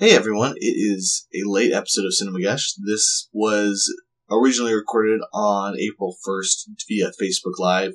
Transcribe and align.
Hey 0.00 0.12
everyone, 0.12 0.54
it 0.58 0.76
is 0.76 1.26
a 1.34 1.42
late 1.44 1.72
episode 1.72 2.04
of 2.04 2.14
Cinema 2.14 2.40
Gush. 2.40 2.74
This 2.74 3.28
was 3.32 3.92
originally 4.30 4.72
recorded 4.72 5.20
on 5.34 5.76
April 5.76 6.14
1st 6.24 6.68
via 6.86 7.10
Facebook 7.20 7.58
Live. 7.58 7.94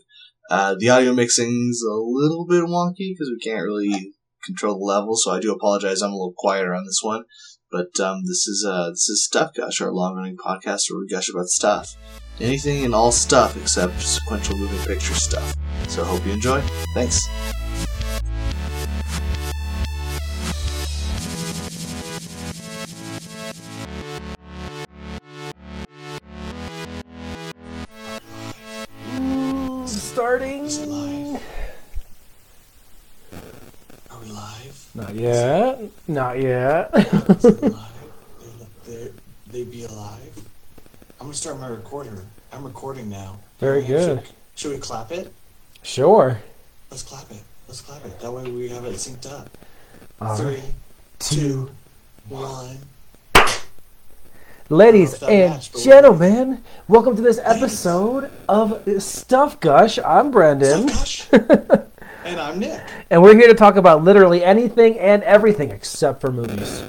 Uh, 0.49 0.75
the 0.77 0.89
audio 0.89 1.13
mixing's 1.13 1.81
a 1.81 1.93
little 1.93 2.45
bit 2.45 2.65
wonky 2.65 3.13
because 3.13 3.31
we 3.31 3.39
can't 3.41 3.63
really 3.63 4.11
control 4.43 4.79
the 4.79 4.83
level, 4.83 5.15
so 5.15 5.31
I 5.31 5.39
do 5.39 5.53
apologize. 5.53 6.01
I'm 6.01 6.11
a 6.11 6.15
little 6.15 6.33
quieter 6.37 6.75
on 6.75 6.83
this 6.83 6.99
one. 7.01 7.23
But 7.71 7.97
um, 8.01 8.23
this 8.25 8.47
is 8.47 8.67
uh, 8.69 8.89
this 8.89 9.07
is 9.07 9.23
Stuff 9.23 9.53
Gush, 9.55 9.79
our 9.79 9.93
long 9.93 10.17
running 10.17 10.35
podcast 10.35 10.91
where 10.91 10.99
we 10.99 11.07
gush 11.07 11.29
about 11.29 11.47
stuff. 11.47 11.95
Anything 12.41 12.83
and 12.83 12.93
all 12.93 13.13
stuff 13.13 13.55
except 13.55 14.01
sequential 14.01 14.57
moving 14.57 14.79
picture 14.79 15.13
stuff. 15.13 15.55
So 15.87 16.03
hope 16.03 16.25
you 16.25 16.33
enjoy. 16.33 16.59
Thanks. 16.95 17.29
Yet. 35.23 35.79
Not 36.07 36.39
yet. 36.39 36.89
Is 36.95 37.45
it 37.45 37.61
live? 37.63 37.91
They, 38.85 39.11
they 39.47 39.63
be 39.63 39.83
alive? 39.85 40.19
I'm 41.19 41.27
gonna 41.27 41.33
start 41.33 41.59
my 41.59 41.67
recorder. 41.67 42.23
I'm 42.51 42.63
recording 42.63 43.09
now. 43.09 43.37
Very 43.59 43.81
Should- 43.81 43.87
good. 43.87 44.23
Should, 44.55 44.71
we 44.71 44.77
clap 44.77 45.11
it? 45.11 45.33
Sure. 45.81 46.37
Let's 46.91 47.01
clap 47.03 47.29
it. 47.31 47.41
Let's 47.67 47.81
clap 47.81 48.05
it. 48.05 48.19
That 48.19 48.31
way 48.31 48.43
we 48.51 48.69
have 48.69 48.85
it 48.85 48.93
synced 48.95 49.31
up. 49.31 49.49
All 50.21 50.35
Three, 50.35 50.55
right. 50.55 50.73
two, 51.19 51.71
one. 52.29 52.77
Ladies 54.69 54.69
I 54.69 54.79
don't 54.79 54.79
know 54.79 55.03
if 55.03 55.19
that 55.19 55.29
and 55.29 55.53
matched, 55.53 55.83
gentlemen, 55.83 56.63
welcome 56.87 57.15
to 57.15 57.21
this 57.21 57.39
episode 57.43 58.31
of 58.47 58.81
Stuff 59.01 59.59
Gush. 59.59 59.97
I'm 59.99 60.31
Brendan. 60.31 60.89
and 62.25 62.39
I'm 62.39 62.59
Nick. 62.59 62.81
and 63.09 63.21
we're 63.21 63.35
here 63.35 63.47
to 63.47 63.53
talk 63.53 63.75
about 63.75 64.03
literally 64.03 64.43
anything 64.43 64.99
and 64.99 65.23
everything 65.23 65.71
except 65.71 66.21
for 66.21 66.31
movies. 66.31 66.83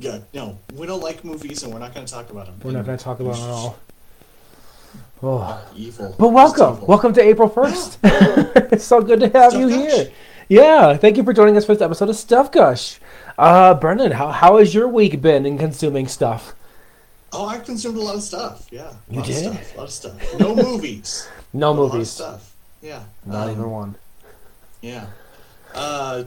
Good. 0.00 0.24
No, 0.34 0.58
we 0.74 0.86
don't 0.86 1.02
like 1.02 1.24
movies, 1.24 1.62
and 1.62 1.72
we're 1.72 1.78
not 1.78 1.94
going 1.94 2.06
to 2.06 2.12
talk 2.12 2.30
about 2.30 2.46
them. 2.46 2.56
We're 2.64 2.72
not 2.72 2.84
going 2.86 2.98
to 2.98 3.04
talk 3.04 3.20
about 3.20 3.34
them 3.36 3.44
at 3.44 3.50
all. 3.50 3.78
Oh. 5.24 5.64
Evil. 5.76 6.16
But 6.18 6.28
welcome, 6.30 6.74
evil. 6.76 6.86
welcome 6.88 7.12
to 7.12 7.22
April 7.22 7.48
1st. 7.48 8.72
it's 8.72 8.84
so 8.84 9.00
good 9.00 9.20
to 9.20 9.28
have 9.28 9.52
Stuff 9.52 9.60
you 9.60 9.68
Gush. 9.68 9.92
here. 9.92 10.10
Yeah, 10.48 10.96
thank 10.96 11.16
you 11.16 11.22
for 11.22 11.32
joining 11.32 11.56
us 11.56 11.64
for 11.64 11.74
this 11.74 11.82
episode 11.82 12.08
of 12.08 12.16
Stuff 12.16 12.50
Gush. 12.50 12.98
Uh, 13.38 13.74
Brendan, 13.74 14.12
how, 14.12 14.32
how 14.32 14.58
has 14.58 14.74
your 14.74 14.88
week 14.88 15.20
been 15.22 15.46
in 15.46 15.56
consuming 15.58 16.08
stuff? 16.08 16.54
Oh, 17.32 17.46
I 17.46 17.58
consumed 17.60 17.96
a 17.96 18.00
lot 18.02 18.16
of 18.16 18.22
stuff. 18.22 18.66
Yeah. 18.72 18.90
A 18.90 18.94
You 19.12 19.18
lot 19.20 19.26
did? 19.26 19.46
Of 19.46 19.52
stuff, 19.54 19.74
a 19.74 19.78
lot 19.78 19.84
of 19.84 19.90
stuff. 19.92 20.40
No 20.40 20.54
movies. 20.56 21.28
No 21.52 21.70
A 21.70 21.72
lot 21.72 21.84
of 21.86 21.92
movies. 21.92 22.10
stuff. 22.10 22.54
Yeah. 22.82 23.04
Not 23.24 23.46
Um, 23.46 23.52
even 23.52 23.70
one. 23.70 23.94
Yeah. 24.82 25.06
Uh, 25.74 26.24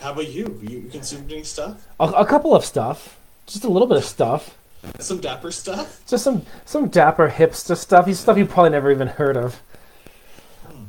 how 0.00 0.12
about 0.12 0.28
you? 0.28 0.60
You 0.62 0.88
consumed 0.92 1.32
any 1.32 1.42
stuff? 1.42 1.86
A, 1.98 2.04
a 2.04 2.26
couple 2.26 2.54
of 2.54 2.64
stuff. 2.64 3.18
Just 3.46 3.64
a 3.64 3.68
little 3.68 3.88
bit 3.88 3.96
of 3.98 4.04
stuff. 4.04 4.56
Some 5.00 5.18
dapper 5.18 5.50
stuff? 5.50 6.02
Just 6.06 6.22
some 6.22 6.46
some 6.64 6.88
dapper 6.88 7.28
hipster 7.28 7.76
stuff. 7.76 8.12
Stuff 8.14 8.38
you 8.38 8.46
probably 8.46 8.70
never 8.70 8.90
even 8.92 9.08
heard 9.08 9.36
of. 9.36 9.60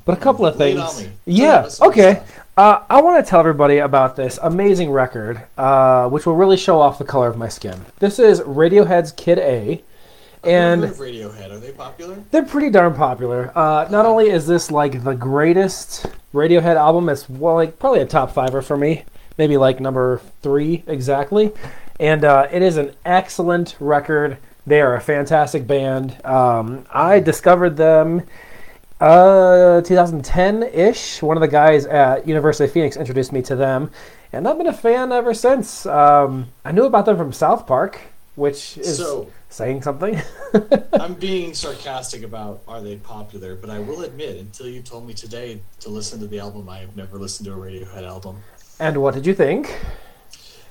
But 0.05 0.17
a 0.17 0.21
couple 0.21 0.45
of 0.45 0.57
Lay 0.57 0.75
things. 0.75 0.81
on 0.81 0.97
me. 0.97 1.03
Tell 1.03 1.11
me 1.11 1.17
Yeah. 1.25 1.69
Okay. 1.81 2.21
Uh, 2.55 2.81
I 2.89 3.01
want 3.01 3.23
to 3.23 3.29
tell 3.29 3.39
everybody 3.39 3.79
about 3.79 4.15
this 4.15 4.39
amazing 4.41 4.89
record, 4.91 5.43
uh, 5.57 6.09
which 6.09 6.25
will 6.25 6.35
really 6.35 6.57
show 6.57 6.79
off 6.79 6.97
the 6.97 7.03
color 7.05 7.27
of 7.27 7.37
my 7.37 7.49
skin. 7.49 7.85
This 7.99 8.17
is 8.19 8.39
Radiohead's 8.41 9.11
Kid 9.11 9.37
A, 9.39 9.83
and 10.43 10.83
Radiohead. 10.83 11.51
Are 11.51 11.59
they 11.59 11.71
popular? 11.71 12.23
they're 12.31 12.45
pretty 12.45 12.69
darn 12.69 12.93
popular. 12.93 13.51
Uh, 13.55 13.87
not 13.89 14.05
only 14.05 14.29
is 14.29 14.47
this 14.47 14.71
like 14.71 15.03
the 15.03 15.15
greatest 15.15 16.05
Radiohead 16.33 16.75
album, 16.75 17.09
it's 17.09 17.29
well, 17.29 17.55
like 17.55 17.79
probably 17.79 18.01
a 18.01 18.05
top 18.05 18.31
fiver 18.31 18.61
for 18.61 18.77
me, 18.77 19.03
maybe 19.37 19.57
like 19.57 19.79
number 19.79 20.21
three 20.41 20.83
exactly. 20.87 21.51
And 21.99 22.23
uh, 22.23 22.47
it 22.51 22.61
is 22.61 22.77
an 22.77 22.93
excellent 23.05 23.75
record. 23.79 24.37
They 24.67 24.81
are 24.81 24.95
a 24.95 25.01
fantastic 25.01 25.65
band. 25.65 26.23
Um, 26.25 26.85
I 26.91 27.19
discovered 27.19 27.77
them 27.77 28.23
uh 28.99 29.81
2010-ish. 29.85 31.21
One 31.21 31.37
of 31.37 31.41
the 31.41 31.47
guys 31.47 31.85
at 31.85 32.27
University 32.27 32.65
of 32.65 32.71
Phoenix 32.71 32.97
introduced 32.97 33.31
me 33.31 33.41
to 33.43 33.55
them, 33.55 33.91
and 34.33 34.47
I've 34.47 34.57
been 34.57 34.67
a 34.67 34.73
fan 34.73 35.11
ever 35.11 35.33
since. 35.33 35.85
Um, 35.85 36.47
I 36.65 36.71
knew 36.71 36.85
about 36.85 37.05
them 37.05 37.15
from 37.17 37.31
South 37.31 37.67
Park, 37.67 38.01
which 38.37 38.77
is 38.77 38.97
So, 38.97 39.27
saying 39.49 39.81
something. 39.81 40.21
I'm 40.93 41.13
being 41.29 41.55
sarcastic 41.55 42.21
about 42.21 42.61
are 42.67 42.81
they 42.81 42.97
popular, 42.97 43.55
but 43.55 43.71
I 43.71 43.79
will 43.79 44.03
admit, 44.03 44.37
until 44.37 44.67
you 44.67 44.81
told 44.81 45.07
me 45.07 45.13
today 45.15 45.59
to 45.79 45.89
listen 45.89 46.19
to 46.19 46.27
the 46.27 46.39
album, 46.39 46.69
I 46.69 46.77
have 46.77 46.95
never 46.95 47.17
listened 47.17 47.47
to 47.47 47.53
a 47.53 47.57
Radiohead 47.57 48.03
album. 48.03 48.37
and 48.79 49.01
what 49.01 49.15
did 49.15 49.25
you 49.25 49.33
think? 49.33 49.75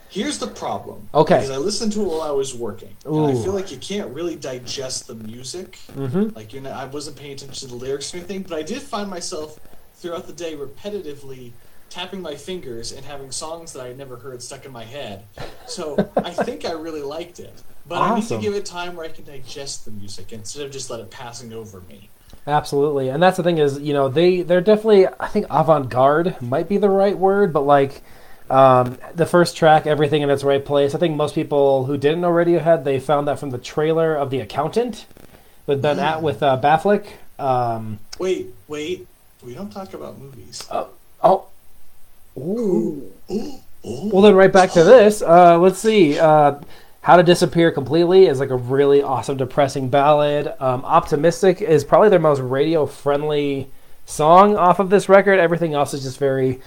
Here's 0.08 0.38
the 0.38 0.46
problem. 0.46 1.08
Okay. 1.12 1.34
Because 1.34 1.50
I 1.50 1.56
listened 1.56 1.92
to 1.94 2.02
it 2.02 2.06
while 2.06 2.22
I 2.22 2.30
was 2.30 2.54
working. 2.54 2.96
And 3.04 3.26
I 3.26 3.34
feel 3.42 3.52
like 3.52 3.72
you 3.72 3.78
can't 3.78 4.14
really 4.14 4.36
digest 4.36 5.08
the 5.08 5.16
music. 5.16 5.78
Mm-hmm. 5.92 6.36
Like 6.36 6.52
you're 6.52 6.62
not, 6.62 6.72
I 6.72 6.84
wasn't 6.84 7.16
paying 7.16 7.32
attention 7.32 7.68
to 7.68 7.74
the 7.74 7.80
lyrics 7.84 8.14
or 8.14 8.18
anything, 8.18 8.42
but 8.42 8.52
I 8.56 8.62
did 8.62 8.80
find 8.80 9.10
myself 9.10 9.58
throughout 9.96 10.28
the 10.28 10.32
day 10.32 10.54
repetitively 10.56 11.50
tapping 11.90 12.20
my 12.20 12.34
fingers 12.34 12.92
and 12.92 13.04
having 13.04 13.30
songs 13.30 13.72
that 13.72 13.82
I 13.82 13.88
had 13.88 13.98
never 13.98 14.16
heard 14.16 14.42
stuck 14.42 14.64
in 14.64 14.72
my 14.72 14.84
head. 14.84 15.24
So 15.66 16.10
I 16.16 16.30
think 16.30 16.64
I 16.64 16.72
really 16.72 17.02
liked 17.02 17.40
it. 17.40 17.52
But 17.88 18.02
I 18.02 18.16
need 18.16 18.28
to 18.28 18.38
give 18.38 18.54
it 18.54 18.66
time 18.66 18.96
where 18.96 19.06
I 19.06 19.08
can 19.08 19.24
digest 19.24 19.84
the 19.84 19.92
music 19.92 20.32
instead 20.32 20.66
of 20.66 20.72
just 20.72 20.90
let 20.90 21.00
it 21.00 21.10
passing 21.10 21.52
over 21.52 21.80
me. 21.82 22.10
Absolutely, 22.46 23.08
and 23.08 23.22
that's 23.22 23.36
the 23.36 23.42
thing 23.42 23.58
is, 23.58 23.78
you 23.80 23.92
know, 23.92 24.08
they 24.08 24.42
they're 24.42 24.60
definitely 24.60 25.06
I 25.20 25.28
think 25.28 25.46
avant-garde 25.50 26.40
might 26.40 26.68
be 26.68 26.78
the 26.78 26.88
right 26.88 27.16
word, 27.16 27.52
but 27.52 27.62
like 27.62 28.02
um, 28.50 28.98
the 29.14 29.26
first 29.26 29.56
track, 29.56 29.86
everything 29.86 30.22
in 30.22 30.30
its 30.30 30.44
right 30.44 30.64
place. 30.64 30.94
I 30.94 30.98
think 30.98 31.16
most 31.16 31.34
people 31.34 31.84
who 31.84 31.96
didn't 31.96 32.20
know 32.20 32.30
Radiohead 32.30 32.84
they 32.84 33.00
found 33.00 33.28
that 33.28 33.38
from 33.38 33.50
the 33.50 33.58
trailer 33.58 34.14
of 34.14 34.30
The 34.30 34.40
Accountant 34.40 35.06
with 35.66 35.82
Ben 35.82 35.98
at 35.98 36.22
with 36.22 36.42
uh. 36.42 36.58
Um, 37.38 37.98
Wait, 38.18 38.54
wait. 38.66 39.06
We 39.44 39.54
don't 39.54 39.70
talk 39.70 39.92
about 39.92 40.18
movies. 40.18 40.66
oh, 40.70 41.46
ooh. 42.36 43.12
Ooh, 43.30 43.60
ooh. 43.84 44.10
Well, 44.12 44.22
then 44.22 44.34
right 44.34 44.52
back 44.52 44.72
to 44.72 44.84
this. 44.84 45.22
Uh, 45.22 45.58
let's 45.58 45.78
see. 45.78 46.18
Uh, 46.18 46.60
How 47.02 47.16
to 47.16 47.22
Disappear 47.22 47.70
Completely 47.70 48.26
is 48.26 48.40
like 48.40 48.50
a 48.50 48.56
really 48.56 49.02
awesome, 49.02 49.36
depressing 49.36 49.88
ballad. 49.90 50.52
Um, 50.58 50.84
Optimistic 50.84 51.60
is 51.62 51.84
probably 51.84 52.08
their 52.08 52.18
most 52.18 52.40
radio 52.40 52.86
friendly 52.86 53.70
song 54.04 54.56
off 54.56 54.78
of 54.80 54.90
this 54.90 55.08
record. 55.08 55.38
Everything 55.38 55.74
else 55.74 55.94
is 55.94 56.02
just 56.02 56.18
very 56.18 56.60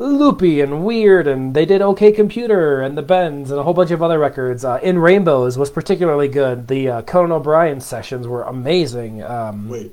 loopy 0.00 0.60
and 0.60 0.84
weird. 0.84 1.28
And 1.28 1.54
they 1.54 1.64
did 1.64 1.80
OK 1.80 2.10
Computer 2.10 2.82
and 2.82 2.98
The 2.98 3.02
Bends 3.02 3.52
and 3.52 3.60
a 3.60 3.62
whole 3.62 3.74
bunch 3.74 3.92
of 3.92 4.02
other 4.02 4.18
records. 4.18 4.64
Uh, 4.64 4.80
In 4.82 4.98
Rainbows 4.98 5.56
was 5.56 5.70
particularly 5.70 6.26
good. 6.28 6.66
The 6.66 6.88
uh, 6.88 7.02
Conan 7.02 7.30
O'Brien 7.30 7.80
sessions 7.80 8.26
were 8.26 8.42
amazing. 8.42 9.22
Um, 9.22 9.68
Wait. 9.68 9.92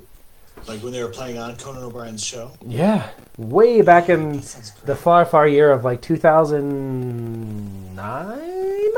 Like 0.68 0.80
when 0.80 0.92
they 0.92 1.02
were 1.02 1.08
playing 1.10 1.38
on 1.38 1.56
Conan 1.56 1.82
O'Brien's 1.82 2.22
show? 2.24 2.52
yeah, 2.64 3.08
way 3.36 3.82
back 3.82 4.08
in 4.08 4.34
That 4.36 4.44
sounds 4.44 4.70
great. 4.70 4.86
the 4.86 4.94
far, 4.96 5.24
far 5.24 5.48
year 5.48 5.70
of 5.72 5.84
like 5.84 6.00
2009? 6.02 8.90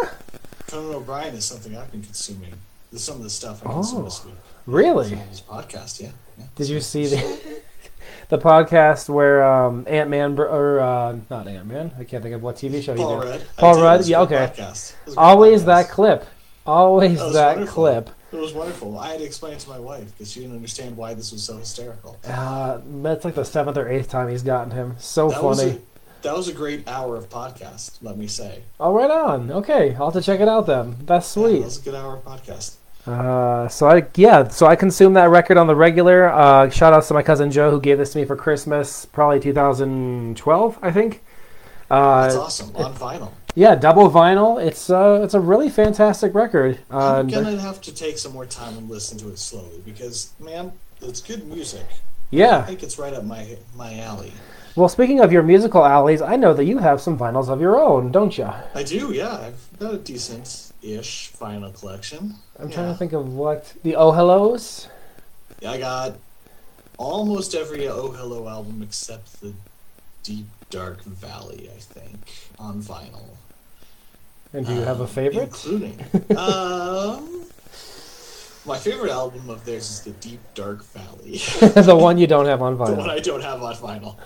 Conan 0.69 0.95
O'Brien 0.95 1.35
is 1.35 1.45
something 1.45 1.77
I've 1.77 1.91
been 1.91 2.03
consuming. 2.03 2.53
This 2.93 3.05
some 3.05 3.17
of 3.17 3.23
the 3.23 3.31
stuff 3.31 3.67
I 3.67 3.73
consumed 3.73 4.03
Oh, 4.03 4.05
this 4.05 4.25
week. 4.25 4.35
Really? 4.67 5.11
His 5.11 5.41
podcast, 5.41 6.01
yeah. 6.01 6.11
yeah. 6.39 6.45
Did 6.55 6.69
you 6.69 6.81
see 6.81 7.07
the 7.07 7.61
the 8.29 8.39
podcast 8.39 9.09
where 9.09 9.43
um, 9.45 9.85
Ant 9.89 10.11
Man 10.11 10.39
or 10.39 10.81
uh, 10.81 11.17
not 11.31 11.49
Ant 11.49 11.67
Man? 11.67 11.93
I 11.99 12.05
can't 12.05 12.23
think 12.23 12.35
of 12.35 12.43
what 12.43 12.57
TV 12.57 12.83
show 12.83 12.95
Paul 12.95 13.21
he 13.23 13.27
did. 13.27 13.31
Rudd. 13.41 13.47
Paul 13.57 13.83
Rudd? 13.83 14.07
Yeah, 14.07 14.21
okay. 14.23 14.37
podcast. 14.55 14.93
It 14.93 14.97
was 15.07 15.15
a 15.15 15.17
good 15.17 15.19
Always 15.19 15.63
podcast. 15.63 15.67
that 15.67 15.89
clip. 15.91 16.27
Always 16.67 17.19
That 17.19 17.33
that 17.59 17.69
clip. 17.69 18.11
It 18.35 18.41
was 18.41 18.53
wonderful. 18.53 18.99
I 18.99 19.11
had 19.11 19.19
to 19.21 19.25
explain 19.25 19.53
it 19.55 19.61
to 19.61 19.69
my 19.71 19.79
wife 19.79 20.11
because 20.13 20.31
she 20.33 20.41
didn't 20.41 20.57
understand 20.57 20.97
why 20.97 21.15
this 21.15 21.31
was 21.33 21.43
so 21.45 21.57
hysterical. 21.57 22.19
Uh, 22.27 22.81
that's 23.03 23.25
like 23.25 23.37
the 23.37 23.45
seventh 23.45 23.77
or 23.77 23.89
eighth 23.89 24.11
time 24.11 24.29
he's 24.29 24.43
gotten 24.43 24.73
him. 24.73 24.97
So 24.99 25.31
That 25.31 25.43
was, 25.43 25.61
funny. 25.63 25.71
a, 25.77 26.23
that 26.23 26.37
was 26.37 26.49
a 26.49 26.53
great 26.53 26.89
hour 26.89 27.17
of 27.17 27.29
podcast, 27.31 27.99
let 28.03 28.19
me 28.19 28.27
say. 28.27 28.63
Oh, 28.81 28.93
right 28.93 29.11
on. 29.11 29.51
Okay, 29.53 29.95
I'll 29.95 30.11
have 30.11 30.15
to 30.15 30.21
check 30.21 30.41
it 30.41 30.49
out 30.49 30.67
then. 30.67 30.97
That's 31.07 31.29
Yeah, 31.37 31.43
sweet. 31.43 31.59
that 31.61 31.65
was 31.65 31.79
a 31.79 31.83
good 31.83 31.95
hour 31.95 32.17
of 32.17 32.25
podcast. 32.25 32.75
Uh, 33.07 33.69
so 33.69 33.87
I 33.89 34.07
yeah, 34.17 34.49
so 34.49 34.67
I 34.67 34.77
consumed 34.77 35.15
that 35.17 35.29
record 35.29 35.59
on 35.59 35.67
the 35.67 35.77
regular. 35.77 36.27
Uh, 36.33 36.71
shout 36.71 36.93
outs 36.95 37.09
to 37.09 37.15
my 37.15 37.23
cousin 37.23 37.51
Joe 37.51 37.71
who 37.71 37.79
gave 37.81 37.99
this 37.99 38.13
to 38.15 38.19
me 38.19 38.25
for 38.25 38.35
Christmas, 38.35 39.05
probably 39.05 39.41
2012, 39.41 40.79
I 40.83 40.91
think. 40.91 41.23
Uh, 41.91 42.23
That's 42.23 42.37
awesome. 42.37 42.75
On 42.77 42.95
vinyl. 42.95 43.33
Yeah, 43.55 43.77
double 43.77 44.11
vinyl. 44.11 44.65
It's 44.65 44.91
uh, 44.91 45.21
it's 45.23 45.35
a 45.35 45.41
really 45.41 45.71
fantastic 45.71 46.35
record. 46.35 46.81
Uh, 46.91 47.17
I'm 47.17 47.29
gonna 47.29 47.61
have 47.61 47.81
to 47.83 47.95
take 47.95 48.19
some 48.19 48.33
more 48.33 48.47
time 48.47 48.77
and 48.77 48.91
listen 48.91 49.17
to 49.19 49.29
it 49.29 49.39
slowly 49.39 49.81
because, 49.85 50.33
man, 50.41 50.73
it's 51.01 51.21
good 51.21 51.47
music. 51.47 51.87
Yeah, 52.31 52.59
I 52.59 52.63
think 52.63 52.83
it's 52.83 52.99
right 52.99 53.15
up 53.15 53.25
my 53.25 53.57
my 53.77 53.99
alley. 54.01 54.33
Well, 54.77 54.89
speaking 54.89 55.21
of 55.21 55.31
your 55.31 55.45
musical 55.45 55.85
alleys, 55.85 56.21
I 56.21 56.35
know 56.35 56.53
that 56.53 56.65
you 56.65 56.79
have 56.79 57.01
some 57.01 57.17
vinyls 57.17 57.49
of 57.49 57.61
your 57.61 57.81
own, 57.81 58.11
don't 58.11 58.37
you? 58.37 58.51
I 58.75 58.83
do, 58.83 59.13
yeah. 59.13 59.33
I've 59.37 59.79
got 59.79 59.95
a 59.95 59.99
decent-ish 59.99 61.31
vinyl 61.39 61.79
collection. 61.79 62.35
I'm 62.59 62.71
trying 62.71 62.91
to 62.91 62.99
think 62.99 63.13
of 63.13 63.35
what 63.35 63.73
the 63.85 63.95
Oh 63.95 64.11
Hellos. 64.11 64.89
Yeah, 65.61 65.71
I 65.71 65.79
got 65.79 66.17
almost 66.99 67.55
every 67.55 67.87
Oh 67.87 68.11
Hello 68.11 68.49
album 68.49 68.83
except 68.83 69.41
the 69.41 69.53
Deep 70.25 70.47
Dark 70.71 71.03
Valley, 71.05 71.71
I 71.75 71.79
think, 71.79 72.19
on 72.59 72.83
vinyl. 72.83 73.37
And 74.53 74.67
do 74.67 74.73
you 74.75 74.81
have 74.83 75.01
a 75.01 75.05
Um, 75.05 75.09
favorite? 75.09 75.43
Including. 75.45 76.05
um, 76.37 77.45
my 78.67 78.79
favorite 78.79 79.11
album 79.11 79.51
of 79.51 79.65
theirs 79.65 79.91
is 79.91 80.01
The 80.03 80.13
Deep 80.13 80.41
Dark 80.55 80.85
Valley. 80.87 81.37
the 81.83 81.95
one 81.95 82.17
you 82.19 82.27
don't 82.27 82.47
have 82.47 82.63
on 82.63 82.77
vinyl. 82.79 82.87
the 82.95 82.95
one. 82.95 83.11
I 83.11 83.19
don't 83.19 83.43
have 83.43 83.63
on 83.63 83.75
vinyl. 83.75 84.17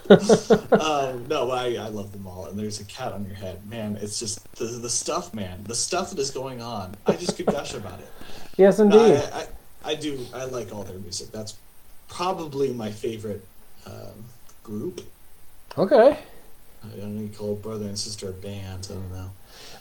um, 0.80 1.26
no, 1.28 1.50
I, 1.50 1.74
I 1.74 1.88
love 1.88 2.12
them 2.12 2.26
all. 2.26 2.46
And 2.46 2.58
there's 2.58 2.78
a 2.80 2.84
cat 2.84 3.12
on 3.12 3.24
your 3.24 3.34
head. 3.34 3.66
Man, 3.68 3.98
it's 4.00 4.18
just 4.20 4.50
the, 4.56 4.66
the 4.66 4.90
stuff, 4.90 5.34
man. 5.34 5.64
The 5.64 5.74
stuff 5.74 6.10
that 6.10 6.18
is 6.18 6.30
going 6.30 6.60
on. 6.62 6.94
I 7.06 7.16
just 7.16 7.36
could 7.36 7.46
gush 7.46 7.74
about 7.74 7.98
it. 8.00 8.08
Yes, 8.56 8.78
No, 8.78 8.84
indeed. 8.84 9.22
I, 9.32 9.40
I, 9.40 9.46
I 9.92 9.94
do. 9.94 10.24
I 10.34 10.44
like 10.44 10.72
all 10.74 10.84
their 10.84 10.98
music. 10.98 11.32
That's 11.32 11.56
probably 12.08 12.72
my 12.72 12.90
favorite 12.90 13.44
um, 13.86 14.24
group. 14.62 15.00
Okay. 15.78 16.18
I 16.84 16.96
don't 16.96 17.16
know, 17.16 17.22
you 17.22 17.28
call 17.28 17.54
brother 17.54 17.86
and 17.86 17.98
sister 17.98 18.30
a 18.30 18.32
band. 18.32 18.88
I 18.90 18.94
don't 18.94 19.12
know. 19.12 19.30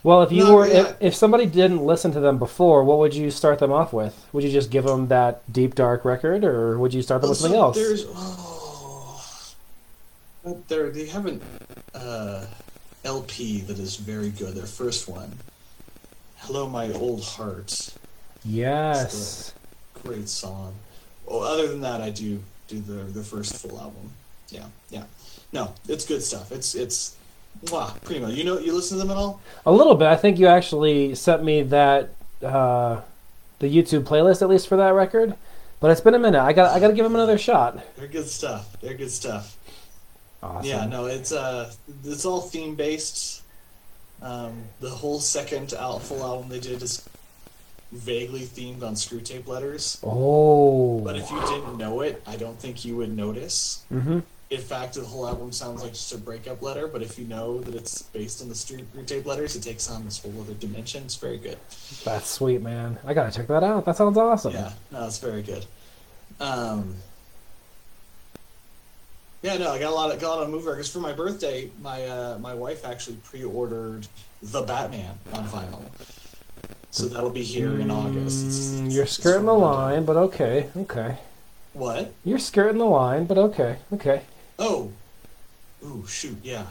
Well, 0.04 0.24
if 0.24 0.32
you 0.32 0.54
were, 0.54 0.66
if, 0.66 0.96
if 1.00 1.16
somebody 1.16 1.46
didn't 1.46 1.84
listen 1.84 2.12
to 2.14 2.20
them 2.20 2.38
before, 2.38 2.84
what 2.84 3.00
would 3.00 3.14
you 3.14 3.32
start 3.32 3.60
them 3.60 3.72
off 3.72 3.94
with? 3.94 4.26
Would 4.32 4.44
you 4.44 4.52
just 4.52 4.70
give 4.70 4.84
them 4.84 5.08
that 5.08 5.42
deep 5.52 5.76
dark 5.76 6.06
record, 6.06 6.44
or 6.44 6.78
would 6.78 6.94
you 6.94 7.02
start 7.02 7.22
them 7.22 7.30
with 7.30 7.40
something 7.40 7.60
So 7.60 7.64
else? 7.64 7.76
There's 7.76 8.06
oh, 8.08 9.24
but 10.44 10.68
there 10.68 10.90
they 10.92 11.08
have 11.08 11.26
an 11.26 11.42
uh, 11.94 12.46
LP 13.04 13.62
that 13.62 13.80
is 13.80 13.98
very 13.98 14.30
good. 14.30 14.56
Their 14.56 14.66
first 14.66 15.10
one, 15.10 15.32
"Hello, 16.38 16.70
My 16.70 16.92
Old 16.94 17.24
Heart." 17.24 17.96
Yes. 18.46 19.54
Great 20.04 20.30
song. 20.30 20.76
Well, 21.26 21.42
other 21.44 21.68
than 21.68 21.82
that, 21.82 22.02
I 22.02 22.12
do 22.12 22.42
do 22.68 22.80
the 22.80 23.04
the 23.12 23.24
first 23.24 23.56
full 23.58 23.80
album. 23.80 24.12
Yeah, 24.50 24.66
yeah. 24.90 25.04
No, 25.54 25.74
it's 25.88 26.06
good 26.06 26.22
stuff. 26.22 26.52
It's 26.52 26.76
it's 26.76 27.16
wow, 27.72 27.94
primo. 28.04 28.28
You 28.28 28.44
know, 28.44 28.60
you 28.60 28.74
listen 28.74 28.98
to 28.98 29.04
them 29.04 29.12
at 29.12 29.18
all? 29.18 29.42
A 29.66 29.72
little 29.72 29.96
bit. 29.96 30.08
I 30.08 30.16
think 30.16 30.40
you 30.40 30.48
actually 30.48 31.16
sent 31.16 31.44
me 31.44 31.64
that 31.64 32.10
uh, 32.44 33.02
the 33.60 33.68
YouTube 33.68 34.04
playlist 34.04 34.42
at 34.42 34.50
least 34.50 34.68
for 34.68 34.78
that 34.78 34.94
record. 34.94 35.36
But 35.80 35.92
it's 35.92 36.02
been 36.02 36.16
a 36.16 36.20
minute. 36.20 36.42
I 36.42 36.54
got 36.54 36.76
I 36.76 36.80
got 36.80 36.88
to 36.88 36.94
give 36.94 37.06
them 37.06 37.16
another 37.16 37.38
shot. 37.38 37.80
They're 37.98 38.08
good 38.08 38.28
stuff. 38.28 38.80
They're 38.82 38.96
good 38.96 39.12
stuff. 39.12 39.58
Awesome. 40.42 40.70
Yeah, 40.70 40.86
no, 40.86 41.06
it's 41.06 41.32
uh, 41.32 41.72
it's 42.04 42.26
all 42.26 42.42
theme 42.42 42.76
based. 42.76 43.44
Um, 44.22 44.64
the 44.80 44.90
whole 44.90 45.20
second 45.20 45.74
al- 45.74 46.00
full 46.00 46.24
album 46.24 46.50
they 46.50 46.60
did 46.60 46.82
is 46.82 47.08
vaguely 47.92 48.42
themed 48.42 48.82
on 48.84 48.96
Screwtape 48.96 49.48
letters. 49.48 50.00
Oh. 50.04 51.00
But 51.02 51.16
if 51.16 51.30
you 51.30 51.40
didn't 51.42 51.78
know 51.78 52.02
it, 52.02 52.22
I 52.26 52.36
don't 52.36 52.60
think 52.60 52.84
you 52.84 52.98
would 52.98 53.16
notice. 53.16 53.84
hmm 53.90 54.20
In 54.50 54.62
fact, 54.62 54.94
the 54.94 55.02
whole 55.02 55.28
album 55.28 55.52
sounds 55.52 55.84
like 55.84 55.92
just 55.92 56.14
a 56.14 56.18
breakup 56.18 56.62
letter. 56.62 56.88
But 56.88 57.02
if 57.02 57.20
you 57.20 57.26
know 57.26 57.60
that 57.62 57.76
it's 57.76 58.02
based 58.04 58.42
on 58.42 58.48
the 58.48 58.56
screw 58.56 58.80
tape 59.06 59.26
letters, 59.26 59.56
it 59.58 59.62
takes 59.62 59.90
on 59.90 60.06
this 60.06 60.20
whole 60.22 60.34
other 60.40 60.54
dimension. 60.54 61.04
It's 61.04 61.16
very 61.18 61.38
good. 61.38 61.58
That's 62.06 62.30
sweet, 62.30 62.62
man. 62.62 62.98
I 63.06 63.14
gotta 63.14 63.32
check 63.36 63.48
that 63.48 63.64
out. 63.64 63.84
That 63.86 63.98
sounds 63.98 64.18
awesome. 64.18 64.54
Yeah, 64.54 64.72
no, 64.92 65.06
it's 65.06 65.18
very 65.20 65.42
good. 65.42 65.66
Um, 66.40 66.96
yeah, 69.42 69.58
no, 69.58 69.72
I 69.72 69.80
got 69.80 69.92
a 69.92 69.96
lot 69.96 70.14
of 70.14 70.20
got 70.20 70.28
a 70.28 70.36
lot 70.36 70.44
of 70.44 70.50
movie 70.50 70.68
records 70.68 70.90
for 70.90 71.00
my 71.00 71.14
birthday. 71.14 71.70
My 71.82 72.06
uh, 72.06 72.38
my 72.40 72.54
wife 72.54 72.86
actually 72.86 73.18
pre-ordered 73.26 74.08
the 74.42 74.62
Batman 74.62 75.18
on 75.34 75.46
vinyl, 75.48 75.82
so 76.92 77.06
that'll 77.08 77.30
be 77.30 77.44
here 77.44 77.80
in 77.80 77.92
August. 77.92 78.46
It's- 78.46 78.68
Mm, 78.68 78.78
it's- 78.80 78.94
You're 78.96 79.06
skirting 79.08 79.46
the 79.46 79.54
line, 79.54 80.06
but 80.06 80.16
okay, 80.18 80.70
okay. 80.78 81.18
What? 81.74 82.14
You're 82.24 82.40
skirting 82.40 82.80
the 82.80 82.86
line, 82.86 83.26
but 83.26 83.38
okay, 83.38 83.78
okay. 83.94 84.22
Oh, 84.60 84.92
ooh, 85.86 86.06
shoot, 86.08 86.38
yeah. 86.44 86.66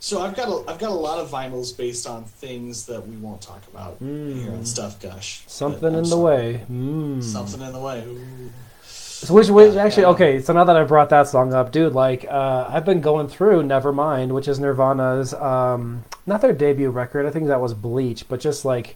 So 0.00 0.20
I've 0.22 0.36
got 0.36 0.48
a 0.48 0.70
I've 0.70 0.78
got 0.78 0.90
a 0.90 0.94
lot 0.94 1.18
of 1.18 1.28
vinyls 1.30 1.76
based 1.76 2.06
on 2.06 2.24
things 2.24 2.86
that 2.86 3.06
we 3.06 3.16
won't 3.16 3.42
talk 3.42 3.62
about 3.72 3.96
here 4.00 4.52
on 4.52 4.60
Mm. 4.62 4.66
Stuff 4.66 5.00
Gush. 5.00 5.42
but 5.44 5.50
Something 5.50 5.94
in 5.94 6.02
the 6.02 6.04
sorry. 6.06 6.22
way. 6.54 6.60
Mm. 6.70 7.22
Something 7.22 7.62
in 7.62 7.72
the 7.72 7.80
way. 7.80 8.04
Ooh. 8.06 8.50
So 8.84 9.34
which, 9.34 9.48
which 9.48 9.74
Yeah, 9.74 9.82
actually, 9.84 10.02
yeah. 10.04 10.08
okay. 10.10 10.40
So 10.40 10.52
now 10.52 10.62
that 10.62 10.76
I 10.76 10.84
brought 10.84 11.10
that 11.10 11.26
song 11.26 11.52
up, 11.52 11.72
dude, 11.72 11.94
like 11.94 12.24
uh, 12.30 12.66
I've 12.68 12.84
been 12.84 13.00
going 13.00 13.26
through 13.26 13.64
Nevermind, 13.64 14.28
which 14.28 14.46
is 14.46 14.60
Nirvana's, 14.60 15.34
um, 15.34 16.04
not 16.26 16.40
their 16.42 16.52
debut 16.52 16.90
record. 16.90 17.26
I 17.26 17.30
think 17.30 17.48
that 17.48 17.60
was 17.60 17.74
Bleach, 17.74 18.28
but 18.28 18.38
just 18.38 18.64
like 18.64 18.94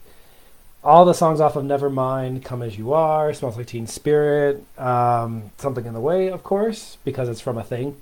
all 0.85 1.05
the 1.05 1.15
songs 1.15 1.41
off 1.41 1.57
of 1.57 1.65
Nevermind, 1.65 2.45
"Come 2.45 2.63
as 2.63 2.79
You 2.79 2.93
Are," 2.93 3.35
"Smells 3.35 3.57
Like 3.57 3.67
Teen 3.67 3.89
Spirit," 3.89 4.65
um, 4.79 5.51
"Something 5.59 5.87
in 5.87 5.95
the 5.95 6.01
Way," 6.01 6.29
of 6.29 6.45
course, 6.45 6.99
because 7.05 7.29
it's 7.29 7.41
from 7.41 7.59
a 7.59 7.65
thing. 7.65 7.97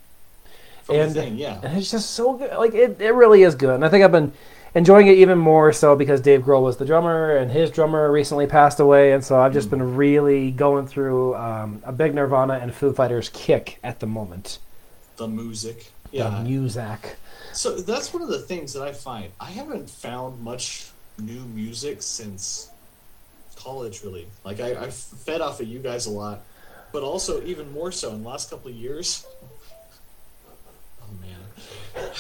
And- 0.96 1.10
the 1.10 1.20
thing, 1.20 1.37
yeah. 1.37 1.60
and 1.62 1.76
it's 1.78 1.90
just 1.90 2.10
so 2.10 2.34
good. 2.34 2.52
Like 2.56 2.75
it, 2.75 3.00
it 3.00 3.14
really 3.14 3.42
is 3.42 3.54
good. 3.54 3.75
And 3.75 3.84
I 3.84 3.88
think 3.88 4.04
I've 4.04 4.12
been 4.12 4.32
enjoying 4.75 5.08
it 5.08 5.19
even 5.19 5.38
more 5.38 5.72
so 5.72 5.96
because 5.96 6.20
Dave 6.20 6.42
Grohl 6.42 6.62
was 6.62 6.76
the 6.76 6.84
drummer, 6.84 7.37
and 7.37 7.50
his 7.50 7.70
drummer 7.70 8.10
recently 8.10 8.46
passed 8.46 8.78
away, 8.81 9.12
and 9.12 9.25
so 9.25 9.38
I've 9.40 9.52
just 9.52 9.69
been 9.70 9.96
really 9.96 10.50
going 10.50 10.87
through 10.87 11.34
um, 11.37 11.82
a 11.84 11.92
big 11.92 12.14
Nirvana 12.14 12.54
and 12.54 12.72
Foo 12.75 12.92
Fighters 12.92 13.28
kick 13.32 13.78
at 13.82 14.00
the 14.00 14.06
moment. 14.06 14.58
The 15.16 15.26
music. 15.28 15.90
The 16.12 16.19
Yeah. 16.19 16.42
music. 16.42 17.16
So 17.52 17.76
that's 17.81 18.12
one 18.14 18.22
of 18.22 18.28
the 18.28 18.38
things 18.38 18.72
that 18.75 18.82
I 18.82 18.93
find. 18.93 19.32
I 19.40 19.50
haven't 19.50 19.90
found 19.90 20.40
much 20.40 20.90
new 21.19 21.40
music 21.40 22.00
since 22.02 22.70
college, 23.56 24.02
really. 24.04 24.26
Like 24.44 24.60
I, 24.60 24.76
I've 24.76 24.94
fed 24.94 25.40
off 25.40 25.60
of 25.60 25.66
you 25.69 25.81
guys 25.81 26.06
a 26.06 26.10
lot, 26.10 26.40
but 26.93 27.02
also 27.02 27.43
even 27.43 27.70
more 27.72 27.93
so 27.93 28.10
in 28.14 28.22
the 28.22 28.28
last 28.28 28.50
couple 28.50 28.70
of 28.70 28.76
years. 28.76 29.26
Oh 31.96 32.12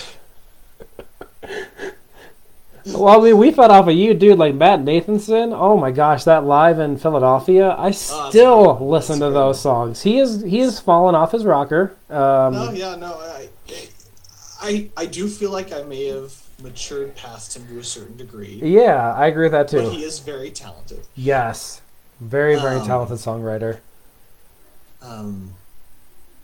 Well, 2.86 3.20
I 3.20 3.24
mean, 3.24 3.36
we 3.38 3.50
fed 3.50 3.70
off 3.70 3.88
of 3.88 3.94
you, 3.94 4.14
dude. 4.14 4.38
Like 4.38 4.54
Matt 4.54 4.80
Nathanson. 4.80 5.52
Oh 5.54 5.76
my 5.76 5.90
gosh, 5.90 6.24
that 6.24 6.44
live 6.44 6.78
in 6.78 6.96
Philadelphia. 6.96 7.74
I 7.78 7.90
still 7.90 8.74
great. 8.74 8.88
listen 8.88 9.18
That's 9.18 9.30
to 9.30 9.34
those 9.34 9.60
songs. 9.60 10.02
He 10.02 10.18
is 10.18 10.42
he 10.42 10.60
is 10.60 10.80
fallen 10.80 11.14
off 11.14 11.32
his 11.32 11.44
rocker. 11.44 11.94
Um, 12.08 12.54
no, 12.54 12.70
yeah, 12.72 12.96
no. 12.96 13.12
I, 13.14 13.48
I, 14.62 14.90
I 14.96 15.06
do 15.06 15.28
feel 15.28 15.50
like 15.50 15.72
I 15.72 15.82
may 15.82 16.06
have 16.06 16.32
matured 16.62 17.14
past 17.16 17.56
him 17.56 17.66
to 17.68 17.78
a 17.78 17.84
certain 17.84 18.16
degree, 18.16 18.60
yeah, 18.62 19.14
I 19.14 19.28
agree 19.28 19.44
with 19.44 19.52
that 19.52 19.68
too. 19.68 19.82
but 19.82 19.92
he 19.92 20.04
is 20.04 20.18
very 20.18 20.50
talented. 20.50 21.00
Yes, 21.14 21.80
very 22.20 22.56
very 22.56 22.76
Um, 22.80 22.86
talented 22.86 23.16
songwriter. 23.18 23.78
Um, 25.00 25.54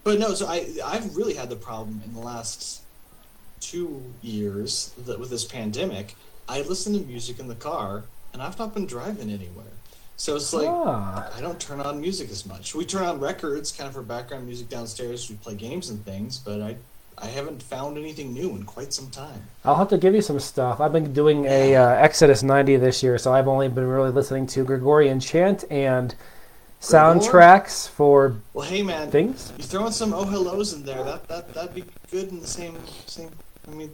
but 0.05 0.19
no, 0.19 0.33
so 0.35 0.47
I 0.47 0.67
I've 0.85 1.15
really 1.17 1.35
had 1.35 1.51
the 1.51 1.57
problem 1.57 2.01
in 2.05 2.15
the 2.15 2.21
last 2.21 2.83
two 3.61 4.03
years 4.23 4.93
that 5.07 5.19
with 5.19 5.31
this 5.31 5.45
pandemic. 5.45 6.15
I 6.49 6.63
listen 6.63 6.93
to 6.93 7.01
music 7.01 7.41
in 7.41 7.49
the 7.49 7.57
car, 7.57 8.05
and 8.33 8.41
I've 8.41 8.59
not 8.59 8.73
been 8.73 8.87
driving 8.87 9.31
anywhere. 9.31 9.65
So 10.17 10.37
it's 10.37 10.53
like 10.53 10.69
ah. 10.69 11.31
I 11.37 11.41
don't 11.41 11.61
turn 11.61 11.81
on 11.81 12.01
music 12.01 12.31
as 12.31 12.47
much. 12.47 12.75
We 12.75 12.87
turn 12.87 13.03
on 13.03 13.21
records, 13.21 13.73
kind 13.73 13.89
of 13.89 13.95
for 13.95 14.03
background 14.03 14.47
music 14.47 14.69
downstairs. 14.69 15.29
We 15.29 15.37
play 15.37 15.55
games 15.55 15.91
and 15.91 16.03
things, 16.05 16.39
but 16.39 16.63
I 16.63 16.77
I 17.19 17.27
haven't 17.27 17.63
found 17.63 17.97
anything 17.97 18.33
new 18.33 18.51
in 18.51 18.65
quite 18.65 18.93
some 18.93 19.11
time. 19.11 19.43
I'll 19.65 19.77
have 19.77 19.89
to 19.89 19.99
give 19.99 20.15
you 20.15 20.21
some 20.21 20.39
stuff. 20.39 20.81
I've 20.81 20.93
been 20.93 21.13
doing 21.15 21.47
a 21.47 21.75
uh, 21.75 21.89
Exodus 21.89 22.43
90 22.43 22.77
this 22.77 23.03
year, 23.03 23.17
so 23.17 23.33
I've 23.33 23.49
only 23.49 23.69
been 23.69 23.87
really 23.87 24.11
listening 24.11 24.47
to 24.49 24.65
Gregorian 24.65 25.19
chant 25.19 25.65
and 25.71 26.15
soundtracks 26.81 27.89
for 27.89 28.37
Well, 28.53 28.67
hey 28.67 28.83
man, 28.83 29.11
things. 29.11 29.53
you 29.57 29.65
throwing 29.65 29.93
some 29.93 30.13
oh 30.13 30.25
hellos 30.25 30.73
in 30.75 30.85
there. 30.85 31.03
That 31.05 31.27
that 31.29 31.55
that'd 31.55 31.75
be 31.75 31.85
good 32.11 32.29
in 32.29 32.41
the 32.41 32.47
same 32.47 32.77
same. 33.07 33.31
I 33.71 33.75
mean, 33.75 33.91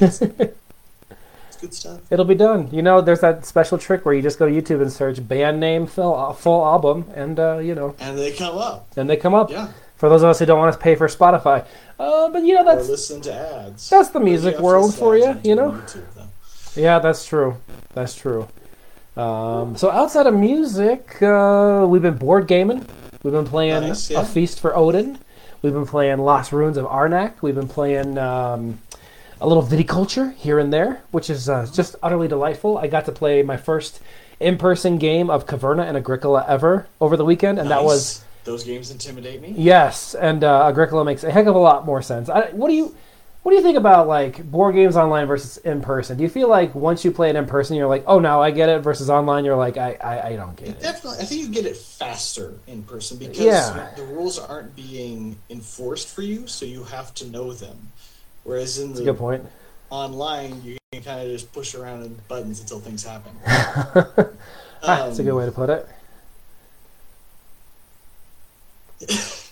it's, 0.00 0.20
it's 0.22 1.56
good 1.60 1.74
stuff. 1.74 2.00
It'll 2.10 2.24
be 2.24 2.34
done. 2.34 2.68
You 2.72 2.82
know, 2.82 3.00
there's 3.00 3.20
that 3.20 3.44
special 3.46 3.78
trick 3.78 4.04
where 4.04 4.14
you 4.14 4.22
just 4.22 4.38
go 4.38 4.48
to 4.48 4.52
YouTube 4.52 4.80
and 4.82 4.92
search 4.92 5.26
band 5.26 5.60
name 5.60 5.86
full, 5.86 6.32
full 6.34 6.64
album, 6.64 7.06
and 7.14 7.38
uh, 7.38 7.58
you 7.58 7.74
know, 7.74 7.94
And 8.00 8.18
they 8.18 8.32
come 8.32 8.56
up. 8.58 8.90
then 8.94 9.06
they 9.06 9.16
come 9.16 9.34
up. 9.34 9.50
Yeah. 9.50 9.68
For 9.96 10.08
those 10.08 10.22
of 10.22 10.28
us 10.30 10.38
who 10.40 10.46
don't 10.46 10.58
want 10.58 10.72
to 10.72 10.78
pay 10.78 10.96
for 10.96 11.06
Spotify, 11.06 11.64
uh, 11.98 12.28
but 12.28 12.42
you 12.44 12.54
know 12.54 12.62
or 12.62 12.64
that's 12.76 12.88
listen 12.88 13.20
to 13.22 13.32
ads. 13.32 13.88
that's 13.88 14.08
the 14.10 14.20
music 14.20 14.58
world 14.58 14.94
for 14.94 15.16
you, 15.16 15.40
you 15.44 15.54
know. 15.54 15.70
YouTube. 15.70 16.02
Yeah, 16.76 16.98
that's 16.98 17.24
true. 17.24 17.56
That's 17.94 18.14
true. 18.14 18.48
Um, 19.16 19.76
so 19.76 19.90
outside 19.92 20.26
of 20.26 20.34
music, 20.34 21.22
uh, 21.22 21.86
we've 21.88 22.02
been 22.02 22.16
board 22.18 22.48
gaming. 22.48 22.84
We've 23.22 23.32
been 23.32 23.46
playing 23.46 23.80
Nice, 23.88 24.10
yeah. 24.10 24.22
A 24.22 24.24
Feast 24.24 24.58
for 24.60 24.76
Odin. 24.76 25.18
We've 25.64 25.72
been 25.72 25.86
playing 25.86 26.18
Lost 26.18 26.52
Ruins 26.52 26.76
of 26.76 26.84
Arnak. 26.84 27.40
We've 27.40 27.54
been 27.54 27.68
playing 27.68 28.18
um, 28.18 28.82
a 29.40 29.48
little 29.48 29.62
viticulture 29.62 30.34
here 30.34 30.58
and 30.58 30.70
there, 30.70 31.00
which 31.10 31.30
is 31.30 31.48
uh, 31.48 31.66
just 31.72 31.96
utterly 32.02 32.28
delightful. 32.28 32.76
I 32.76 32.86
got 32.86 33.06
to 33.06 33.12
play 33.12 33.42
my 33.42 33.56
first 33.56 34.02
in-person 34.40 34.98
game 34.98 35.30
of 35.30 35.46
Caverna 35.46 35.88
and 35.88 35.96
Agricola 35.96 36.44
ever 36.46 36.86
over 37.00 37.16
the 37.16 37.24
weekend, 37.24 37.58
and 37.58 37.70
that 37.70 37.82
was 37.82 38.22
those 38.44 38.62
games 38.62 38.90
intimidate 38.90 39.40
me. 39.40 39.54
yes. 39.56 40.14
And 40.14 40.44
uh, 40.44 40.66
Agricola 40.66 41.02
makes 41.02 41.24
a 41.24 41.30
heck 41.30 41.46
of 41.46 41.54
a 41.54 41.58
lot 41.58 41.86
more 41.86 42.02
sense. 42.02 42.28
I, 42.28 42.50
what 42.50 42.68
do 42.68 42.74
you? 42.74 42.94
What 43.44 43.50
do 43.50 43.58
you 43.58 43.62
think 43.62 43.76
about 43.76 44.08
like 44.08 44.50
board 44.50 44.74
games 44.74 44.96
online 44.96 45.26
versus 45.26 45.58
in 45.58 45.82
person? 45.82 46.16
Do 46.16 46.22
you 46.22 46.30
feel 46.30 46.48
like 46.48 46.74
once 46.74 47.04
you 47.04 47.10
play 47.10 47.28
it 47.28 47.36
in 47.36 47.44
person, 47.44 47.76
you're 47.76 47.86
like, 47.86 48.02
oh, 48.06 48.18
now 48.18 48.40
I 48.40 48.50
get 48.50 48.70
it, 48.70 48.80
versus 48.80 49.10
online, 49.10 49.44
you're 49.44 49.54
like, 49.54 49.76
I, 49.76 49.98
I, 50.02 50.28
I 50.28 50.36
don't 50.36 50.56
get 50.56 50.68
it. 50.68 50.80
Definitely, 50.80 51.18
I 51.18 51.24
think 51.26 51.42
you 51.42 51.48
get 51.50 51.66
it 51.66 51.76
faster 51.76 52.54
in 52.66 52.84
person 52.84 53.18
because 53.18 53.36
Yeah. 53.36 53.86
the 53.96 54.02
rules 54.04 54.38
aren't 54.38 54.74
being 54.74 55.36
enforced 55.50 56.08
for 56.08 56.22
you, 56.22 56.46
so 56.46 56.64
you 56.64 56.84
have 56.84 57.12
to 57.16 57.26
know 57.28 57.52
them. 57.52 57.92
Whereas 58.44 58.78
in 58.78 58.88
That's 58.88 59.00
the 59.00 59.04
good 59.04 59.18
point. 59.18 59.44
online, 59.90 60.62
you 60.64 60.78
can 60.90 61.02
kind 61.02 61.20
of 61.20 61.28
just 61.28 61.52
push 61.52 61.74
around 61.74 62.02
in 62.02 62.16
buttons 62.28 62.60
until 62.60 62.80
things 62.80 63.04
happen. 63.04 63.32
Ah, 63.46 63.92
That's 64.80 65.18
a 65.18 65.22
good 65.22 65.32
Um, 65.32 65.36
way 65.36 65.44
to 65.44 65.52
put 65.52 65.68
it. 65.68 65.86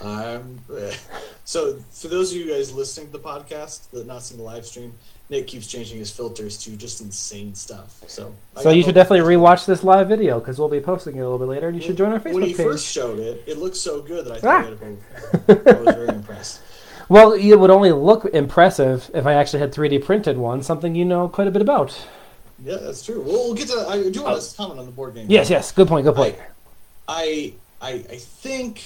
Um, 0.00 0.58
so, 1.52 1.76
for 1.90 2.08
those 2.08 2.30
of 2.32 2.38
you 2.38 2.48
guys 2.48 2.72
listening 2.72 3.08
to 3.08 3.12
the 3.12 3.18
podcast, 3.18 3.90
that 3.90 4.06
not 4.06 4.22
seeing 4.22 4.38
the 4.38 4.44
live 4.44 4.64
stream, 4.64 4.94
Nick 5.28 5.46
keeps 5.46 5.66
changing 5.66 5.98
his 5.98 6.10
filters 6.10 6.56
to 6.64 6.70
just 6.76 7.02
insane 7.02 7.54
stuff. 7.54 8.02
So, 8.06 8.34
So 8.62 8.70
you 8.70 8.82
should 8.82 8.94
definitely 8.94 9.34
rewatch 9.34 9.66
this 9.66 9.84
live 9.84 10.08
video 10.08 10.40
because 10.40 10.58
we'll 10.58 10.68
be 10.70 10.80
posting 10.80 11.16
it 11.16 11.20
a 11.20 11.22
little 11.24 11.38
bit 11.38 11.48
later, 11.48 11.68
and 11.68 11.76
you 11.76 11.82
should 11.82 11.96
join 11.98 12.10
our 12.12 12.20
Facebook. 12.20 12.34
When 12.34 12.42
he 12.44 12.54
first 12.54 12.86
page. 12.86 12.92
showed 12.92 13.18
it, 13.18 13.44
it 13.46 13.58
looked 13.58 13.76
so 13.76 14.00
good 14.00 14.24
that 14.24 14.42
I 14.44 14.48
Ah. 14.48 14.62
thought 14.62 14.72
it 15.48 15.68
I 15.68 15.80
was 15.82 15.94
very 15.94 16.08
impressed. 16.20 16.60
Well, 17.10 17.32
it 17.32 17.54
would 17.56 17.70
only 17.70 17.92
look 17.92 18.24
impressive 18.32 19.10
if 19.12 19.26
I 19.26 19.34
actually 19.34 19.60
had 19.60 19.74
3D 19.74 19.98
printed 20.02 20.38
one, 20.38 20.62
something 20.62 20.94
you 20.94 21.04
know 21.04 21.28
quite 21.28 21.48
a 21.48 21.50
bit 21.50 21.60
about. 21.60 21.94
Yeah, 22.64 22.76
that's 22.76 23.04
true. 23.04 23.20
Well, 23.20 23.34
we'll 23.34 23.54
get 23.54 23.68
to. 23.68 23.86
I 23.88 24.08
do 24.08 24.22
want 24.22 24.40
to 24.40 24.56
comment 24.56 24.80
on 24.80 24.86
the 24.86 24.92
board 24.92 25.14
game. 25.14 25.26
Yes, 25.28 25.50
yes, 25.50 25.70
good 25.72 25.88
point, 25.88 26.04
good 26.06 26.14
point. 26.14 26.36
I, 27.08 27.52
I, 27.82 27.90
I 28.08 28.16
think 28.16 28.84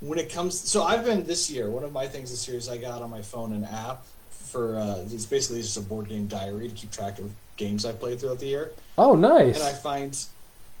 when 0.00 0.18
it 0.18 0.32
comes, 0.32 0.58
so 0.58 0.82
I've 0.84 1.04
been 1.04 1.24
this 1.24 1.50
year. 1.50 1.70
One 1.70 1.84
of 1.84 1.92
my 1.92 2.06
things 2.06 2.30
this 2.30 2.46
year 2.46 2.56
is 2.56 2.68
I 2.68 2.76
got 2.76 3.02
on 3.02 3.10
my 3.10 3.22
phone 3.22 3.52
an 3.52 3.64
app 3.64 4.04
for. 4.30 4.78
Uh, 4.78 5.04
it's 5.12 5.26
basically 5.26 5.60
just 5.62 5.76
a 5.76 5.80
board 5.80 6.08
game 6.08 6.26
diary 6.26 6.68
to 6.68 6.74
keep 6.74 6.90
track 6.90 7.18
of 7.18 7.30
games 7.56 7.84
I 7.84 7.92
played 7.92 8.20
throughout 8.20 8.38
the 8.38 8.46
year. 8.46 8.70
Oh, 8.96 9.14
nice. 9.14 9.56
And 9.56 9.64
I 9.64 9.72
find, 9.72 10.16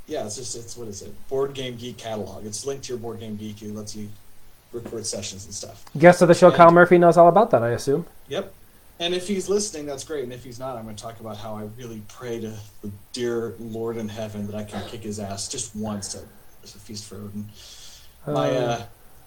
yeah, 0.06 0.24
it's 0.24 0.36
just 0.36 0.56
it's 0.56 0.76
what 0.76 0.88
is 0.88 1.02
it? 1.02 1.12
Board 1.28 1.54
Game 1.54 1.76
Geek 1.76 1.96
catalog. 1.96 2.46
It's 2.46 2.64
linked 2.64 2.84
to 2.84 2.92
your 2.92 2.98
Board 2.98 3.20
Game 3.20 3.36
Geek. 3.36 3.60
It 3.62 3.74
lets 3.74 3.96
you 3.96 4.08
record 4.72 5.04
sessions 5.06 5.44
and 5.46 5.54
stuff. 5.54 5.84
Guest 5.98 6.22
of 6.22 6.28
the 6.28 6.34
show, 6.34 6.48
and- 6.48 6.56
Kyle 6.56 6.70
Murphy, 6.70 6.98
knows 6.98 7.16
all 7.16 7.28
about 7.28 7.50
that, 7.50 7.62
I 7.62 7.70
assume. 7.70 8.06
Yep. 8.28 8.52
And 9.00 9.14
if 9.14 9.28
he's 9.28 9.48
listening, 9.48 9.86
that's 9.86 10.02
great. 10.02 10.24
And 10.24 10.32
if 10.32 10.42
he's 10.42 10.58
not, 10.58 10.76
I'm 10.76 10.82
going 10.84 10.96
to 10.96 11.02
talk 11.02 11.20
about 11.20 11.36
how 11.36 11.54
I 11.56 11.68
really 11.78 12.02
pray 12.08 12.40
to 12.40 12.52
the 12.82 12.90
dear 13.12 13.54
Lord 13.60 13.96
in 13.96 14.08
heaven 14.08 14.46
that 14.48 14.56
I 14.56 14.64
can 14.64 14.84
kick 14.88 15.02
his 15.02 15.20
ass 15.20 15.48
just 15.48 15.74
once 15.76 16.16
at 16.16 16.22
a 16.64 16.66
feast 16.66 17.04
for 17.04 17.14
Odin. 17.14 17.48
My 18.26 18.56
Um, 18.56 18.64
uh, 18.70 18.82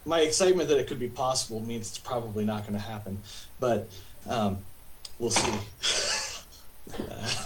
my 0.06 0.22
excitement 0.22 0.70
that 0.70 0.78
it 0.78 0.88
could 0.88 1.00
be 1.00 1.08
possible 1.08 1.60
means 1.62 1.90
it's 1.90 1.98
probably 1.98 2.46
not 2.46 2.62
going 2.62 2.74
to 2.74 2.80
happen, 2.80 3.20
but 3.60 3.90
um, 4.28 4.58
we'll 5.20 5.32
see. 5.32 5.52
Uh, 6.94 7.46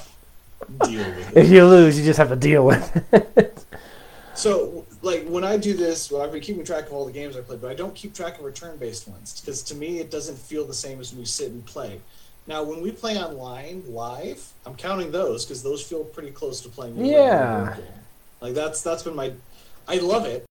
deal 0.85 0.99
with 0.99 1.31
it. 1.31 1.37
If 1.37 1.49
you 1.49 1.65
lose, 1.65 1.99
you 1.99 2.05
just 2.05 2.17
have 2.17 2.29
to 2.29 2.35
deal 2.35 2.65
with 2.65 3.13
it. 3.13 3.65
So, 4.35 4.85
like 5.01 5.25
when 5.27 5.45
I 5.45 5.55
do 5.55 5.73
this, 5.73 6.11
well, 6.11 6.21
I've 6.21 6.31
been 6.31 6.41
keeping 6.41 6.65
track 6.65 6.87
of 6.87 6.93
all 6.93 7.05
the 7.05 7.11
games 7.11 7.37
I 7.37 7.41
played, 7.41 7.61
but 7.61 7.71
I 7.71 7.73
don't 7.73 7.95
keep 7.95 8.13
track 8.13 8.37
of 8.37 8.43
return-based 8.43 9.07
ones 9.07 9.39
because 9.39 9.63
to 9.63 9.75
me 9.75 9.99
it 9.99 10.11
doesn't 10.11 10.37
feel 10.37 10.65
the 10.65 10.73
same 10.73 10.99
as 10.99 11.11
when 11.11 11.19
we 11.19 11.25
sit 11.25 11.51
and 11.51 11.65
play. 11.65 12.01
Now, 12.45 12.61
when 12.61 12.81
we 12.81 12.91
play 12.91 13.17
online 13.17 13.83
live, 13.87 14.45
I'm 14.65 14.75
counting 14.75 15.11
those 15.11 15.45
because 15.45 15.63
those 15.63 15.81
feel 15.81 16.03
pretty 16.03 16.31
close 16.31 16.59
to 16.61 16.69
playing. 16.69 17.03
Yeah. 17.03 17.77
Like 18.41 18.53
that's 18.53 18.81
that's 18.81 19.03
been 19.03 19.15
my, 19.15 19.31
I 19.87 19.97
love 19.97 20.25
it. 20.25 20.45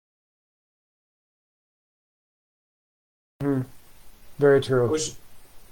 Very 4.39 4.61
true. 4.61 4.87
Which, 4.89 5.13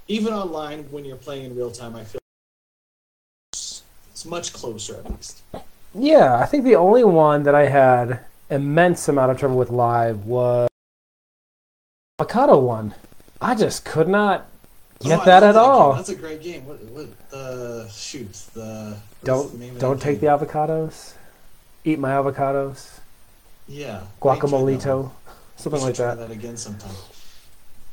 even 0.08 0.34
online 0.34 0.84
when 0.92 1.06
you're 1.06 1.16
playing 1.18 1.46
in 1.46 1.56
real 1.56 1.72
time, 1.72 1.96
I 1.96 2.04
feel 2.04 2.20
it's 3.54 4.26
much 4.26 4.54
closer 4.54 4.96
at 4.98 5.10
least. 5.10 5.42
Yeah, 5.94 6.36
I 6.38 6.46
think 6.46 6.64
the 6.66 6.76
only 6.76 7.04
one 7.04 7.44
that 7.44 7.56
I 7.56 7.68
had 7.68 8.20
immense 8.50 9.08
amount 9.08 9.32
of 9.32 9.40
trouble 9.40 9.58
with 9.58 9.70
live 9.70 10.26
was 10.26 10.70
avocado 12.20 12.60
one. 12.60 12.94
I 13.42 13.56
just 13.56 13.86
could 13.86 14.08
not 14.08 14.48
get 15.02 15.22
Oh, 15.22 15.26
that 15.26 15.44
at 15.44 15.54
game. 15.54 15.62
all. 15.62 15.94
That's 15.94 16.10
a 16.10 16.16
great 16.16 16.42
game. 16.42 16.66
What 16.68 16.80
what 16.86 17.30
the 17.30 17.88
shoot 17.92 18.32
the 18.54 18.98
Don't 19.24 19.54
of 19.54 19.80
don't 19.80 19.98
that 20.00 20.04
take 20.04 20.20
the 20.20 20.28
avocados. 20.28 21.14
Eat 21.86 21.98
my 22.00 22.10
avocados. 22.12 23.00
yeah. 23.68 24.02
Guacamolito. 24.22 25.12
Something 25.56 25.82
like 25.82 25.96
that. 25.96 26.18
that 26.18 26.32
again 26.32 26.58
sometime. 26.58 26.92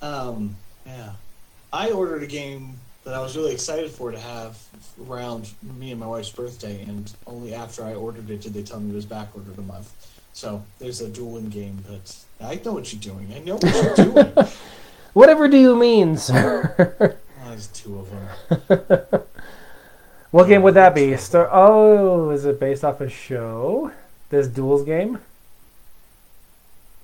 Um, 0.07 0.57
yeah, 0.87 1.13
I 1.73 1.91
ordered 1.91 2.23
a 2.23 2.27
game 2.27 2.75
that 3.05 3.15
I 3.15 3.21
was 3.21 3.37
really 3.37 3.53
excited 3.53 3.91
for 3.91 4.11
to 4.11 4.19
have 4.19 4.59
around 5.09 5.51
me 5.79 5.91
and 5.91 6.01
my 6.01 6.07
wife's 6.07 6.31
birthday, 6.31 6.83
and 6.83 7.13
only 7.27 7.55
after 7.55 7.85
I 7.85 7.95
ordered 7.95 8.31
it 8.31 8.41
did 8.41 8.55
they 8.55 8.63
tell 8.63 8.81
me 8.81 8.93
it 8.93 8.95
was 8.95 9.07
back 9.07 9.29
ordered 9.35 9.59
a 9.59 9.63
month. 9.63 9.93
So 10.33 10.63
there's 10.79 11.01
a 11.01 11.09
dueling 11.09 11.49
game 11.49 11.83
that 11.89 12.17
I 12.41 12.61
know 12.65 12.73
what 12.73 12.93
you're 12.93 13.01
doing. 13.01 13.33
I 13.35 13.39
know 13.41 13.55
what 13.57 13.97
you're 13.97 14.25
doing. 14.35 14.49
Whatever 15.13 15.49
do 15.49 15.57
you 15.57 15.75
mean, 15.75 16.17
sir? 16.19 17.17
there's 17.45 17.69
two 17.69 17.99
of 17.99 18.11
them. 18.11 19.23
what 20.31 20.45
game 20.47 20.63
would 20.63 20.75
that 20.75 20.95
be? 20.95 21.17
Star- 21.17 21.49
oh, 21.51 22.31
is 22.31 22.45
it 22.45 22.61
based 22.61 22.85
off 22.85 23.01
a 23.01 23.09
show? 23.09 23.93
This 24.29 24.47
duels 24.47 24.85
game? 24.85 25.21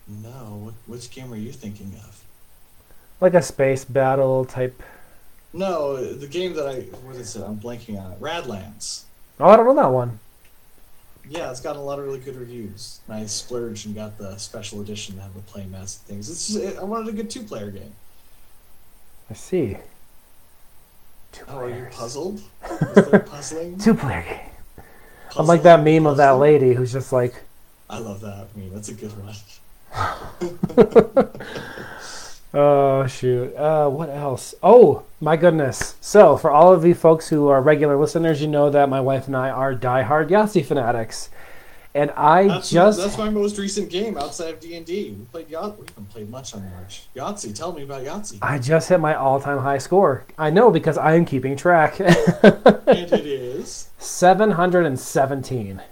No, 0.08 0.74
which 0.86 1.10
game 1.10 1.32
are 1.32 1.36
you 1.36 1.52
thinking 1.52 1.94
of? 2.04 2.11
Like 3.22 3.34
a 3.34 3.42
space 3.42 3.84
battle 3.84 4.44
type. 4.44 4.82
No, 5.52 5.96
the 6.12 6.26
game 6.26 6.54
that 6.54 6.66
I 6.66 6.80
what 7.06 7.14
is 7.14 7.36
it? 7.36 7.44
I'm 7.44 7.56
blanking 7.56 7.96
on 8.04 8.10
it. 8.10 8.20
Radlands. 8.20 9.02
Oh, 9.38 9.48
I 9.48 9.56
don't 9.56 9.64
know 9.64 9.76
that 9.80 9.92
one. 9.92 10.18
Yeah, 11.28 11.48
it's 11.52 11.60
gotten 11.60 11.80
a 11.80 11.84
lot 11.84 12.00
of 12.00 12.04
really 12.04 12.18
good 12.18 12.34
reviews. 12.34 12.98
And 13.06 13.16
I 13.16 13.26
splurged 13.26 13.86
and 13.86 13.94
got 13.94 14.18
the 14.18 14.36
special 14.38 14.80
edition 14.80 15.14
to 15.14 15.22
have 15.22 15.34
the 15.34 15.40
play 15.42 15.62
and 15.62 15.88
things. 15.88 16.28
It's 16.28 16.48
just, 16.52 16.78
I 16.78 16.82
wanted 16.82 17.10
a 17.10 17.12
good 17.12 17.30
two 17.30 17.44
player 17.44 17.70
game. 17.70 17.92
I 19.30 19.34
see. 19.34 19.76
Two 21.30 21.44
Oh, 21.46 21.58
are 21.58 21.70
you 21.70 21.86
puzzled? 21.92 22.42
Is 22.96 23.08
there 23.08 23.20
puzzling? 23.20 23.78
Two 23.78 23.94
player 23.94 24.22
game. 24.22 24.40
I'm 24.78 24.84
Puzzling? 25.28 25.46
like 25.46 25.62
that 25.62 25.84
meme 25.84 26.06
of 26.08 26.16
that 26.16 26.32
lady 26.32 26.74
who's 26.74 26.92
just 26.92 27.12
like, 27.12 27.40
I 27.88 27.98
love 27.98 28.20
that 28.22 28.48
meme. 28.56 28.74
That's 28.74 28.88
a 28.88 28.94
good 28.94 29.12
one. 29.16 29.36
oh 32.54 33.06
shoot, 33.06 33.54
uh, 33.56 33.88
what 33.88 34.08
else? 34.10 34.54
Oh 34.62 35.04
my 35.20 35.36
goodness! 35.36 35.96
So 36.00 36.36
for 36.36 36.50
all 36.50 36.72
of 36.72 36.84
you 36.84 36.94
folks 36.94 37.28
who 37.28 37.48
are 37.48 37.62
regular 37.62 37.96
listeners, 37.96 38.40
you 38.40 38.48
know 38.48 38.70
that 38.70 38.88
my 38.88 39.00
wife 39.00 39.26
and 39.26 39.36
I 39.36 39.50
are 39.50 39.74
diehard 39.74 40.28
Yahtzee 40.28 40.64
fanatics, 40.64 41.30
and 41.94 42.10
I 42.12 42.48
That's, 42.48 42.70
just 42.70 42.98
that's 42.98 43.18
my 43.18 43.28
most 43.28 43.58
recent 43.58 43.90
game 43.90 44.16
outside 44.16 44.54
of 44.54 44.60
D 44.60 44.76
and 44.76 44.86
D. 44.86 45.10
We 45.10 45.24
played 45.26 45.48
Yahtzee. 45.48 45.78
We 45.78 45.86
haven't 45.88 46.10
played 46.10 46.30
much 46.30 46.54
on 46.54 46.68
March. 46.70 47.02
Yahtzee. 47.14 47.54
Tell 47.54 47.72
me 47.72 47.82
about 47.82 48.02
Yahtzee. 48.02 48.38
I 48.40 48.58
just 48.58 48.88
hit 48.88 48.98
my 48.98 49.14
all-time 49.14 49.58
high 49.58 49.78
score. 49.78 50.24
I 50.38 50.48
know 50.50 50.70
because 50.70 50.96
I 50.96 51.14
am 51.14 51.26
keeping 51.26 51.54
track. 51.54 52.00
and 52.00 52.08
it 52.86 53.26
is. 53.26 53.88
Seven 53.98 54.52
hundred 54.52 54.86
and 54.86 54.98
seventeen. 54.98 55.82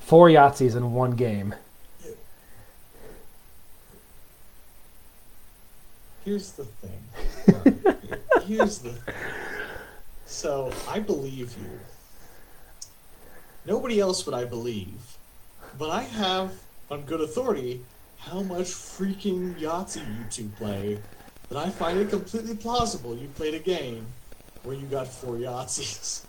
Four 0.00 0.28
Yahtzees 0.28 0.76
in 0.76 0.92
one 0.92 1.12
game. 1.12 1.54
Here's 6.24 6.52
the 6.52 6.64
thing. 6.64 7.98
Here's 8.46 8.78
the 8.78 8.92
thing. 8.92 9.14
So 10.26 10.72
I 10.88 11.00
believe 11.00 11.54
you. 11.58 11.80
Nobody 13.66 14.00
else 14.00 14.24
would 14.26 14.34
I 14.34 14.44
believe, 14.44 15.16
but 15.78 15.90
I 15.90 16.02
have 16.02 16.52
on 16.90 17.02
good 17.02 17.20
authority 17.20 17.84
how 18.18 18.42
much 18.42 18.66
freaking 18.66 19.54
Yahtzee 19.54 19.98
you 19.98 20.24
two 20.30 20.48
play 20.56 20.98
that 21.48 21.58
I 21.58 21.70
find 21.70 21.98
it 21.98 22.10
completely 22.10 22.56
plausible 22.56 23.16
you 23.16 23.28
played 23.28 23.54
a 23.54 23.58
game 23.58 24.06
where 24.62 24.76
you 24.76 24.86
got 24.86 25.08
four 25.08 25.34
Yahtzees. 25.34 26.24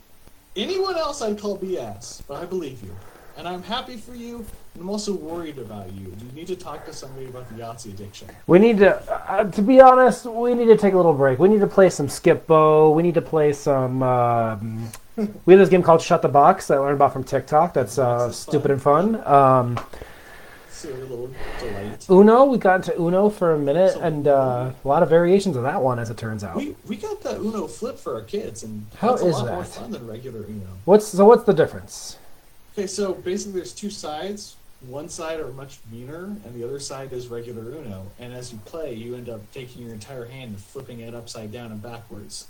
Anyone 0.55 0.97
else 0.97 1.21
I'd 1.21 1.39
call 1.39 1.57
BS, 1.57 2.21
but 2.27 2.41
I 2.41 2.45
believe 2.45 2.83
you. 2.83 2.95
And 3.37 3.47
I'm 3.47 3.63
happy 3.63 3.97
for 3.97 4.15
you, 4.15 4.45
I'm 4.79 4.89
also 4.89 5.13
worried 5.13 5.59
about 5.59 5.91
you. 5.93 6.07
You 6.07 6.31
need 6.35 6.47
to 6.47 6.55
talk 6.55 6.85
to 6.87 6.93
somebody 6.93 7.27
about 7.27 7.47
the 7.49 7.63
Yahtzee 7.63 7.93
addiction. 7.93 8.27
We 8.47 8.57
need 8.59 8.79
to, 8.79 8.95
uh, 9.31 9.43
to 9.51 9.61
be 9.61 9.79
honest, 9.79 10.25
we 10.25 10.55
need 10.55 10.65
to 10.65 10.77
take 10.77 10.93
a 10.93 10.97
little 10.97 11.13
break. 11.13 11.37
We 11.39 11.47
need 11.47 11.61
to 11.61 11.67
play 11.67 11.89
some 11.89 12.09
Skip 12.09 12.47
Bo. 12.47 12.91
We 12.91 13.03
need 13.03 13.13
to 13.13 13.21
play 13.21 13.53
some. 13.53 14.01
Um, 14.01 14.89
we 15.15 15.53
have 15.53 15.59
this 15.59 15.69
game 15.69 15.83
called 15.83 16.01
Shut 16.01 16.21
the 16.23 16.27
Box 16.27 16.67
that 16.67 16.75
I 16.75 16.79
learned 16.79 16.95
about 16.95 17.13
from 17.13 17.23
TikTok. 17.23 17.73
That's 17.73 17.99
uh, 17.99 18.31
stupid 18.31 18.81
fun. 18.81 19.15
and 19.15 19.23
fun. 19.23 19.33
Um, 19.77 19.85
So 20.71 20.89
a 20.89 20.95
little 20.95 21.29
delight. 21.59 22.05
Uno, 22.09 22.45
we 22.45 22.57
got 22.57 22.75
into 22.87 22.99
Uno 22.99 23.29
for 23.29 23.53
a 23.53 23.59
minute, 23.59 23.95
and 24.01 24.27
uh, 24.27 24.71
a 24.83 24.87
lot 24.87 25.03
of 25.03 25.07
variations 25.09 25.55
of 25.55 25.63
that 25.63 25.81
one, 25.81 25.99
as 25.99 26.09
it 26.09 26.17
turns 26.17 26.43
out. 26.43 26.55
We 26.57 26.75
we 26.87 26.97
got 26.97 27.21
the 27.21 27.39
Uno 27.39 27.67
flip 27.67 27.97
for 27.99 28.15
our 28.15 28.23
kids, 28.23 28.63
and 28.63 28.87
How 28.97 29.11
that's 29.11 29.21
a 29.21 29.27
is 29.27 29.35
lot 29.35 29.47
more 29.47 29.61
that? 29.63 29.69
fun 29.71 29.91
than 29.91 30.05
regular 30.07 30.39
Uno. 30.39 30.65
What's 30.85 31.07
so? 31.07 31.25
What's 31.25 31.43
the 31.45 31.53
difference? 31.53 32.17
Okay, 32.73 32.87
so 32.87 33.13
basically, 33.13 33.53
there's 33.59 33.71
two 33.73 33.91
sides. 33.91 34.55
One 34.87 35.09
side 35.09 35.39
are 35.39 35.47
much 35.49 35.79
meaner, 35.91 36.25
and 36.25 36.53
the 36.53 36.63
other 36.63 36.79
side 36.79 37.13
is 37.13 37.27
regular 37.27 37.63
Uno. 37.63 38.07
And 38.19 38.33
as 38.33 38.51
you 38.51 38.59
play, 38.65 38.93
you 38.93 39.15
end 39.15 39.29
up 39.29 39.41
taking 39.53 39.83
your 39.83 39.93
entire 39.93 40.25
hand 40.25 40.51
and 40.51 40.59
flipping 40.59 40.99
it 40.99 41.13
upside 41.13 41.51
down 41.51 41.71
and 41.71 41.81
backwards. 41.81 42.47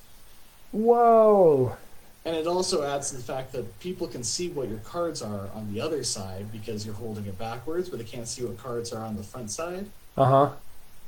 Whoa. 0.71 1.77
And 2.25 2.35
it 2.35 2.47
also 2.47 2.83
adds 2.83 3.09
to 3.11 3.17
the 3.17 3.23
fact 3.23 3.51
that 3.51 3.79
people 3.79 4.07
can 4.07 4.23
see 4.23 4.49
what 4.49 4.69
your 4.69 4.79
cards 4.79 5.21
are 5.21 5.49
on 5.53 5.73
the 5.73 5.81
other 5.81 6.03
side 6.03 6.51
because 6.51 6.85
you're 6.85 6.95
holding 6.95 7.25
it 7.25 7.37
backwards, 7.37 7.89
but 7.89 7.99
they 7.99 8.05
can't 8.05 8.27
see 8.27 8.43
what 8.43 8.57
cards 8.57 8.93
are 8.93 9.03
on 9.03 9.17
the 9.17 9.23
front 9.23 9.51
side. 9.51 9.87
Uh 10.15 10.25
huh. 10.25 10.49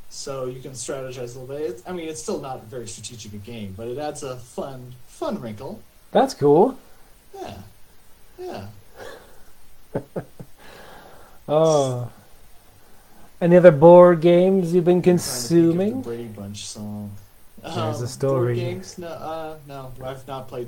So 0.09 0.45
you 0.45 0.61
can 0.61 0.71
strategize 0.71 1.35
a 1.35 1.39
little 1.39 1.47
bit. 1.47 1.61
It's, 1.61 1.83
I 1.87 1.93
mean, 1.93 2.09
it's 2.09 2.21
still 2.21 2.39
not 2.39 2.65
very 2.65 2.87
strategic 2.87 3.33
a 3.33 3.37
game, 3.37 3.73
but 3.75 3.87
it 3.87 3.97
adds 3.97 4.23
a 4.23 4.35
fun, 4.35 4.93
fun 5.07 5.39
wrinkle. 5.39 5.81
That's 6.11 6.33
cool. 6.33 6.77
Yeah, 7.33 7.57
yeah. 8.37 8.67
Oh. 11.47 12.09
Any 13.41 13.57
other 13.57 13.71
board 13.71 14.21
games 14.21 14.73
you've 14.73 14.85
been 14.85 14.97
I'm 14.97 15.03
trying 15.03 15.17
to 15.17 15.23
think 15.23 15.33
of 15.33 15.47
consuming? 15.49 16.01
The 16.01 16.07
Brady 16.09 16.23
Bunch 16.25 16.65
song. 16.65 17.11
There's 17.61 17.75
a 17.77 18.03
Um, 18.03 18.07
story. 18.07 18.45
Board 18.55 18.55
games? 18.57 18.97
No, 18.97 19.07
uh, 19.07 19.55
no. 19.67 19.91
I've 20.03 20.27
not 20.27 20.47
played 20.47 20.67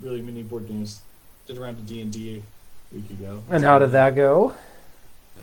really 0.00 0.20
many 0.22 0.42
board 0.42 0.66
games. 0.68 1.00
Did 1.46 1.58
around 1.58 1.78
a 1.78 1.82
D 1.82 2.00
and 2.02 2.12
D 2.12 2.42
a 2.92 2.94
week 2.94 3.10
ago. 3.10 3.42
And 3.50 3.64
how 3.64 3.78
did 3.78 3.92
that 3.92 4.14
go? 4.14 4.54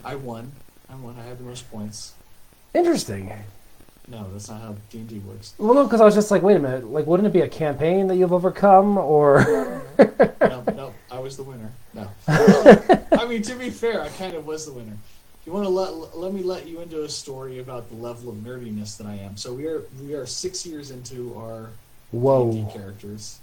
I 0.04 0.16
won. 0.16 0.52
I 0.90 0.96
won. 0.96 1.16
I 1.20 1.24
had 1.24 1.40
the 1.40 1.44
most 1.44 1.70
points. 1.72 2.14
Interesting. 2.74 3.32
No, 4.08 4.28
that's 4.32 4.50
not 4.50 4.62
how 4.62 4.76
D 4.92 5.00
and 5.00 5.08
D 5.08 5.20
works. 5.20 5.54
Well, 5.58 5.74
no, 5.74 5.84
because 5.86 6.02
I 6.02 6.06
was 6.06 6.14
just 6.14 6.30
like, 6.30 6.44
wait 6.44 6.58
a 6.58 6.60
minute. 6.60 6.86
Like, 6.86 7.08
wouldn't 7.08 7.26
it 7.26 7.34
be 7.34 7.42
a 7.42 7.48
campaign 7.48 8.08
that 8.08 8.18
you've 8.18 8.34
overcome, 8.34 8.98
or? 9.00 9.84
no, 9.98 10.64
no, 10.76 10.88
I 10.90 10.95
was 11.26 11.38
the 11.38 11.44
winner. 11.44 11.72
No. 11.96 12.08
I 12.28 13.26
mean, 13.28 13.42
to 13.42 13.56
be 13.56 13.72
fair, 13.72 14.00
I 14.00 14.10
kind 14.10 14.36
of 14.36 14.46
was 14.46 14.68
the 14.68 14.72
winner. 14.72 14.96
You 15.46 15.52
want 15.52 15.66
to 15.66 15.70
let 15.70 16.16
let 16.16 16.34
me 16.34 16.44
let 16.44 16.68
you 16.68 16.82
into 16.82 17.04
a 17.04 17.10
story 17.10 17.60
about 17.60 17.90
the 17.90 17.96
level 17.96 18.30
of 18.30 18.36
nerdiness 18.38 18.96
that 18.98 19.08
I 19.08 19.16
am. 19.16 19.36
So 19.36 19.52
we 19.52 19.66
are 19.66 19.82
we 20.02 20.14
are 20.14 20.26
six 20.26 20.66
years 20.66 20.92
into 20.92 21.36
our 21.36 21.70
D&D 22.12 22.68
characters, 22.72 23.40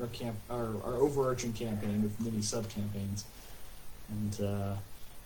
our 0.00 0.06
camp, 0.06 0.36
our, 0.48 0.68
our 0.84 0.94
overarching 0.94 1.52
campaign 1.52 2.02
with 2.02 2.18
many 2.20 2.42
sub 2.42 2.68
campaigns, 2.68 3.24
and 4.08 4.46
uh, 4.46 4.74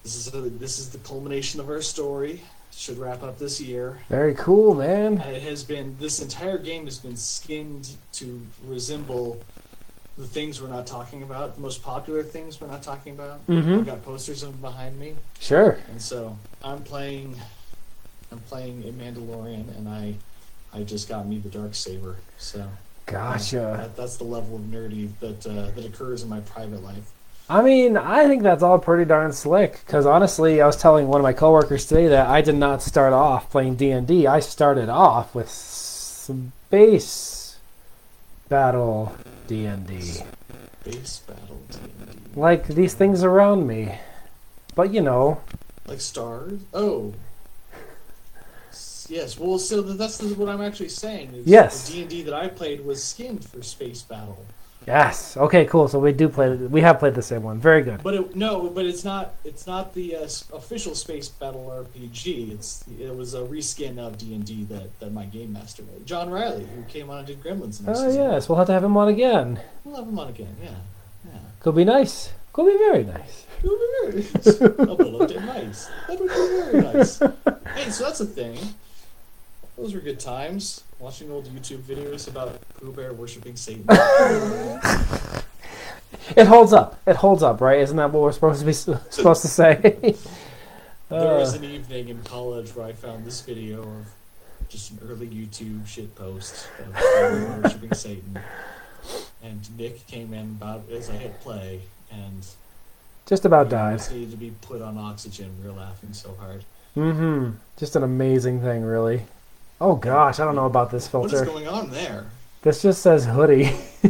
this 0.02 0.26
is 0.26 0.58
this 0.58 0.78
is 0.78 0.90
the 0.90 0.98
culmination 0.98 1.60
of 1.60 1.68
our 1.68 1.82
story. 1.82 2.42
Should 2.76 2.98
wrap 2.98 3.22
up 3.22 3.38
this 3.38 3.60
year. 3.60 4.00
Very 4.08 4.34
cool, 4.34 4.74
man. 4.74 5.18
It 5.18 5.42
has 5.42 5.62
been 5.62 5.96
this 6.00 6.20
entire 6.20 6.58
game 6.58 6.86
has 6.86 6.98
been 6.98 7.16
skinned 7.16 7.90
to 8.14 8.44
resemble 8.66 9.40
the 10.16 10.26
things 10.26 10.62
we're 10.62 10.68
not 10.68 10.86
talking 10.86 11.22
about, 11.22 11.56
the 11.56 11.60
most 11.60 11.82
popular 11.82 12.22
things 12.22 12.60
we're 12.60 12.68
not 12.68 12.82
talking 12.82 13.14
about. 13.14 13.44
Mhm. 13.48 13.80
I've 13.80 13.86
got 13.86 14.04
posters 14.04 14.42
of 14.44 14.52
them 14.52 14.60
behind 14.60 14.98
me, 14.98 15.16
Sure. 15.40 15.78
and 15.90 16.00
so 16.00 16.38
I'm 16.62 16.82
playing. 16.82 17.36
I'm 18.32 18.38
playing 18.40 18.84
a 18.88 18.92
Mandalorian, 18.92 19.76
and 19.76 19.88
I, 19.88 20.14
I 20.72 20.82
just 20.82 21.08
got 21.08 21.26
me 21.26 21.38
the 21.38 21.48
dark 21.48 21.74
saber. 21.74 22.16
So 22.38 22.64
Gotcha. 23.06 23.74
that, 23.78 23.96
that's 23.96 24.16
the 24.16 24.24
level 24.24 24.56
of 24.56 24.62
nerdy 24.62 25.10
that 25.20 25.46
uh, 25.46 25.70
that 25.74 25.84
occurs 25.84 26.22
in 26.22 26.28
my 26.28 26.40
private 26.40 26.82
life. 26.82 27.10
I 27.48 27.60
mean, 27.62 27.96
I 27.98 28.26
think 28.26 28.42
that's 28.42 28.62
all 28.62 28.78
pretty 28.78 29.04
darn 29.04 29.32
slick. 29.32 29.80
Because 29.84 30.06
honestly, 30.06 30.62
I 30.62 30.66
was 30.66 30.76
telling 30.76 31.08
one 31.08 31.20
of 31.20 31.22
my 31.22 31.34
coworkers 31.34 31.84
today 31.86 32.08
that 32.08 32.26
I 32.28 32.40
did 32.40 32.54
not 32.54 32.82
start 32.82 33.12
off 33.12 33.50
playing 33.50 33.76
D 33.76 33.90
and 33.90 34.10
I 34.26 34.40
started 34.40 34.88
off 34.88 35.34
with 35.34 35.50
space 35.50 37.56
battle 38.48 39.14
D 39.46 39.66
and 39.66 39.86
D. 39.86 39.94
Base 40.84 41.20
battle 41.26 41.60
D&D. 41.70 42.40
Like 42.40 42.66
these 42.66 42.94
things 42.94 43.22
around 43.22 43.66
me. 43.66 43.98
But 44.74 44.92
you 44.92 45.00
know, 45.00 45.40
like 45.86 46.00
stars. 46.00 46.60
Oh. 46.72 47.14
Yes, 49.08 49.38
well, 49.38 49.58
so 49.58 49.82
that's 49.82 50.16
the, 50.16 50.34
what 50.34 50.48
I'm 50.48 50.62
actually 50.62 50.88
saying. 50.88 51.34
Is 51.34 51.46
Yes. 51.46 51.86
the 51.86 51.92
D 51.92 52.00
and 52.00 52.10
D 52.10 52.22
that 52.22 52.34
I 52.34 52.48
played 52.48 52.84
was 52.84 53.04
skinned 53.04 53.44
for 53.44 53.62
space 53.62 54.00
battle, 54.02 54.44
yes. 54.86 55.36
Okay, 55.36 55.64
cool. 55.66 55.88
So 55.88 55.98
we 55.98 56.12
do 56.12 56.28
play. 56.28 56.54
We 56.54 56.80
have 56.80 56.98
played 56.98 57.14
the 57.14 57.22
same 57.22 57.42
one. 57.42 57.58
Very 57.58 57.82
good. 57.82 58.02
but 58.02 58.14
it, 58.14 58.36
no, 58.36 58.68
but 58.70 58.84
it's 58.84 59.04
not. 59.04 59.34
It's 59.44 59.66
not 59.66 59.94
the 59.94 60.16
uh, 60.16 60.28
official 60.52 60.94
space 60.94 61.28
battle 61.28 61.72
RPG. 61.86 62.52
It's 62.52 62.84
it 63.00 63.14
was 63.14 63.34
a 63.34 63.40
reskin 63.40 63.98
of 63.98 64.18
D 64.18 64.34
and 64.34 64.44
D 64.44 64.64
that 64.64 64.98
that 65.00 65.12
my 65.12 65.24
game 65.26 65.52
master 65.52 65.82
made, 65.82 66.06
John 66.06 66.30
Riley, 66.30 66.66
who 66.74 66.82
came 66.84 67.10
on 67.10 67.18
and 67.18 67.26
did 67.26 67.42
Gremlins. 67.42 67.80
in 67.80 67.86
Oh 67.88 68.08
yes, 68.10 68.48
we'll 68.48 68.58
have 68.58 68.66
to 68.68 68.72
have 68.72 68.84
him 68.84 68.96
on 68.96 69.08
again. 69.08 69.60
we'll 69.84 69.96
have 69.96 70.06
him 70.06 70.18
on 70.18 70.28
again. 70.28 70.56
Yeah, 70.62 70.70
yeah. 71.26 71.38
Could 71.60 71.76
be 71.76 71.84
nice. 71.84 72.32
Could 72.52 72.66
be 72.66 72.78
very 72.78 73.04
nice. 73.04 73.46
It 73.62 73.68
would 73.68 73.78
be 73.80 73.90
very 74.02 74.22
nice. 74.32 74.60
And 74.60 75.46
nice. 75.46 75.90
That 76.06 76.20
would 76.20 76.28
be 76.28 76.34
very 76.34 76.82
nice. 76.82 77.20
Hey, 77.74 77.90
so 77.90 78.04
that's 78.04 78.20
a 78.20 78.26
thing. 78.26 78.56
Those 79.76 79.94
were 79.94 80.00
good 80.00 80.20
times. 80.20 80.82
Watching 80.98 81.30
old 81.30 81.46
YouTube 81.46 81.78
videos 81.82 82.28
about 82.28 82.58
Pooh 82.80 82.92
Bear 82.92 83.12
worshiping 83.12 83.56
Satan. 83.56 83.86
It 86.36 86.46
holds 86.46 86.72
up. 86.72 86.98
It 87.06 87.16
holds 87.16 87.42
up, 87.42 87.60
right? 87.60 87.80
Isn't 87.80 87.96
that 87.98 88.10
what 88.10 88.22
we're 88.22 88.32
supposed 88.32 88.60
to 88.60 88.66
be 88.66 88.72
supposed 89.10 89.42
to 89.42 89.48
say? 89.48 89.76
there 91.10 91.34
was 91.38 91.54
Uh, 91.54 91.58
an 91.58 91.64
evening 91.64 92.08
in 92.08 92.22
college 92.22 92.74
where 92.74 92.86
I 92.86 92.92
found 92.92 93.26
this 93.26 93.42
video 93.42 93.82
of 93.82 94.06
just 94.68 94.92
an 94.92 95.00
early 95.06 95.28
YouTube 95.28 95.86
shit 95.86 96.14
post 96.14 96.66
of 96.80 96.94
Pooh 96.94 97.00
Bear 97.00 97.60
worshiping 97.62 97.92
Satan. 97.92 98.38
And 99.42 99.78
Nick 99.78 100.06
came 100.06 100.32
in 100.32 100.56
about 100.60 100.84
as 100.90 101.10
I 101.10 101.14
hit 101.14 101.38
play, 101.42 101.82
and 102.10 102.46
just 103.26 103.44
about 103.44 103.68
died. 103.68 103.98
just 103.98 104.10
needed 104.12 104.30
to 104.30 104.36
be 104.38 104.52
put 104.62 104.80
on 104.80 104.96
oxygen. 104.96 105.50
We 105.62 105.68
were 105.68 105.76
laughing 105.76 106.14
so 106.14 106.34
hard. 106.40 106.64
Mm-hmm. 106.96 107.50
Just 107.76 107.96
an 107.96 108.02
amazing 108.02 108.62
thing, 108.62 108.82
really. 108.82 109.24
Oh 109.84 109.96
gosh, 109.96 110.40
I 110.40 110.46
don't 110.46 110.56
know 110.56 110.64
about 110.64 110.90
this 110.90 111.06
filter. 111.06 111.40
What 111.40 111.46
is 111.46 111.52
going 111.52 111.68
on 111.68 111.90
there? 111.90 112.24
This 112.62 112.80
just 112.80 113.02
says 113.02 113.26
hoodie. 113.26 113.64
You 114.02 114.08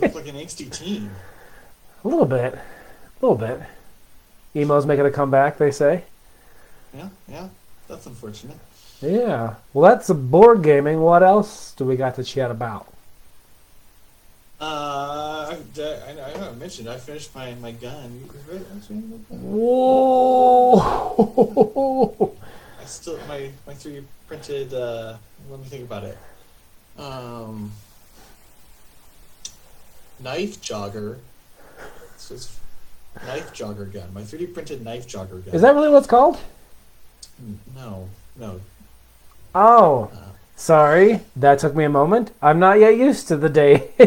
look 0.00 0.14
like 0.14 0.28
an 0.28 0.36
angsty 0.42 0.70
teen. 0.72 1.10
a 2.04 2.08
little 2.08 2.24
bit. 2.24 2.54
A 2.54 2.60
little 3.20 3.36
bit. 3.36 3.60
Emo's 4.54 4.86
making 4.86 5.06
a 5.06 5.10
comeback, 5.10 5.58
they 5.58 5.72
say. 5.72 6.04
Yeah, 6.94 7.08
yeah. 7.28 7.48
That's 7.88 8.06
unfortunate. 8.06 8.58
Yeah. 9.00 9.54
Well, 9.72 9.90
that's 9.90 10.08
board 10.08 10.62
gaming. 10.62 11.00
What 11.00 11.24
else 11.24 11.74
do 11.76 11.84
we 11.84 11.96
got 11.96 12.14
to 12.14 12.22
chat 12.22 12.52
about? 12.52 12.86
Uh, 14.60 15.50
I, 15.50 15.56
I, 15.80 16.10
I 16.10 16.34
know 16.36 16.50
I 16.50 16.52
mentioned 16.54 16.88
I 16.88 16.96
finished 16.96 17.34
my, 17.34 17.54
my 17.56 17.72
gun. 17.72 18.20
You- 18.24 18.30
right, 18.54 18.64
that's 18.72 18.88
right, 18.88 19.02
my 19.02 19.16
gun. 19.16 19.42
Whoa! 19.42 20.76
I 22.80 22.84
still 22.84 23.18
my 23.26 23.50
my 23.66 23.74
three 23.74 24.04
printed. 24.28 24.72
Uh, 24.72 25.16
let 25.50 25.58
me 25.58 25.66
think 25.66 25.84
about 25.84 26.04
it. 26.04 26.16
Um, 26.98 27.72
knife 30.20 30.60
jogger. 30.60 31.18
So 32.16 32.34
it's 32.34 32.56
knife 33.26 33.52
jogger 33.54 33.90
gun. 33.92 34.12
My 34.12 34.20
3D 34.22 34.52
printed 34.54 34.84
knife 34.84 35.08
jogger 35.08 35.44
gun. 35.44 35.54
Is 35.54 35.62
that 35.62 35.74
really 35.74 35.88
what 35.88 35.98
it's 35.98 36.06
called? 36.06 36.38
No, 37.74 38.08
no. 38.36 38.60
Oh, 39.54 40.10
Uh, 40.12 40.18
sorry. 40.56 41.20
That 41.34 41.58
took 41.58 41.74
me 41.74 41.84
a 41.84 41.88
moment. 41.88 42.30
I'm 42.42 42.58
not 42.58 42.78
yet 42.78 42.96
used 42.96 43.28
to 43.28 43.36
the 43.36 43.48
day. 43.48 43.88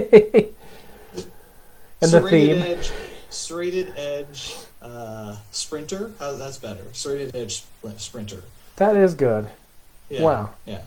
and 2.02 2.12
the 2.12 2.22
theme. 2.22 2.62
edge, 2.62 2.92
serrated 3.30 3.94
edge 3.98 4.56
uh, 4.82 5.38
sprinter. 5.52 6.12
How 6.20 6.34
that's 6.34 6.58
better. 6.58 6.84
Serrated 6.94 7.36
edge 7.36 7.64
sprinter. 7.98 8.44
That 8.76 8.96
is 8.96 9.14
good. 9.14 9.48
Yeah. 10.12 10.24
Wow. 10.24 10.50
Yeah. 10.66 10.82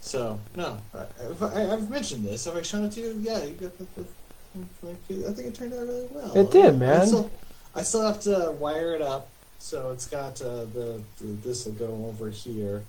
So 0.00 0.40
no, 0.56 0.78
I, 0.94 1.04
I, 1.44 1.72
I've 1.72 1.90
mentioned 1.90 2.24
this. 2.24 2.46
Have 2.46 2.56
I 2.56 2.62
shown 2.62 2.84
it 2.86 2.92
to 2.92 3.00
you? 3.00 3.18
Yeah, 3.20 3.44
you 3.44 3.52
got 3.52 3.76
the, 3.76 3.86
the, 3.96 5.28
I 5.28 5.32
think 5.32 5.48
it 5.48 5.54
turned 5.54 5.74
out 5.74 5.80
really 5.80 6.08
well. 6.10 6.36
It 6.36 6.50
did, 6.50 6.74
I 6.74 6.76
man. 6.76 7.06
still, 7.06 7.30
I 7.74 7.82
still 7.82 8.06
have 8.06 8.20
to 8.22 8.52
wire 8.58 8.94
it 8.94 9.02
up, 9.02 9.28
so 9.58 9.90
it's 9.90 10.06
got 10.06 10.40
uh, 10.40 10.64
the, 10.64 11.02
the 11.20 11.26
this 11.44 11.66
will 11.66 11.74
go 11.74 12.06
over 12.08 12.30
here, 12.30 12.82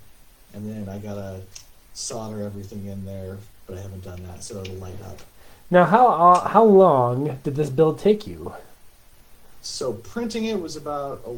and 0.54 0.68
then 0.68 0.88
I 0.88 0.98
gotta 0.98 1.42
solder 1.92 2.42
everything 2.42 2.86
in 2.86 3.04
there, 3.04 3.36
but 3.66 3.76
I 3.76 3.82
haven't 3.82 4.04
done 4.04 4.22
that, 4.24 4.42
so 4.42 4.60
it'll 4.60 4.74
light 4.76 5.00
up. 5.04 5.18
Now, 5.70 5.84
how 5.84 6.08
uh, 6.08 6.48
how 6.48 6.64
long 6.64 7.38
did 7.44 7.56
this 7.56 7.68
build 7.68 7.98
take 7.98 8.26
you? 8.26 8.54
So 9.60 9.92
printing 9.92 10.46
it 10.46 10.60
was 10.60 10.76
about 10.76 11.20
a 11.26 11.36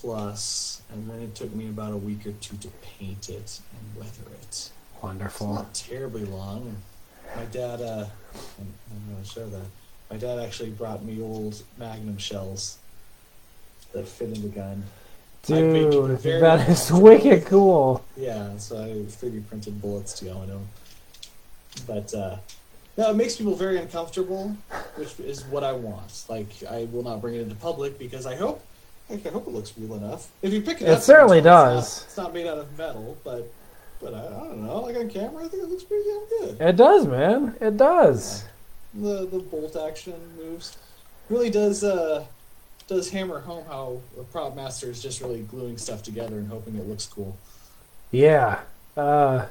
plus, 0.00 0.82
and 0.92 1.08
then 1.10 1.20
it 1.20 1.34
took 1.34 1.54
me 1.54 1.68
about 1.68 1.92
a 1.92 1.96
week 1.96 2.26
or 2.26 2.32
two 2.32 2.56
to 2.58 2.68
paint 2.98 3.28
it 3.28 3.60
and 3.72 3.96
weather 3.96 4.30
it. 4.32 4.42
It's 4.44 4.70
Wonderful. 5.02 5.54
not 5.54 5.74
terribly 5.74 6.24
long. 6.24 6.76
My 7.36 7.44
dad, 7.44 7.80
uh, 7.80 8.06
I'm, 8.58 8.74
I'm 8.90 9.12
going 9.12 9.22
to 9.22 9.28
show 9.28 9.46
that. 9.46 9.66
My 10.10 10.16
dad 10.16 10.38
actually 10.38 10.70
brought 10.70 11.04
me 11.04 11.20
old 11.22 11.62
Magnum 11.78 12.16
shells 12.18 12.78
that 13.92 14.08
fit 14.08 14.28
in 14.28 14.42
the 14.42 14.48
gun. 14.48 14.84
I 15.50 15.62
made 15.62 15.90
people 15.90 16.08
Dude, 16.08 16.20
that 16.42 16.68
is 16.68 16.92
wicked 16.92 17.46
cool. 17.46 18.04
Yeah, 18.16 18.56
so 18.58 18.76
I 18.82 18.88
3D 18.88 19.46
printed 19.48 19.80
bullets 19.80 20.12
to 20.14 20.26
go 20.26 20.42
in 20.42 20.48
them. 20.48 20.68
But 21.86 22.12
uh, 22.14 22.36
no, 22.96 23.10
it 23.10 23.14
makes 23.16 23.36
people 23.36 23.54
very 23.54 23.78
uncomfortable. 23.78 24.56
which 24.96 25.18
is 25.20 25.44
what 25.44 25.64
I 25.64 25.72
want. 25.72 26.24
Like 26.28 26.48
I 26.68 26.88
will 26.90 27.02
not 27.02 27.20
bring 27.20 27.34
it 27.36 27.40
into 27.42 27.54
public 27.54 27.98
because 27.98 28.26
I 28.26 28.34
hope 28.36 28.62
like, 29.10 29.26
I 29.26 29.30
hope 29.30 29.46
it 29.46 29.50
looks 29.54 29.72
real 29.78 29.94
enough. 29.94 30.28
If 30.42 30.52
you 30.52 30.60
pick 30.60 30.80
it, 30.80 30.88
It 30.88 30.90
up, 30.90 31.02
certainly 31.02 31.38
it's 31.38 31.44
not- 31.44 31.64
does. 31.74 32.02
It's 32.04 32.16
not, 32.16 32.34
made 32.34 32.46
out 32.46 32.58
of 32.58 32.76
metal, 32.78 33.16
but 33.24 33.50
but 34.00 34.14
I, 34.14 34.18
I 34.26 34.30
don't 34.46 34.64
know. 34.64 34.80
Like 34.82 34.96
on 34.96 35.10
camera, 35.10 35.44
I 35.44 35.48
think 35.48 35.62
it 35.64 35.68
looks 35.68 35.82
pretty 35.82 36.04
damn 36.08 36.28
good. 36.56 36.60
It 36.60 36.76
does, 36.76 37.06
man. 37.06 37.56
It 37.60 37.76
does. 37.76 38.44
The 38.94 39.26
the 39.26 39.38
bolt 39.40 39.76
action 39.76 40.14
moves 40.36 40.76
really 41.28 41.50
does 41.50 41.82
uh 41.84 42.24
does 42.86 43.10
hammer 43.10 43.40
home 43.40 43.64
how 43.68 44.00
a 44.18 44.22
prop 44.24 44.54
master 44.56 44.88
is 44.90 45.02
just 45.02 45.20
really 45.20 45.40
gluing 45.42 45.76
stuff 45.78 46.02
together 46.02 46.36
and 46.38 46.48
hoping 46.48 46.76
it 46.76 46.86
looks 46.88 47.06
cool. 47.06 47.36
Yeah. 48.12 48.60
Uh, 48.96 49.46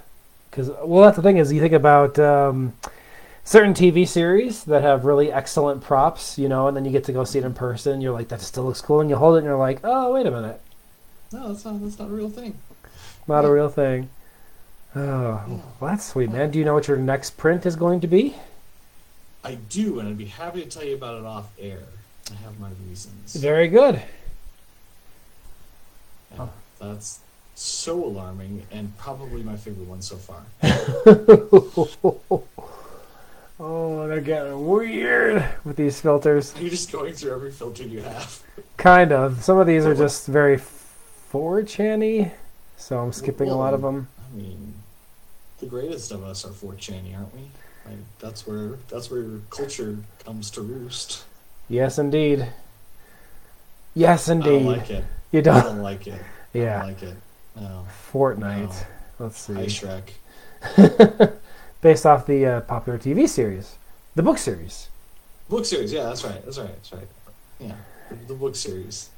Because, 0.50 0.70
well, 0.84 1.04
that's 1.04 1.17
the 1.17 1.22
thing 1.22 1.38
is 1.38 1.52
you 1.54 1.60
think 1.62 1.74
about 1.74 2.17
um, 2.17 2.74
certain 3.48 3.74
TV 3.74 4.06
series 4.06 4.66
that 4.66 4.82
have 4.82 5.06
really 5.06 5.32
excellent 5.32 5.82
props, 5.82 6.38
you 6.38 6.50
know, 6.50 6.68
and 6.68 6.76
then 6.76 6.84
you 6.84 6.92
get 6.92 7.06
to 7.06 7.14
go 7.14 7.24
see 7.24 7.40
it 7.40 7.46
in 7.46 7.54
person. 7.54 8.02
You're 8.02 8.12
like, 8.12 8.28
that 8.28 8.42
still 8.42 8.66
looks 8.66 8.82
cool. 8.82 9.00
And 9.00 9.10
you 9.10 9.16
hold 9.16 9.36
it 9.36 9.38
and 9.40 9.48
you're 9.48 9.58
like, 9.58 9.80
oh, 9.86 10.14
wait 10.14 10.26
a 10.26 10.32
minute. 10.32 10.60
No, 11.32 11.48
that's 11.48 11.64
not 11.64 11.82
that's 11.82 11.98
not 11.98 12.10
a 12.10 12.12
real 12.12 12.30
thing. 12.30 12.58
Not 13.26 13.46
a 13.46 13.52
real 13.52 13.70
thing. 13.70 14.10
Oh, 14.96 15.64
well, 15.80 15.92
that's 15.92 16.06
sweet, 16.06 16.30
man. 16.30 16.52
Do 16.52 16.60
you 16.60 16.66
know 16.66 16.74
what 16.74 16.90
your 16.90 16.98
next 16.98 17.38
print 17.38 17.66
is 17.66 17.78
going 17.78 18.02
to 18.02 18.08
be? 18.08 18.36
I 19.44 19.56
do, 19.56 20.00
and 20.00 20.10
I'd 20.10 20.18
be 20.18 20.26
happy 20.26 20.64
to 20.64 20.70
tell 20.70 20.84
you 20.84 20.96
about 20.96 21.20
it 21.20 21.26
off 21.26 21.48
air. 21.58 21.80
I 22.30 22.34
have 22.44 22.60
my 22.60 22.70
reasons. 22.88 23.36
Very 23.36 23.70
good. 23.70 24.02
Yeah, 26.36 26.48
that's 26.80 27.20
so 27.56 28.04
alarming 28.04 28.66
and 28.72 28.98
probably 28.98 29.42
my 29.42 29.56
favorite 29.56 29.88
one 29.88 30.02
so 30.02 30.18
far. 30.18 30.44
oh, 33.60 34.08
they're 34.08 34.22
getting 34.22 34.67
weird 34.67 35.43
with 35.63 35.76
these 35.76 36.00
filters. 36.02 36.54
You're 36.60 36.70
just 36.70 36.91
going 36.91 37.13
through 37.13 37.34
every 37.34 37.52
filter 37.52 37.84
you 37.84 38.02
have. 38.02 38.41
Kind 38.78 39.12
of. 39.12 39.43
Some 39.43 39.58
of 39.58 39.67
these 39.67 39.86
are 39.86 39.96
just 39.96 40.28
very 40.28 40.58
4chan 41.32 42.32
so 42.78 43.00
I'm 43.00 43.12
skipping 43.12 43.50
a 43.50 43.58
lot 43.58 43.74
of 43.74 43.82
them. 43.82 44.08
I 44.32 44.38
mean, 44.38 44.74
the 45.60 45.65
greatest 45.65 46.12
of 46.12 46.24
us 46.24 46.46
are 46.46 46.50
4chan, 46.50 47.15
aren't 47.15 47.34
we? 47.34 47.41
Like, 47.86 47.98
that's 48.20 48.46
where 48.46 48.78
that's 48.89 49.10
where 49.10 49.26
culture 49.50 49.98
comes 50.24 50.52
to 50.52 50.62
roost. 50.62 51.24
Yes, 51.70 51.98
indeed. 51.98 52.48
Yes, 53.96 54.30
indeed. 54.30 54.48
I 54.48 54.52
don't 54.52 54.65
like 54.65 54.89
it. 54.89 55.04
You 55.32 55.41
don't. 55.41 55.56
I 55.58 55.62
don't 55.63 55.82
like 55.82 56.08
it. 56.08 56.22
I 56.54 56.58
Yeah. 56.58 56.80
don't 56.80 56.88
like 56.88 57.04
it. 57.04 57.15
No. 57.56 57.88
Fortnite. 58.13 58.70
No. 59.20 59.26
Let's 59.26 59.48
Hi, 59.48 59.67
see. 59.67 59.88
Shrek. 59.88 61.32
Based 61.82 62.06
off 62.06 62.26
the 62.26 62.46
uh, 62.46 62.62
popular 62.62 62.98
TV 62.98 63.28
series, 63.30 63.76
the 64.16 64.24
book 64.24 64.38
series. 64.38 64.90
Book 65.50 65.66
series, 65.66 65.94
yeah, 65.94 66.04
that's 66.04 66.24
right. 66.24 66.44
That's 66.44 66.58
right. 66.58 66.74
That's 66.74 66.92
right. 66.92 67.08
Yeah, 67.60 67.76
the, 68.10 68.16
the 68.28 68.34
book 68.34 68.56
series. 68.56 69.10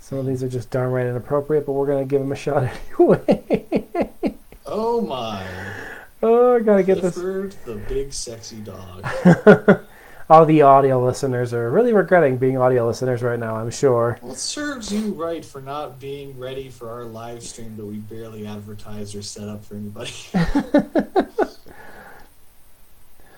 Some 0.00 0.18
of 0.18 0.26
these 0.26 0.42
are 0.42 0.48
just 0.48 0.70
downright 0.70 1.06
inappropriate, 1.06 1.66
but 1.66 1.72
we're 1.72 1.86
gonna 1.86 2.04
give 2.04 2.20
them 2.20 2.32
a 2.32 2.36
shot 2.36 2.70
anyway. 2.98 3.84
Oh 4.66 5.00
my! 5.00 5.46
oh, 6.22 6.56
I 6.56 6.60
gotta 6.60 6.82
get 6.82 7.02
this. 7.02 7.14
Clifford, 7.14 7.54
the 7.64 7.74
big 7.74 8.12
sexy 8.12 8.56
dog. 8.56 9.04
All 10.28 10.44
the 10.44 10.62
audio 10.62 11.04
listeners 11.04 11.54
are 11.54 11.70
really 11.70 11.92
regretting 11.92 12.36
being 12.36 12.58
audio 12.58 12.84
listeners 12.86 13.22
right 13.22 13.38
now. 13.38 13.54
I'm 13.56 13.70
sure. 13.70 14.18
Well, 14.20 14.32
it 14.32 14.38
serves 14.38 14.92
you 14.92 15.12
right 15.12 15.44
for 15.44 15.60
not 15.60 16.00
being 16.00 16.36
ready 16.36 16.68
for 16.68 16.90
our 16.90 17.04
live 17.04 17.44
stream 17.44 17.76
that 17.76 17.86
we 17.86 17.96
barely 17.98 18.44
advertised 18.44 19.14
or 19.14 19.22
set 19.22 19.48
up 19.48 19.64
for 19.64 19.76
anybody. 19.76 20.10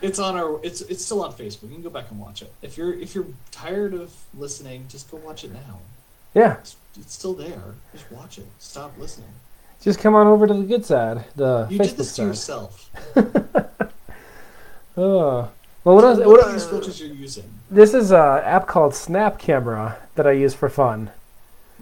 it's 0.00 0.18
on 0.18 0.36
our. 0.36 0.58
It's 0.62 0.80
it's 0.80 1.04
still 1.04 1.22
on 1.22 1.32
Facebook. 1.32 1.64
You 1.64 1.74
can 1.74 1.82
go 1.82 1.90
back 1.90 2.10
and 2.10 2.18
watch 2.18 2.40
it. 2.40 2.50
If 2.62 2.78
you're 2.78 2.94
if 2.94 3.14
you're 3.14 3.26
tired 3.50 3.92
of 3.92 4.10
listening, 4.36 4.86
just 4.88 5.10
go 5.10 5.18
watch 5.18 5.44
it 5.44 5.52
now. 5.52 5.80
Yeah, 6.34 6.54
It's, 6.58 6.76
it's 6.98 7.14
still 7.14 7.34
there. 7.34 7.74
Just 7.92 8.10
watch 8.12 8.38
it. 8.38 8.46
Stop 8.58 8.92
listening. 8.98 9.28
just 9.82 9.98
come 9.98 10.14
on 10.14 10.26
over 10.26 10.46
to 10.46 10.54
the 10.54 10.62
good 10.64 10.84
side, 10.86 11.24
the 11.36 11.66
You 11.70 11.78
Facebook 11.78 11.88
did 11.88 11.96
this 11.96 12.08
to 12.08 12.14
side. 12.14 12.26
yourself. 12.26 12.90
Oh. 15.00 15.48
Well, 15.84 15.94
what, 15.96 16.04
what 16.18 16.26
what 16.26 16.44
are 16.44 16.52
these 16.52 16.66
filters 16.66 17.00
you're 17.00 17.08
using? 17.14 17.44
This 17.70 17.94
is 17.94 18.10
an 18.10 18.18
app 18.44 18.66
called 18.66 18.94
Snap 18.94 19.38
Camera 19.38 19.96
that 20.16 20.26
I 20.26 20.32
use 20.32 20.52
for 20.54 20.68
fun, 20.68 21.10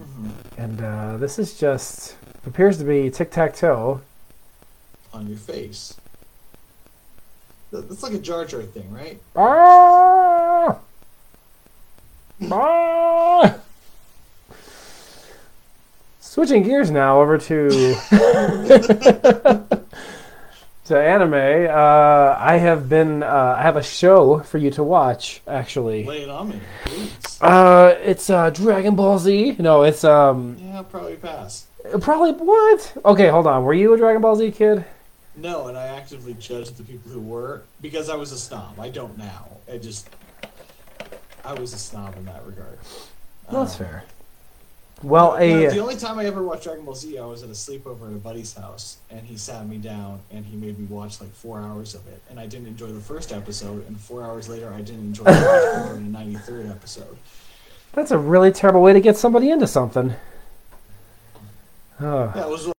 Mhm. 0.01 0.31
and 0.59 0.83
uh, 0.83 1.17
this 1.17 1.39
is 1.39 1.59
just 1.59 2.17
appears 2.47 2.79
to 2.79 2.85
be 2.85 3.11
tic 3.11 3.31
tac 3.31 3.57
toe. 3.57 4.01
On 5.13 5.27
your 5.27 5.39
face. 5.39 5.95
That's 7.73 8.03
like 8.03 8.13
a 8.13 8.19
Jar 8.19 8.45
Jar 8.45 8.63
thing, 8.63 8.93
right? 8.93 9.21
Ah! 9.35 10.77
Ah! 12.51 13.55
Switching 16.21 16.63
gears 16.63 16.91
now 16.91 17.21
over 17.21 17.39
to 17.39 17.97
to 20.87 20.99
anime. 21.01 21.35
Uh, 21.35 22.37
I 22.39 22.57
have 22.59 22.89
been. 22.89 23.23
Uh, 23.23 23.55
I 23.59 23.63
have 23.63 23.77
a 23.77 23.83
show 23.83 24.41
for 24.41 24.59
you 24.59 24.71
to 24.73 24.83
watch. 24.83 25.41
Actually, 25.47 26.05
Lay 26.05 26.23
it 26.23 26.29
on 26.31 26.49
me, 26.51 26.61
please. 26.85 27.43
uh, 27.43 27.97
it's 28.03 28.31
uh, 28.31 28.51
Dragon 28.51 28.95
Ball 28.97 29.19
Z. 29.19 29.57
No, 29.59 29.83
it's 29.83 30.05
um 30.05 30.57
Yeah, 30.61 30.83
probably 30.83 31.17
pass. 31.17 31.67
probably 32.01 32.33
what? 32.33 32.97
Okay, 33.05 33.29
hold 33.29 33.47
on. 33.47 33.65
Were 33.65 33.75
you 33.75 33.95
a 33.95 33.97
Dragon 33.99 34.23
Ball 34.23 34.37
Z 34.37 34.51
kid? 34.53 34.85
No, 35.37 35.67
and 35.69 35.77
I 35.77 35.87
actively 35.89 36.35
judged 36.35 36.77
the 36.79 36.83
people 36.83 37.11
who 37.11 37.21
were 37.21 37.63
because 37.83 38.09
I 38.09 38.17
was 38.17 38.33
a 38.33 38.39
snob. 38.39 38.81
I 38.81 38.89
don't 38.89 39.19
now. 39.19 39.49
I 39.71 39.77
just 39.79 40.09
I 41.45 41.53
was 41.55 41.75
a 41.75 41.79
snob 41.79 42.17
in 42.17 42.25
that 42.27 42.45
regard. 42.47 42.79
That's 43.51 43.73
Um, 43.81 43.87
fair. 43.87 44.05
Well, 45.03 45.33
no, 45.33 45.37
a 45.37 45.69
the 45.69 45.79
only 45.79 45.97
time 45.97 46.19
I 46.19 46.25
ever 46.25 46.43
watched 46.43 46.65
Dragon 46.65 46.85
Ball 46.85 46.95
Z, 46.95 47.19
I 47.19 47.27
was 47.27 47.43
at 47.43 47.51
a 47.51 47.53
sleepover 47.53 48.09
at 48.09 48.15
a 48.15 48.19
buddy's 48.19 48.55
house, 48.55 48.97
and 49.11 49.21
he 49.21 49.37
sat 49.37 49.67
me 49.69 49.77
down 49.77 50.21
and 50.31 50.45
he 50.45 50.57
made 50.57 50.79
me 50.79 50.87
watch 50.87 51.21
like 51.21 51.33
four 51.35 51.61
hours 51.61 51.95
of 51.95 52.07
it, 52.09 52.23
and 52.31 52.41
I 52.41 52.47
didn't 52.47 52.67
enjoy 52.67 52.87
the 52.87 53.01
first 53.01 53.31
episode, 53.31 53.87
and 53.87 54.01
four 54.01 54.23
hours 54.23 54.49
later, 54.49 54.73
I 54.73 54.81
didn't 54.81 55.01
enjoy 55.01 55.25
the 55.25 55.99
ninety 56.01 56.37
third 56.37 56.67
episode. 56.67 57.17
that's 57.93 58.11
a 58.11 58.19
really 58.19 58.51
terrible 58.51 58.81
way 58.81 58.95
to 58.95 59.01
get 59.01 59.19
somebody 59.19 59.51
into 59.51 59.67
something. 59.67 60.15
Oh. 62.01 62.33
Yeah, 62.35 62.47
was. 62.47 62.73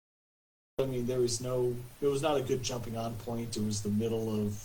I 0.80 0.86
mean, 0.86 1.06
there 1.06 1.20
was 1.20 1.40
no. 1.40 1.76
It 2.02 2.08
was 2.08 2.24
not 2.24 2.38
a 2.38 2.42
good 2.42 2.64
jumping 2.64 2.98
on 2.98 3.14
point. 3.16 3.58
It 3.58 3.64
was 3.64 3.82
the 3.82 3.90
middle 3.90 4.34
of 4.44 4.64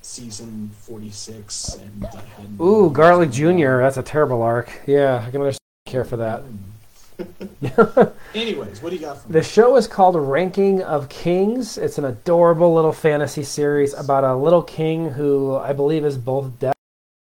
season 0.00 0.70
forty 0.80 1.10
six, 1.10 1.74
and 1.74 2.06
I 2.06 2.20
hadn't. 2.36 2.58
Ooh, 2.60 2.90
Garlic 2.90 3.30
Jr. 3.30 3.78
That's 3.78 3.98
a 3.98 4.02
terrible 4.02 4.40
arc. 4.40 4.82
Yeah, 4.86 5.24
I 5.26 5.30
can 5.30 5.40
understand. 5.40 5.63
Care 5.86 6.04
for 6.04 6.16
that. 6.16 6.42
Anyways, 8.34 8.82
what 8.82 8.90
do 8.90 8.96
you 8.96 9.02
got 9.02 9.18
for 9.18 9.28
me? 9.28 9.32
The 9.34 9.42
show 9.42 9.76
is 9.76 9.86
called 9.86 10.16
Ranking 10.16 10.82
of 10.82 11.08
Kings. 11.08 11.78
It's 11.78 11.98
an 11.98 12.04
adorable 12.04 12.74
little 12.74 12.92
fantasy 12.92 13.44
series 13.44 13.94
about 13.94 14.24
a 14.24 14.34
little 14.34 14.62
king 14.62 15.10
who 15.10 15.54
I 15.56 15.72
believe 15.72 16.04
is 16.04 16.16
both 16.16 16.58
deaf 16.58 16.74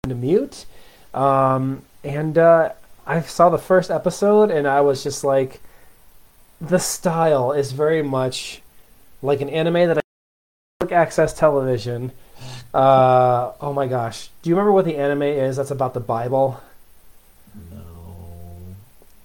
and 0.05 0.21
mute. 0.21 0.67
Um, 1.15 1.83
and 2.05 2.37
uh, 2.37 2.73
I 3.07 3.21
saw 3.23 3.49
the 3.51 3.59
first 3.59 3.91
episode 3.91 4.51
and 4.51 4.67
I 4.67 4.81
was 4.81 5.03
just 5.03 5.25
like, 5.25 5.61
the 6.61 6.79
style 6.79 7.53
is 7.53 7.73
very 7.73 8.03
much 8.03 8.61
like 9.23 9.41
an 9.41 9.49
anime 9.49 9.89
that 9.89 9.99
I 9.99 10.01
public 10.81 10.93
access 10.93 11.33
television. 11.33 12.11
Uh, 12.75 13.53
oh 13.61 13.73
my 13.73 13.87
gosh, 13.87 14.29
do 14.43 14.51
you 14.51 14.57
remember 14.57 14.73
what 14.73 14.85
the 14.85 14.97
anime 14.97 15.23
is? 15.23 15.57
That's 15.57 15.71
about 15.71 15.95
the 15.95 16.01
Bible. 16.01 16.61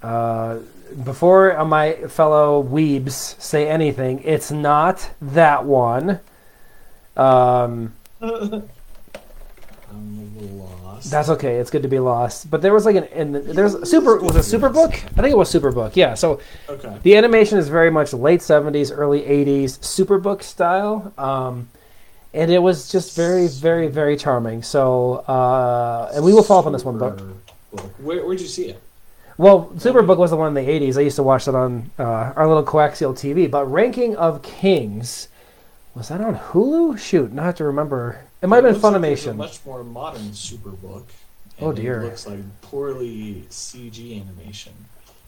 Uh, 0.06 0.60
before 1.04 1.66
my 1.66 1.94
fellow 2.08 2.62
weebs 2.62 3.42
say 3.42 3.68
anything, 3.68 4.22
it's 4.24 4.52
not 4.52 5.10
that 5.20 5.66
one. 5.66 6.20
Um, 7.18 7.94
I'm 8.22 8.70
a 9.92 10.44
lost. 10.44 11.10
that's 11.10 11.30
okay. 11.30 11.56
It's 11.56 11.72
good 11.72 11.82
to 11.82 11.88
be 11.90 11.98
lost. 11.98 12.52
But 12.52 12.62
there 12.62 12.72
was 12.72 12.86
like 12.86 12.98
an, 12.98 13.06
and 13.06 13.36
there's 13.36 13.90
super 13.90 14.20
was 14.20 14.36
it 14.36 14.60
Superbook? 14.60 14.94
I 14.94 15.22
think 15.22 15.30
it 15.30 15.38
was 15.38 15.52
Superbook. 15.52 15.96
Yeah. 15.96 16.14
So 16.14 16.40
okay. 16.70 17.00
the 17.02 17.18
animation 17.18 17.58
is 17.58 17.68
very 17.68 17.90
much 17.90 18.14
late 18.14 18.42
'70s, 18.42 18.96
early 18.96 19.22
'80s 19.22 19.80
Superbook 19.80 20.44
style. 20.44 21.12
Um, 21.18 21.68
and 22.32 22.52
it 22.52 22.60
was 22.60 22.92
just 22.92 23.16
very, 23.16 23.48
very, 23.48 23.88
very 23.88 24.18
charming. 24.18 24.62
So, 24.62 25.24
uh, 25.28 26.12
and 26.14 26.24
we 26.24 26.32
will 26.34 26.44
follow 26.44 26.60
up 26.60 26.66
on 26.68 26.74
this 26.74 26.84
one, 26.84 27.00
but 27.00 27.18
book. 27.18 27.82
Where, 27.98 28.24
where'd 28.24 28.40
you 28.42 28.48
see 28.48 28.66
it? 28.66 28.82
Well, 29.38 29.70
Superbook 29.76 30.18
was 30.18 30.32
the 30.32 30.38
one 30.38 30.48
in 30.48 30.54
the 30.66 30.70
80s. 30.72 30.98
I 30.98 31.02
used 31.02 31.18
to 31.18 31.24
watch 31.24 31.46
that 31.46 31.56
on 31.56 31.92
uh, 32.00 32.04
our 32.36 32.48
little 32.48 32.64
coaxial 32.64 33.14
TV. 33.14 33.52
But 33.52 33.66
Ranking 33.66 34.16
of 34.16 34.42
Kings, 34.42 35.28
was 35.94 36.08
that 36.08 36.22
on 36.22 36.36
Hulu? 36.38 36.98
Shoot, 36.98 37.34
not 37.34 37.44
have 37.46 37.56
to 37.56 37.66
remember. 37.66 38.22
It 38.42 38.48
might 38.48 38.64
have 38.64 38.64
been 38.66 38.74
looks 38.74 38.84
like 38.84 38.96
a 38.96 39.00
Funimation. 39.32 39.36
much 39.36 39.66
more 39.66 39.84
modern 39.84 40.30
Superbook. 40.32 41.04
Oh, 41.60 41.72
dear. 41.74 42.02
It 42.02 42.06
looks 42.06 42.28
like 42.28 42.40
poorly 42.62 43.46
CG 43.50 44.22
animation. 44.22 44.74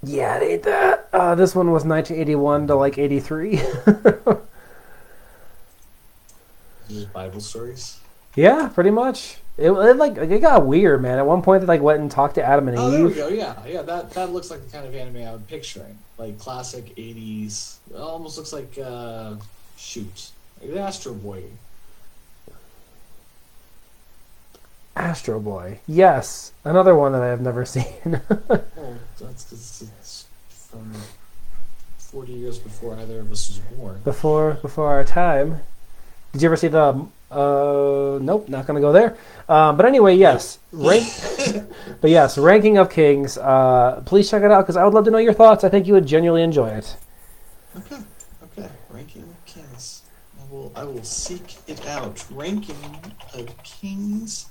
Yeah, 0.03 0.37
it 0.37 0.43
ain't 0.43 0.63
that. 0.63 1.09
Uh, 1.11 1.35
this 1.35 1.55
one 1.55 1.71
was 1.71 1.83
1981 1.83 2.67
to 2.67 2.75
like 2.75 2.97
83. 2.97 3.57
Just 6.89 7.11
Bible 7.11 7.41
stories. 7.41 7.99
Yeah, 8.37 8.69
pretty 8.69 8.91
much. 8.91 9.37
It, 9.57 9.71
it 9.71 9.97
like 9.97 10.17
it 10.17 10.39
got 10.39 10.65
weird, 10.65 11.01
man. 11.01 11.17
At 11.17 11.25
one 11.25 11.41
point, 11.41 11.61
they 11.61 11.67
like 11.67 11.81
went 11.81 11.99
and 11.99 12.09
talked 12.11 12.35
to 12.35 12.43
Adam 12.43 12.67
and 12.69 12.77
Oh, 12.77 12.91
there 12.91 13.03
we 13.03 13.09
Eve. 13.09 13.15
go. 13.15 13.27
Yeah, 13.27 13.55
yeah. 13.65 13.81
That 13.81 14.11
that 14.11 14.31
looks 14.31 14.49
like 14.51 14.63
the 14.63 14.71
kind 14.71 14.85
of 14.87 14.93
anime 14.95 15.27
I 15.27 15.31
would 15.31 15.47
picturing, 15.47 15.97
like 16.17 16.37
classic 16.39 16.95
'80s. 16.95 17.77
It 17.91 17.97
almost 17.97 18.37
looks 18.37 18.53
like 18.53 18.77
uh, 18.81 19.35
shoot, 19.75 20.29
like 20.61 20.71
the 20.71 20.79
Astro 20.79 21.13
Boy. 21.15 21.43
Astro 24.95 25.39
Boy. 25.39 25.79
Yes, 25.87 26.51
another 26.63 26.95
one 26.95 27.11
that 27.11 27.21
I 27.21 27.27
have 27.27 27.41
never 27.41 27.65
seen. 27.75 27.85
Well, 28.03 28.63
that's 29.19 29.43
because 29.45 29.83
it's 29.99 30.25
from 30.49 30.91
40 31.97 32.31
years 32.33 32.57
before 32.57 32.95
either 32.95 33.19
of 33.19 33.31
us 33.31 33.47
was 33.49 33.59
born. 33.77 34.01
before 34.03 34.53
before 34.61 34.87
our 34.87 35.03
time. 35.03 35.61
Did 36.33 36.41
you 36.41 36.47
ever 36.47 36.55
see 36.57 36.67
the? 36.67 37.05
Uh, 37.29 38.19
nope, 38.21 38.47
not 38.47 38.65
gonna 38.65 38.79
go 38.79 38.93
there. 38.93 39.17
Um, 39.49 39.75
but 39.75 39.85
anyway, 39.85 40.15
yes, 40.15 40.59
rank. 40.71 41.05
but 42.01 42.09
yes, 42.09 42.37
ranking 42.37 42.77
of 42.77 42.89
kings. 42.89 43.37
Uh, 43.37 44.01
please 44.05 44.29
check 44.29 44.43
it 44.43 44.51
out 44.51 44.61
because 44.61 44.77
I 44.77 44.83
would 44.85 44.93
love 44.93 45.05
to 45.05 45.11
know 45.11 45.17
your 45.17 45.33
thoughts. 45.33 45.63
I 45.63 45.69
think 45.69 45.87
you 45.87 45.93
would 45.93 46.05
genuinely 46.05 46.43
enjoy 46.43 46.69
it. 46.69 46.95
Okay, 47.75 47.97
okay. 48.43 48.69
Ranking 48.89 49.23
of 49.23 49.45
Kings. 49.45 50.03
I 50.39 50.51
will 50.51 50.71
I 50.75 50.83
will 50.83 51.03
seek 51.03 51.57
it 51.67 51.85
out. 51.87 52.25
Ranking 52.31 53.01
of 53.33 53.63
Kings. 53.63 54.47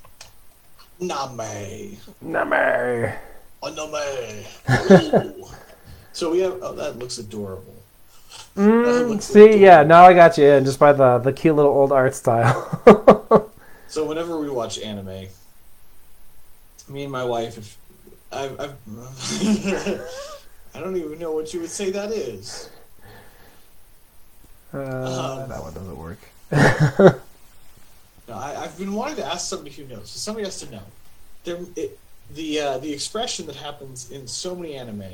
Name. 1.00 1.98
Oh, 2.20 3.70
name. 3.86 4.44
Ooh. 5.00 5.46
so 6.12 6.30
we 6.30 6.40
have. 6.40 6.58
Oh, 6.62 6.74
that 6.74 6.98
looks 6.98 7.18
adorable. 7.18 7.75
Mm, 8.56 9.20
see, 9.20 9.40
adorable. 9.40 9.58
yeah, 9.58 9.82
now 9.82 10.04
I 10.04 10.14
got 10.14 10.38
you 10.38 10.44
in 10.46 10.64
just 10.64 10.78
by 10.78 10.92
the 10.92 11.18
the 11.18 11.32
cute 11.32 11.54
little 11.56 11.72
old 11.72 11.92
art 11.92 12.14
style. 12.14 12.80
So 13.88 14.04
whenever 14.04 14.38
we 14.38 14.50
watch 14.50 14.78
anime, 14.80 15.28
me 16.88 17.02
and 17.04 17.12
my 17.12 17.22
wife, 17.24 17.56
if 17.56 17.76
I've, 18.32 18.58
I've 18.60 18.74
I 20.74 20.80
don't 20.80 20.96
even 20.96 21.18
know 21.20 21.30
what 21.32 21.54
you 21.54 21.60
would 21.60 21.70
say 21.70 21.90
that 21.92 22.10
is. 22.10 22.68
uh, 24.74 24.78
Um, 24.78 25.48
that 25.48 25.62
one 25.62 25.72
doesn't 25.72 25.96
work. 25.96 26.18
No, 28.28 28.34
I, 28.34 28.62
I've 28.64 28.76
been 28.76 28.92
wanting 28.92 29.16
to 29.16 29.24
ask 29.24 29.48
somebody 29.48 29.70
who 29.70 29.84
knows. 29.86 30.10
So 30.10 30.18
somebody 30.18 30.44
has 30.44 30.58
to 30.60 30.70
know. 30.70 30.82
There, 31.44 31.58
it, 31.76 31.96
the 32.34 32.60
uh, 32.60 32.78
the 32.78 32.92
expression 32.92 33.46
that 33.46 33.54
happens 33.54 34.10
in 34.10 34.26
so 34.26 34.56
many 34.56 34.74
anime 34.74 35.04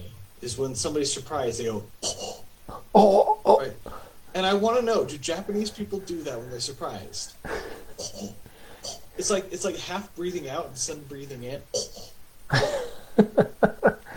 is 0.40 0.56
when 0.56 0.74
somebody's 0.74 1.12
surprised, 1.12 1.60
they 1.60 1.64
go, 1.64 1.82
Oh, 2.02 2.40
Oh, 2.94 3.38
oh, 3.44 3.60
right? 3.60 3.72
And 4.34 4.46
I 4.46 4.54
want 4.54 4.78
to 4.78 4.84
know: 4.84 5.04
Do 5.04 5.18
Japanese 5.18 5.70
people 5.70 6.00
do 6.00 6.22
that 6.22 6.38
when 6.38 6.50
they're 6.50 6.60
surprised? 6.60 7.34
It's 9.18 9.28
like 9.30 9.52
it's 9.52 9.64
like 9.64 9.76
half 9.76 10.12
breathing 10.16 10.48
out 10.48 10.66
and 10.68 10.76
some 10.76 11.00
breathing 11.00 11.42
in. 11.42 11.60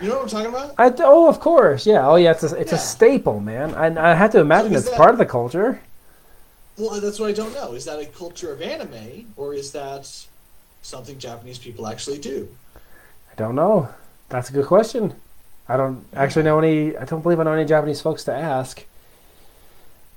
You 0.00 0.08
know 0.08 0.16
what 0.16 0.24
I'm 0.24 0.28
talking 0.28 0.48
about? 0.48 0.74
I, 0.78 0.92
oh, 1.04 1.28
of 1.28 1.40
course, 1.40 1.86
yeah. 1.86 2.06
Oh, 2.06 2.16
yeah. 2.16 2.32
It's 2.32 2.42
a 2.42 2.54
it's 2.56 2.72
a 2.72 2.78
staple, 2.78 3.40
man. 3.40 3.74
I, 3.74 4.12
I 4.12 4.14
have 4.14 4.30
to 4.32 4.40
imagine 4.40 4.72
is 4.72 4.82
it's 4.82 4.90
that- 4.90 4.96
part 4.98 5.12
of 5.12 5.18
the 5.18 5.26
culture. 5.26 5.80
Well, 6.76 6.90
uh, 6.90 7.00
that's 7.00 7.18
what 7.18 7.30
I 7.30 7.32
don't 7.32 7.54
know. 7.54 7.72
Is 7.72 7.86
that 7.86 7.98
a 7.98 8.04
culture 8.04 8.52
of 8.52 8.60
anime, 8.60 9.32
or 9.36 9.54
is 9.54 9.72
that 9.72 10.26
something 10.82 11.18
Japanese 11.18 11.58
people 11.58 11.86
actually 11.86 12.18
do? 12.18 12.48
I 12.76 13.34
don't 13.36 13.54
know. 13.54 13.88
That's 14.28 14.50
a 14.50 14.52
good 14.52 14.66
question. 14.66 15.14
I 15.68 15.76
don't 15.76 16.04
actually 16.14 16.44
know 16.44 16.58
any. 16.58 16.96
I 16.96 17.04
don't 17.04 17.22
believe 17.22 17.40
I 17.40 17.44
know 17.44 17.52
any 17.52 17.64
Japanese 17.64 18.00
folks 18.00 18.24
to 18.24 18.34
ask. 18.34 18.84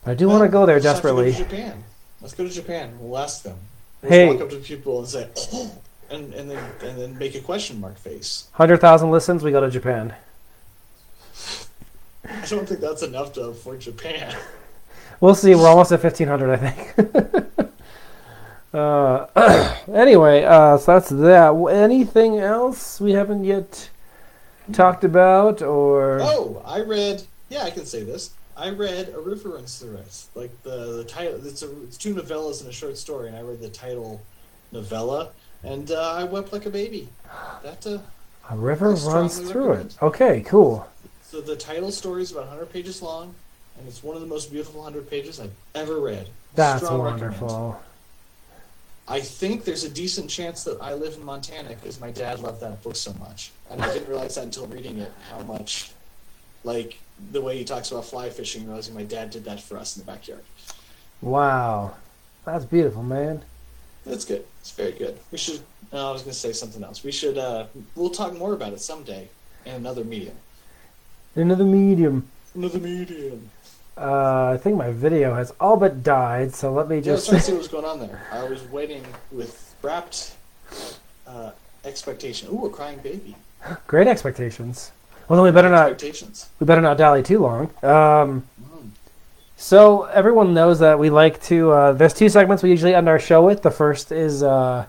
But 0.04 0.12
I 0.12 0.14
do 0.14 0.28
want 0.30 0.44
to 0.44 0.50
go 0.50 0.66
there 0.66 0.80
Let's 0.80 1.00
to 1.00 1.12
go 1.12 1.18
to 1.24 1.26
desperately. 1.26 1.32
Japan. 1.34 1.84
Let's 2.22 2.34
go 2.34 2.44
to 2.44 2.50
Japan. 2.50 2.98
We'll 3.00 3.18
ask 3.18 3.44
them. 3.44 3.58
We'll 4.02 4.12
Hey. 4.12 4.28
walk 4.28 4.42
up 4.42 4.50
to 4.52 4.58
people 4.58 5.00
and 5.00 5.08
say, 5.08 5.28
oh, 5.54 5.72
and 6.10 6.34
and 6.34 6.50
then 6.50 6.64
and 6.84 6.98
then 7.00 7.18
make 7.18 7.36
a 7.36 7.40
question 7.42 7.80
mark 7.80 7.98
face. 7.98 8.48
Hundred 8.54 8.78
thousand 8.78 9.12
listens, 9.12 9.44
we 9.44 9.52
go 9.52 9.62
to 9.62 9.70
Japan. 9.70 10.14
I 12.26 12.46
don't 12.46 12.68
think 12.68 12.80
that's 12.80 13.02
enough 13.02 13.34
to 13.34 13.54
for 13.54 13.76
Japan. 13.78 14.36
We'll 15.20 15.36
see. 15.36 15.56
We're 15.56 15.68
almost 15.68 15.92
at 15.92 16.02
fifteen 16.02 16.28
hundred, 16.28 16.52
I 16.52 16.72
think. 16.72 17.72
uh, 18.74 19.76
anyway, 19.94 20.44
uh, 20.44 20.78
so 20.78 20.94
that's 20.94 21.10
that. 21.10 21.50
Anything 21.72 22.40
else 22.40 23.02
we 23.02 23.12
haven't 23.14 23.44
yet 23.44 23.90
talked 24.74 25.04
about, 25.04 25.62
or 25.62 26.20
Oh, 26.22 26.62
I 26.66 26.82
read. 26.82 27.24
Yeah, 27.50 27.64
I 27.64 27.72
can 27.72 27.86
say 27.86 28.04
this. 28.04 28.32
I 28.56 28.70
read 28.70 29.14
a 29.16 29.20
river 29.20 29.50
runs 29.50 29.80
through 29.80 29.98
it. 29.98 30.26
Like 30.36 30.64
the, 30.64 30.98
the 30.98 31.04
title, 31.06 31.46
it's, 31.46 31.64
a, 31.64 31.84
it's 31.84 31.98
two 31.98 32.14
novellas 32.14 32.60
and 32.62 32.70
a 32.70 32.74
short 32.74 32.98
story, 32.98 33.30
and 33.30 33.38
I 33.38 33.42
read 33.42 33.62
the 33.62 33.70
title 33.70 34.22
novella, 34.72 35.30
and 35.64 35.90
uh, 35.92 36.14
I 36.16 36.26
wept 36.26 36.52
like 36.52 36.66
a 36.66 36.70
baby. 36.70 37.08
That 37.64 37.88
uh, 37.88 38.00
a 38.50 38.58
river 38.58 38.92
runs 38.92 39.40
through 39.40 39.74
it? 39.74 39.96
Okay, 40.02 40.42
cool. 40.42 40.88
so 41.24 41.40
the 41.40 41.56
title 41.56 41.92
story 41.92 42.24
is 42.24 42.32
about 42.32 42.48
100 42.48 42.72
pages 42.72 43.02
long, 43.02 43.34
and 43.78 43.88
it's 43.88 44.04
one 44.04 44.16
of 44.16 44.22
the 44.22 44.28
most 44.28 44.52
beautiful 44.52 44.82
100 44.82 45.10
pages 45.10 45.40
I've 45.40 45.54
ever 45.76 46.00
read. 46.00 46.28
That's 46.56 46.84
Strong 46.84 47.02
recommend. 47.02 47.76
I 49.10 49.20
think 49.20 49.64
there's 49.64 49.84
a 49.84 49.90
decent 49.90 50.30
chance 50.30 50.64
that 50.66 50.80
I 50.80 50.94
live 50.94 51.16
in 51.16 51.24
Montana 51.26 51.70
because 51.70 52.00
my 52.00 52.12
dad 52.12 52.40
loved 52.40 52.62
that 52.62 52.82
book 52.84 52.96
so 52.96 53.12
much, 53.14 53.52
and 53.72 53.82
I 53.82 53.92
didn't 53.92 54.08
realize 54.08 54.36
that 54.36 54.44
until 54.44 54.68
reading 54.68 55.00
it. 55.00 55.12
How 55.32 55.42
much, 55.42 55.92
like 56.64 57.00
the 57.32 57.42
way 57.42 57.58
he 57.58 57.64
talks 57.64 57.92
about 57.92 58.06
fly 58.06 58.30
fishing, 58.30 58.68
realizing 58.68 58.94
my 58.94 59.04
dad 59.04 59.32
did 59.32 59.44
that 59.46 59.62
for 59.62 59.78
us 59.78 59.98
in 59.98 60.06
the 60.06 60.12
backyard. 60.12 60.44
Wow, 61.22 61.96
that's 62.46 62.66
beautiful, 62.66 63.02
man. 63.02 63.42
That's 64.06 64.26
good. 64.26 64.46
It's 64.62 64.72
very 64.72 64.92
good. 64.92 65.18
We 65.32 65.40
should. 65.40 65.62
No, 65.92 66.10
I 66.10 66.12
was 66.12 66.22
going 66.22 66.34
to 66.34 66.40
say 66.40 66.54
something 66.54 66.84
else. 66.84 67.04
We 67.04 67.12
should. 67.12 67.38
uh 67.38 67.66
We'll 67.96 68.12
talk 68.12 68.38
more 68.38 68.54
about 68.54 68.74
it 68.74 68.80
someday 68.80 69.28
in 69.66 69.74
another 69.74 70.04
medium. 70.04 70.36
Another 71.36 71.66
medium. 71.66 72.30
Another 72.54 72.80
medium. 72.80 73.50
Uh, 74.00 74.52
I 74.54 74.58
think 74.58 74.78
my 74.78 74.92
video 74.92 75.34
has 75.36 75.54
all 75.60 75.76
but 75.76 76.04
died, 76.04 76.54
so 76.56 76.72
let 76.72 76.88
me 76.88 76.98
Yeah, 76.98 77.02
just. 77.02 77.30
to 77.30 77.40
see 77.40 77.54
what's 77.58 77.68
going 77.68 77.86
on 77.86 78.00
there. 78.00 78.22
I 78.32 78.44
was 78.46 78.64
waiting 78.70 79.04
with 79.32 79.76
rapt 79.82 80.36
uh, 81.28 81.52
expectation. 81.84 82.50
Ooh, 82.54 82.66
a 82.66 82.70
crying 82.70 83.00
baby. 83.00 83.36
Great 83.88 84.08
expectations. 84.08 84.92
Well, 85.28 85.38
then 85.38 85.44
we 85.44 85.52
better 85.52 85.70
not. 85.70 85.92
Expectations. 85.92 86.50
We 86.60 86.66
better 86.66 86.82
not 86.82 86.98
dally 86.98 87.24
too 87.24 87.40
long. 87.40 87.66
Um, 87.84 88.44
Mm. 88.62 88.90
so 89.58 90.04
everyone 90.06 90.54
knows 90.54 90.80
that 90.80 90.98
we 90.98 91.10
like 91.10 91.42
to. 91.44 91.72
Uh, 91.72 91.92
there's 91.94 92.14
two 92.14 92.30
segments 92.30 92.64
we 92.64 92.70
usually 92.70 92.96
end 92.96 93.10
our 93.10 93.20
show 93.20 93.46
with. 93.46 93.62
The 93.64 93.72
first 93.72 94.12
is 94.14 94.44
uh, 94.44 94.86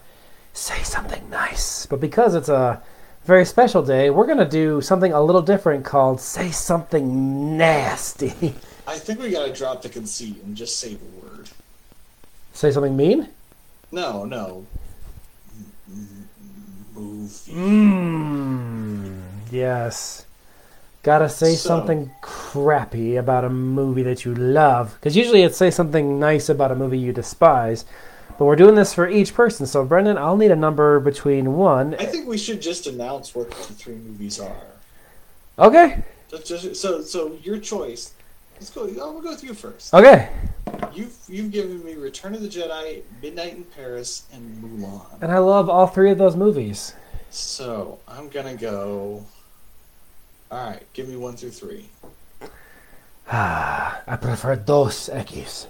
say 0.53 0.83
something 0.85 1.29
nice, 1.31 1.85
but 1.87 2.01
because 2.01 2.35
it's 2.37 2.49
a 2.49 2.81
very 3.25 3.45
special 3.45 3.83
day, 3.83 4.09
we're 4.11 4.27
gonna 4.27 4.49
do 4.49 4.81
something 4.81 5.13
a 5.13 5.21
little 5.21 5.43
different 5.43 5.85
called 5.85 6.21
say 6.21 6.51
something 6.53 7.59
nasty. 7.59 8.55
I 8.91 8.99
think 8.99 9.21
we 9.21 9.31
got 9.31 9.47
to 9.47 9.53
drop 9.53 9.83
the 9.83 9.89
conceit 9.89 10.43
and 10.45 10.57
just 10.57 10.81
say 10.81 10.95
the 10.95 11.05
word. 11.25 11.49
say 12.53 12.73
something 12.73 12.97
mean. 12.97 13.29
No, 13.93 14.25
no. 14.25 14.67
Movie. 16.95 17.53
Mmm. 17.53 19.21
Yes. 19.53 20.27
Gotta 21.05 21.29
say 21.29 21.55
So- 21.55 21.69
something 21.69 22.11
crappy 22.21 23.17
about 23.17 23.45
a 23.45 23.49
movie 23.49 24.03
that 24.03 24.25
you 24.25 24.35
love. 24.35 24.95
Because 24.95 25.17
usually 25.17 25.43
it's 25.45 25.57
say 25.57 25.71
something 25.71 26.19
nice 26.19 26.49
about 26.49 26.73
a 26.73 26.75
movie 26.75 26.99
you 26.99 27.13
despise. 27.13 27.85
But 28.39 28.45
we're 28.47 28.57
doing 28.57 28.75
this 28.75 28.93
for 28.93 29.09
each 29.09 29.35
person. 29.35 29.67
So, 29.67 29.85
Brendan, 29.85 30.19
I'll 30.19 30.37
need 30.37 30.51
a 30.51 30.57
number 30.57 30.99
between 30.99 31.57
one. 31.57 31.95
I 32.01 32.07
think 32.07 32.27
we 32.27 32.39
should 32.39 32.61
just 32.61 32.87
announce 32.89 33.35
what 33.37 33.51
the 33.51 33.75
three 33.75 33.95
movies 33.97 34.41
are. 34.41 34.57
Okay. 35.59 36.03
Just, 36.45 36.77
so, 36.77 37.03
so 37.03 37.39
your 37.43 37.59
choice. 37.59 38.15
Let's 38.61 38.71
go. 38.71 38.83
Oh, 39.01 39.13
we'll 39.13 39.23
go 39.23 39.31
with 39.31 39.43
you 39.43 39.55
first. 39.55 39.95
Okay. 39.95 40.29
You've 40.93 41.17
you've 41.29 41.51
given 41.51 41.83
me 41.83 41.95
Return 41.95 42.35
of 42.35 42.43
the 42.43 42.49
Jedi, 42.49 43.03
Midnight 43.23 43.55
in 43.55 43.65
Paris, 43.65 44.25
and 44.35 44.63
Mulan. 44.63 45.23
And 45.23 45.33
I 45.33 45.39
love 45.39 45.71
all 45.71 45.87
three 45.87 46.11
of 46.11 46.19
those 46.19 46.37
movies. 46.37 46.93
So 47.31 47.99
I'm 48.07 48.29
gonna 48.29 48.55
go. 48.55 49.25
All 50.51 50.67
right, 50.67 50.83
give 50.93 51.09
me 51.09 51.17
one 51.17 51.37
through 51.37 51.53
three. 51.53 51.89
Ah, 53.31 54.03
I 54.07 54.17
prefer 54.17 54.57
Dos 54.57 55.09
Equis. 55.09 55.67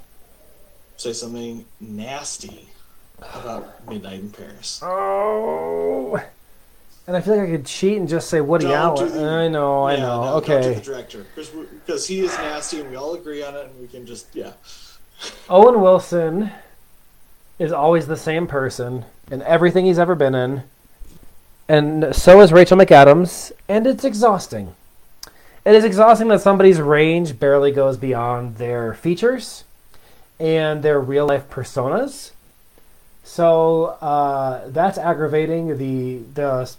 Say 0.97 1.13
something 1.13 1.65
nasty 1.79 2.71
about 3.19 3.89
Midnight 3.89 4.21
in 4.21 4.31
Paris. 4.31 4.81
Oh. 4.83 6.21
And 7.07 7.17
I 7.17 7.21
feel 7.21 7.37
like 7.37 7.49
I 7.49 7.51
could 7.53 7.67
cheat 7.67 7.99
and 7.99 8.09
just 8.09 8.29
say 8.29 8.41
Woody 8.41 8.73
Allen. 8.73 9.13
the- 9.13 9.29
I 9.29 9.49
know, 9.49 9.83
I 9.85 9.95
Yeah, 9.95 10.01
know. 10.01 10.23
no, 10.25 10.35
okay. 10.35 10.75
the 10.75 10.81
director 10.81 11.25
because 11.35 11.49
because 11.51 12.07
he 12.07 12.21
is 12.21 12.33
nasty, 12.39 12.81
and 12.81 12.91
we 12.91 12.97
all 12.97 13.15
agree 13.15 13.43
on 13.43 13.57
it, 13.57 13.65
and 13.67 13.81
we 13.81 13.89
can 13.89 14.07
just 14.07 14.27
yeah. 14.35 14.53
Owen 15.51 15.81
Wilson 15.81 16.51
is 17.59 17.73
always 17.73 18.07
the 18.07 18.17
same 18.17 18.47
person 18.47 19.05
in 19.31 19.43
everything 19.43 19.87
he's 19.87 19.99
ever 19.99 20.15
been 20.15 20.35
in. 20.35 20.63
And 21.69 22.15
so 22.17 22.41
is 22.41 22.53
Rachel 22.53 22.77
McAdams, 22.79 23.53
and 23.69 23.87
it's 23.87 24.05
exhausting. 24.05 24.75
It 25.65 25.75
is 25.75 25.85
exhausting 25.85 26.29
that 26.29 26.41
somebody's 26.41 26.81
range 26.81 27.39
barely 27.39 27.71
goes 27.71 27.97
beyond 27.97 28.57
their 28.57 28.95
features 28.95 29.65
and 30.41 30.83
their 30.83 30.99
real 30.99 31.27
life 31.27 31.49
personas. 31.51 32.31
So 33.23 33.97
uh, 34.01 34.63
that's 34.69 34.97
aggravating. 34.99 35.77
The 35.77 36.23
the 36.35 36.75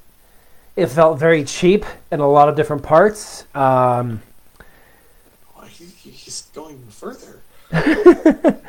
it 0.76 0.88
felt 0.88 1.20
very 1.20 1.44
cheap 1.44 1.86
in 2.12 2.20
a 2.20 2.28
lot 2.28 2.50
of 2.50 2.56
different 2.56 2.84
parts. 2.84 3.46
Um, 3.56 4.22
Oh, 5.58 5.64
he, 5.66 5.86
he's 5.86 6.44
going 6.54 6.80
further. 6.90 7.40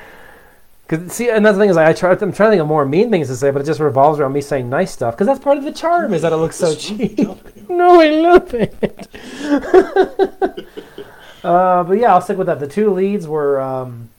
Cause 0.88 1.12
see, 1.12 1.30
another 1.30 1.58
thing 1.58 1.70
is 1.70 1.76
like, 1.76 1.86
I 1.86 1.92
try. 1.94 2.10
I'm 2.10 2.18
trying 2.32 2.32
to 2.32 2.50
think 2.50 2.60
of 2.60 2.66
more 2.68 2.84
mean 2.84 3.10
things 3.10 3.28
to 3.28 3.36
say, 3.36 3.50
but 3.50 3.62
it 3.62 3.64
just 3.64 3.80
revolves 3.80 4.20
around 4.20 4.34
me 4.34 4.42
saying 4.42 4.68
nice 4.68 4.90
stuff 4.90 5.14
because 5.14 5.26
that's 5.26 5.40
part 5.42 5.56
of 5.56 5.64
the 5.64 5.72
charm 5.72 6.12
is 6.12 6.20
that 6.20 6.32
it 6.32 6.36
looks 6.36 6.56
so 6.56 6.74
cheap. 6.74 7.18
no, 7.70 7.98
I 8.00 8.08
love 8.10 8.52
it. 8.52 9.08
uh, 11.44 11.82
but 11.84 11.94
yeah, 11.98 12.12
I'll 12.12 12.20
stick 12.20 12.36
with 12.36 12.46
that. 12.48 12.60
The 12.60 12.68
two 12.68 12.90
leads 12.92 13.26
were 13.26 13.58
um, 13.58 14.10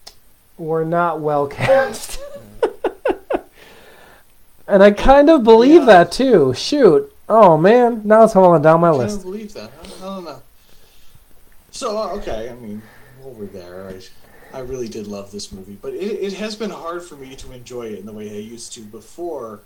were 0.57 0.83
not 0.83 1.19
well 1.19 1.45
cast, 1.45 2.19
and 4.67 4.81
I 4.81 4.89
kind 4.91 5.29
of 5.29 5.43
believe 5.43 5.81
Yeah. 5.81 5.85
that 5.85 6.11
too. 6.11 6.53
Shoot, 6.55 7.12
oh 7.29 7.57
man, 7.57 8.01
now 8.03 8.23
it's 8.23 8.33
falling 8.33 8.61
down 8.61 8.81
my 8.81 8.89
list. 8.91 9.19
I 9.19 9.21
can't 9.21 9.31
believe 9.31 9.53
that. 9.53 9.71
I, 9.81 9.87
I 10.05 10.15
don't 10.15 10.25
know. 10.25 10.41
So 11.71 11.97
uh, 11.97 12.13
okay, 12.17 12.49
I 12.49 12.55
mean, 12.55 12.81
over 13.25 13.45
there, 13.45 13.89
I, 14.53 14.57
I 14.57 14.61
really 14.61 14.87
did 14.87 15.07
love 15.07 15.31
this 15.31 15.51
movie, 15.51 15.77
but 15.81 15.93
it, 15.93 15.97
it 15.97 16.33
has 16.33 16.55
been 16.55 16.69
hard 16.69 17.03
for 17.03 17.15
me 17.15 17.35
to 17.35 17.51
enjoy 17.51 17.87
it 17.87 17.99
in 17.99 18.05
the 18.05 18.13
way 18.13 18.29
I 18.29 18.39
used 18.39 18.73
to 18.73 18.81
before 18.81 19.61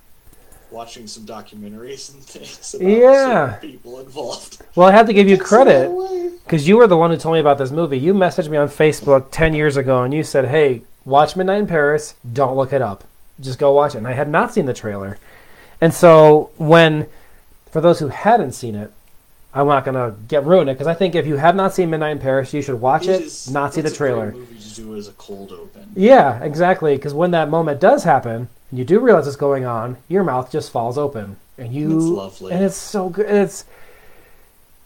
watching 0.69 1.07
some 1.07 1.25
documentaries 1.25 2.13
and 2.13 2.21
things 2.23 2.73
about 2.73 2.87
Yeah. 2.89 3.57
people 3.61 3.99
involved. 3.99 4.61
Well, 4.75 4.87
I 4.87 4.91
have 4.91 5.07
to 5.07 5.13
give 5.13 5.29
you 5.29 5.37
credit. 5.37 5.85
in 5.85 5.91
the 5.91 5.91
way. 5.91 6.31
Because 6.43 6.67
you 6.67 6.77
were 6.77 6.87
the 6.87 6.97
one 6.97 7.09
who 7.09 7.15
told 7.17 7.33
me 7.35 7.39
about 7.39 7.57
this 7.57 7.71
movie. 7.71 7.97
You 7.97 8.13
messaged 8.13 8.49
me 8.49 8.57
on 8.57 8.67
Facebook 8.67 9.27
10 9.31 9.53
years 9.53 9.77
ago 9.77 10.03
and 10.03 10.13
you 10.13 10.23
said, 10.23 10.45
hey, 10.49 10.81
watch 11.05 11.35
Midnight 11.37 11.59
in 11.59 11.67
Paris. 11.67 12.15
Don't 12.33 12.55
look 12.57 12.73
it 12.73 12.81
up. 12.81 13.05
Just 13.39 13.59
go 13.59 13.71
watch 13.71 13.95
it. 13.95 13.99
And 13.99 14.07
I 14.07 14.13
had 14.13 14.27
not 14.29 14.53
seen 14.53 14.65
the 14.65 14.73
trailer. 14.73 15.17
And 15.79 15.93
so, 15.93 16.49
when, 16.57 17.07
for 17.77 17.81
those 17.81 17.99
who 17.99 18.07
hadn't 18.07 18.53
seen 18.53 18.73
it, 18.73 18.91
I'm 19.53 19.67
not 19.67 19.85
going 19.85 19.93
to 19.93 20.17
get 20.27 20.43
ruined 20.43 20.67
it 20.67 20.73
because 20.73 20.87
I 20.87 20.95
think 20.95 21.13
if 21.13 21.27
you 21.27 21.35
have 21.35 21.55
not 21.55 21.75
seen 21.75 21.91
Midnight 21.91 22.13
in 22.13 22.17
Paris, 22.19 22.51
you 22.51 22.63
should 22.63 22.81
watch 22.81 23.05
it, 23.07 23.21
not 23.51 23.71
see 23.75 23.81
the 23.81 23.89
that's 23.89 23.95
a 23.95 23.97
great 23.99 24.09
trailer. 24.09 24.31
movie 24.31 24.57
to 24.57 24.73
do 24.73 24.95
as 24.95 25.07
a 25.07 25.11
cold 25.11 25.51
open. 25.51 25.91
Yeah, 25.95 26.43
exactly. 26.43 26.95
Because 26.95 27.13
when 27.13 27.29
that 27.31 27.51
moment 27.51 27.79
does 27.79 28.03
happen, 28.03 28.49
and 28.71 28.79
you 28.79 28.83
do 28.83 28.99
realize 28.99 29.25
what's 29.25 29.35
going 29.37 29.63
on, 29.65 29.97
your 30.07 30.23
mouth 30.23 30.51
just 30.51 30.71
falls 30.71 30.97
open, 30.97 31.37
and 31.59 31.71
you 31.71 31.97
It's 31.97 32.05
lovely. 32.07 32.51
and 32.53 32.63
it's 32.65 32.75
so 32.75 33.09
good. 33.09 33.27
It's 33.29 33.63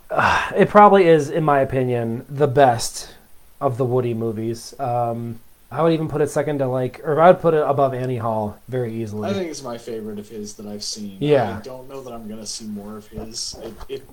uh, 0.09 0.51
it 0.57 0.67
probably 0.67 1.07
is, 1.07 1.29
in 1.29 1.45
my 1.45 1.61
opinion, 1.61 2.25
the 2.27 2.47
best 2.47 3.15
of 3.61 3.77
the 3.77 3.85
Woody 3.85 4.13
movies. 4.13 4.77
Um, 4.81 5.39
I 5.71 5.81
would 5.81 5.93
even 5.93 6.09
put 6.09 6.19
it 6.21 6.29
second 6.29 6.59
to 6.59 6.67
like, 6.67 6.99
or 7.03 7.21
I 7.21 7.31
would 7.31 7.39
put 7.39 7.53
it 7.53 7.63
above 7.65 7.93
Annie 7.93 8.17
Hall 8.17 8.57
very 8.67 8.93
easily. 8.93 9.29
I 9.29 9.33
think 9.33 9.49
it's 9.49 9.63
my 9.63 9.77
favorite 9.77 10.19
of 10.19 10.27
his 10.27 10.55
that 10.55 10.65
I've 10.67 10.83
seen. 10.83 11.17
Yeah. 11.21 11.57
I 11.57 11.61
don't 11.61 11.87
know 11.89 12.01
that 12.03 12.11
I'm 12.11 12.27
gonna 12.27 12.45
see 12.45 12.65
more 12.65 12.97
of 12.97 13.07
his. 13.07 13.55
It 13.63 13.73
it, 13.87 14.09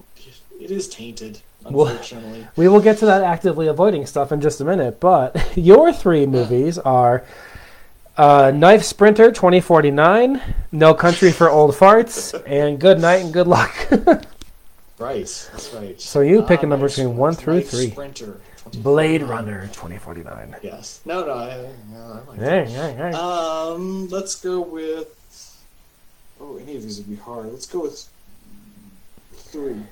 it 0.61 0.71
is 0.71 0.89
tainted, 0.89 1.41
Well- 1.65 1.89
unfortunately. 1.89 2.47
we 2.57 2.69
will 2.69 2.81
get 2.81 2.99
to 2.99 3.07
that 3.07 3.23
actively 3.25 3.67
avoiding 3.67 4.07
stuff 4.07 4.31
in 4.31 4.41
just 4.41 4.61
a 4.61 4.65
minute, 4.65 5.01
but 5.01 5.37
your 5.57 5.93
three 5.93 6.27
movies 6.27 6.79
are. 6.79 7.25
Uh, 8.17 8.51
Knife 8.53 8.83
Sprinter 8.83 9.31
2049, 9.31 10.43
No 10.73 10.93
Country 10.93 11.31
for 11.31 11.49
Old 11.51 11.73
Farts, 11.73 12.41
and 12.49 12.81
Good 12.81 13.01
Night 13.01 13.23
and 13.25 13.33
Good 13.33 13.47
Luck. 13.47 13.73
right, 14.99 15.21
that's 15.53 15.73
right. 15.73 16.01
So 16.01 16.21
you 16.23 16.43
pick 16.43 16.65
a 16.65 16.67
Ah, 16.67 16.71
number 16.71 16.89
between 16.89 17.17
one 17.17 17.35
through 17.35 17.63
three. 17.63 17.91
Sprinter. 17.91 18.41
2049. 18.73 18.83
Blade 18.83 19.23
Runner 19.23 19.63
2049. 19.69 20.57
Yes. 20.63 21.01
No, 21.05 21.25
no, 21.27 21.33
I, 21.35 21.69
no, 21.93 21.99
I 22.27 22.31
like 22.31 22.39
Hey, 22.39 22.65
that. 22.65 22.69
hey, 22.69 22.95
hey. 22.95 23.13
Um, 23.13 24.09
let's 24.09 24.35
go 24.37 24.61
with. 24.61 25.15
Oh, 26.41 26.57
any 26.59 26.77
of 26.77 26.83
these 26.83 26.99
would 26.99 27.09
be 27.11 27.17
hard. 27.17 27.47
Let's 27.53 27.67
go 27.67 27.81
with 27.83 28.09
three. 29.35 29.83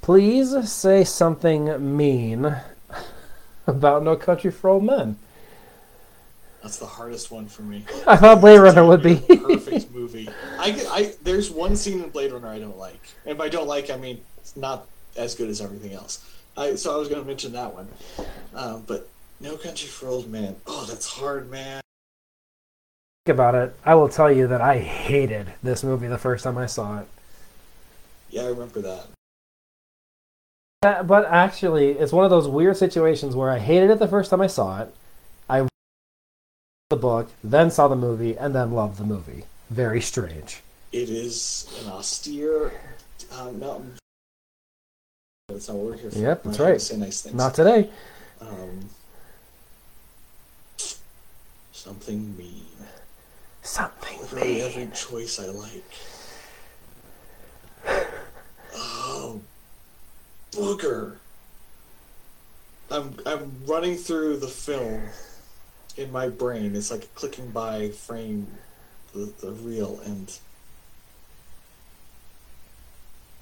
Please 0.00 0.68
say 0.70 1.04
something 1.04 1.96
mean 1.98 2.56
about 3.66 4.02
No 4.02 4.16
Country 4.16 4.50
for 4.50 4.70
Old 4.70 4.84
Men. 4.84 5.16
That's 6.62 6.78
the 6.78 6.86
hardest 6.86 7.30
one 7.30 7.46
for 7.46 7.62
me. 7.62 7.84
I 8.06 8.16
thought 8.16 8.40
Blade 8.40 8.58
Runner 8.58 8.86
would 8.86 9.02
be. 9.02 9.16
perfect 9.16 9.90
movie. 9.92 10.28
I, 10.58 10.86
I 10.90 11.14
there's 11.22 11.50
one 11.50 11.76
scene 11.76 12.02
in 12.02 12.10
Blade 12.10 12.32
Runner 12.32 12.48
I 12.48 12.58
don't 12.60 12.78
like, 12.78 13.00
and 13.26 13.36
by 13.36 13.48
don't 13.48 13.66
like 13.66 13.90
I 13.90 13.96
mean 13.96 14.20
it's 14.38 14.56
not 14.56 14.86
as 15.16 15.34
good 15.34 15.50
as 15.50 15.60
everything 15.60 15.92
else. 15.92 16.24
I 16.56 16.74
so 16.74 16.94
I 16.94 16.96
was 16.98 17.08
going 17.08 17.20
to 17.20 17.26
mention 17.26 17.52
that 17.52 17.74
one, 17.74 17.88
um, 18.54 18.84
but 18.86 19.08
No 19.40 19.56
Country 19.56 19.88
for 19.88 20.08
Old 20.08 20.30
Men. 20.30 20.56
Oh, 20.66 20.84
that's 20.84 21.06
hard, 21.06 21.50
man. 21.50 21.80
Think 23.24 23.36
about 23.36 23.54
it. 23.54 23.74
I 23.84 23.94
will 23.94 24.08
tell 24.08 24.30
you 24.30 24.46
that 24.48 24.60
I 24.60 24.78
hated 24.78 25.54
this 25.62 25.82
movie 25.84 26.08
the 26.08 26.18
first 26.18 26.44
time 26.44 26.58
I 26.58 26.66
saw 26.66 27.00
it. 27.00 27.08
Yeah, 28.30 28.42
I 28.42 28.46
remember 28.46 28.80
that. 28.82 29.06
Uh, 30.82 31.02
But 31.04 31.26
actually, 31.26 31.90
it's 31.92 32.12
one 32.12 32.24
of 32.24 32.30
those 32.30 32.48
weird 32.48 32.76
situations 32.76 33.36
where 33.36 33.50
I 33.50 33.58
hated 33.58 33.90
it 33.90 33.98
the 33.98 34.08
first 34.08 34.30
time 34.30 34.40
I 34.40 34.48
saw 34.48 34.82
it. 34.82 34.94
I 35.48 35.60
read 35.60 35.68
the 36.90 36.96
book, 36.96 37.30
then 37.44 37.70
saw 37.70 37.88
the 37.88 37.96
movie, 37.96 38.36
and 38.36 38.54
then 38.54 38.72
loved 38.72 38.98
the 38.98 39.04
movie. 39.04 39.44
Very 39.70 40.00
strange. 40.00 40.62
It 40.90 41.08
is 41.08 41.68
an 41.82 41.92
austere 41.92 42.72
um, 43.30 43.60
mountain. 43.60 43.94
That's 45.52 45.68
not 45.68 45.76
what 45.76 45.86
we're 45.86 45.96
here 45.96 46.10
for. 46.10 46.18
Yep, 46.18 46.42
that's 46.44 46.58
right. 46.58 46.80
Say 46.80 46.96
nice 46.96 47.22
things. 47.22 47.34
Not 47.34 47.54
today. 47.54 47.90
um, 48.40 48.88
something 51.72 52.36
mean. 52.36 52.66
Something 53.62 54.18
mean. 54.40 54.60
every 54.62 54.88
choice 54.94 55.38
I 55.40 55.46
like. 55.46 55.84
Oh, 59.14 59.40
booger! 60.52 61.16
I'm 62.90 63.14
I'm 63.26 63.52
running 63.66 63.96
through 63.96 64.38
the 64.38 64.48
film 64.48 65.02
in 65.98 66.10
my 66.10 66.28
brain. 66.28 66.74
It's 66.74 66.90
like 66.90 67.14
clicking 67.14 67.50
by 67.50 67.90
frame 67.90 68.46
the, 69.12 69.32
the 69.40 69.52
reel 69.52 70.00
and 70.06 70.36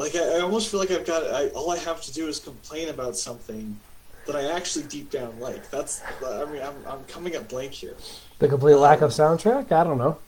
like 0.00 0.16
I, 0.16 0.38
I 0.38 0.40
almost 0.40 0.70
feel 0.70 0.80
like 0.80 0.90
I've 0.90 1.06
got 1.06 1.22
I, 1.32 1.48
all 1.48 1.70
I 1.70 1.78
have 1.78 2.00
to 2.02 2.12
do 2.12 2.26
is 2.26 2.40
complain 2.40 2.88
about 2.88 3.16
something 3.16 3.78
that 4.26 4.34
I 4.34 4.50
actually 4.50 4.86
deep 4.86 5.10
down 5.10 5.38
like. 5.38 5.70
That's 5.70 6.02
I 6.26 6.46
mean 6.46 6.62
I'm 6.62 6.74
I'm 6.88 7.04
coming 7.04 7.36
up 7.36 7.48
blank 7.48 7.72
here. 7.72 7.94
The 8.38 8.48
complete 8.48 8.76
lack 8.76 9.02
of 9.02 9.10
soundtrack? 9.10 9.70
I 9.70 9.84
don't 9.84 9.98
know. 9.98 10.18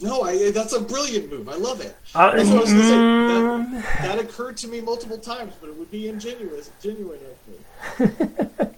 No, 0.00 0.22
I 0.22 0.52
that's 0.52 0.74
a 0.74 0.80
brilliant 0.80 1.30
move. 1.30 1.48
I 1.48 1.56
love 1.56 1.80
it. 1.80 1.96
Uh, 2.14 2.36
That's 2.36 2.48
what 2.50 2.58
I 2.58 2.60
was 2.60 2.70
gonna 2.70 2.84
say. 2.84 2.94
mm, 2.94 3.72
That, 3.72 4.02
that 4.02 4.18
occurred 4.18 4.56
to 4.58 4.68
me 4.68 4.80
multiple 4.80 5.18
times, 5.18 5.54
but 5.60 5.70
it 5.70 5.76
would 5.76 5.90
be 5.90 6.08
ingenuous, 6.08 6.70
genuine 6.82 7.18
of 7.98 7.98
me. 7.98 8.68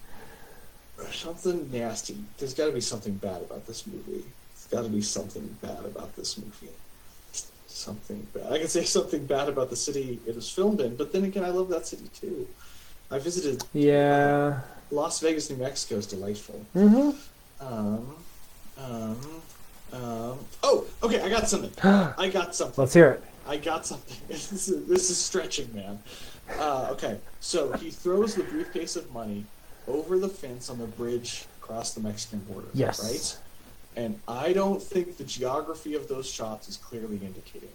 something 1.13 1.71
nasty. 1.73 2.17
There's 2.39 2.55
got 2.55 2.67
to 2.67 2.73
be 2.73 2.81
something 2.81 3.15
bad 3.15 3.43
about 3.43 3.67
this 3.67 3.87
movie. 3.87 4.25
There's 4.55 4.67
got 4.71 4.83
to 4.83 4.89
be 4.89 5.03
something 5.03 5.57
bad 5.61 5.85
about 5.85 6.15
this 6.17 6.39
movie. 6.39 6.73
Something 7.79 8.27
bad. 8.35 8.53
I 8.53 8.59
can 8.59 8.67
say 8.67 8.83
something 8.99 9.25
bad 9.25 9.49
about 9.49 9.71
the 9.71 9.77
city 9.77 10.19
it 10.27 10.35
was 10.35 10.51
filmed 10.51 10.81
in, 10.81 10.97
but 10.97 11.12
then 11.12 11.23
again, 11.23 11.45
I 11.45 11.51
love 11.51 11.69
that 11.69 11.87
city 11.87 12.11
too. 12.12 12.49
I 13.09 13.21
visited 13.21 13.62
yeah. 13.73 14.61
Las 14.91 15.21
Vegas, 15.21 15.49
New 15.49 15.59
Mexico. 15.59 15.97
is 15.97 16.07
delightful. 16.07 16.61
Mm-hmm. 16.75 17.64
Um, 17.64 18.17
um, 18.79 19.17
um. 19.93 20.38
Oh, 20.62 20.87
okay. 21.05 21.21
I 21.21 21.29
got 21.29 21.49
something. 21.49 21.71
I 22.19 22.29
got 22.29 22.55
something. 22.57 22.83
Let's 22.83 22.95
hear 22.95 23.11
it. 23.12 23.23
I 23.47 23.57
got 23.59 23.87
something. 23.87 24.17
This 24.29 24.53
is, 24.53 24.87
this 24.87 25.09
is 25.11 25.17
stretching, 25.17 25.73
man. 25.73 26.01
Uh, 26.59 26.88
okay, 26.91 27.19
so 27.41 27.73
he 27.75 27.91
throws 27.91 28.35
the 28.35 28.43
briefcase 28.43 28.97
of 28.97 29.12
money 29.12 29.45
over 29.87 30.19
the 30.19 30.29
fence 30.29 30.69
on 30.69 30.79
the 30.79 30.87
bridge 30.87 31.45
across 31.62 31.95
the 31.95 32.01
Mexican 32.01 32.41
border. 32.41 32.69
Yes. 32.75 33.05
Right? 33.05 33.48
And 33.99 34.21
I 34.29 34.53
don't 34.53 34.81
think 34.81 35.17
the 35.17 35.25
geography 35.25 35.97
of 35.97 36.07
those 36.07 36.31
shots 36.31 36.69
is 36.69 36.77
clearly 36.77 37.17
indicated. 37.17 37.71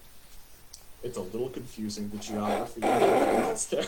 It's 1.04 1.18
a 1.18 1.22
little 1.22 1.50
confusing, 1.50 2.10
the 2.12 2.18
geography 2.18 2.80
that's 2.80 3.66
there. 3.66 3.84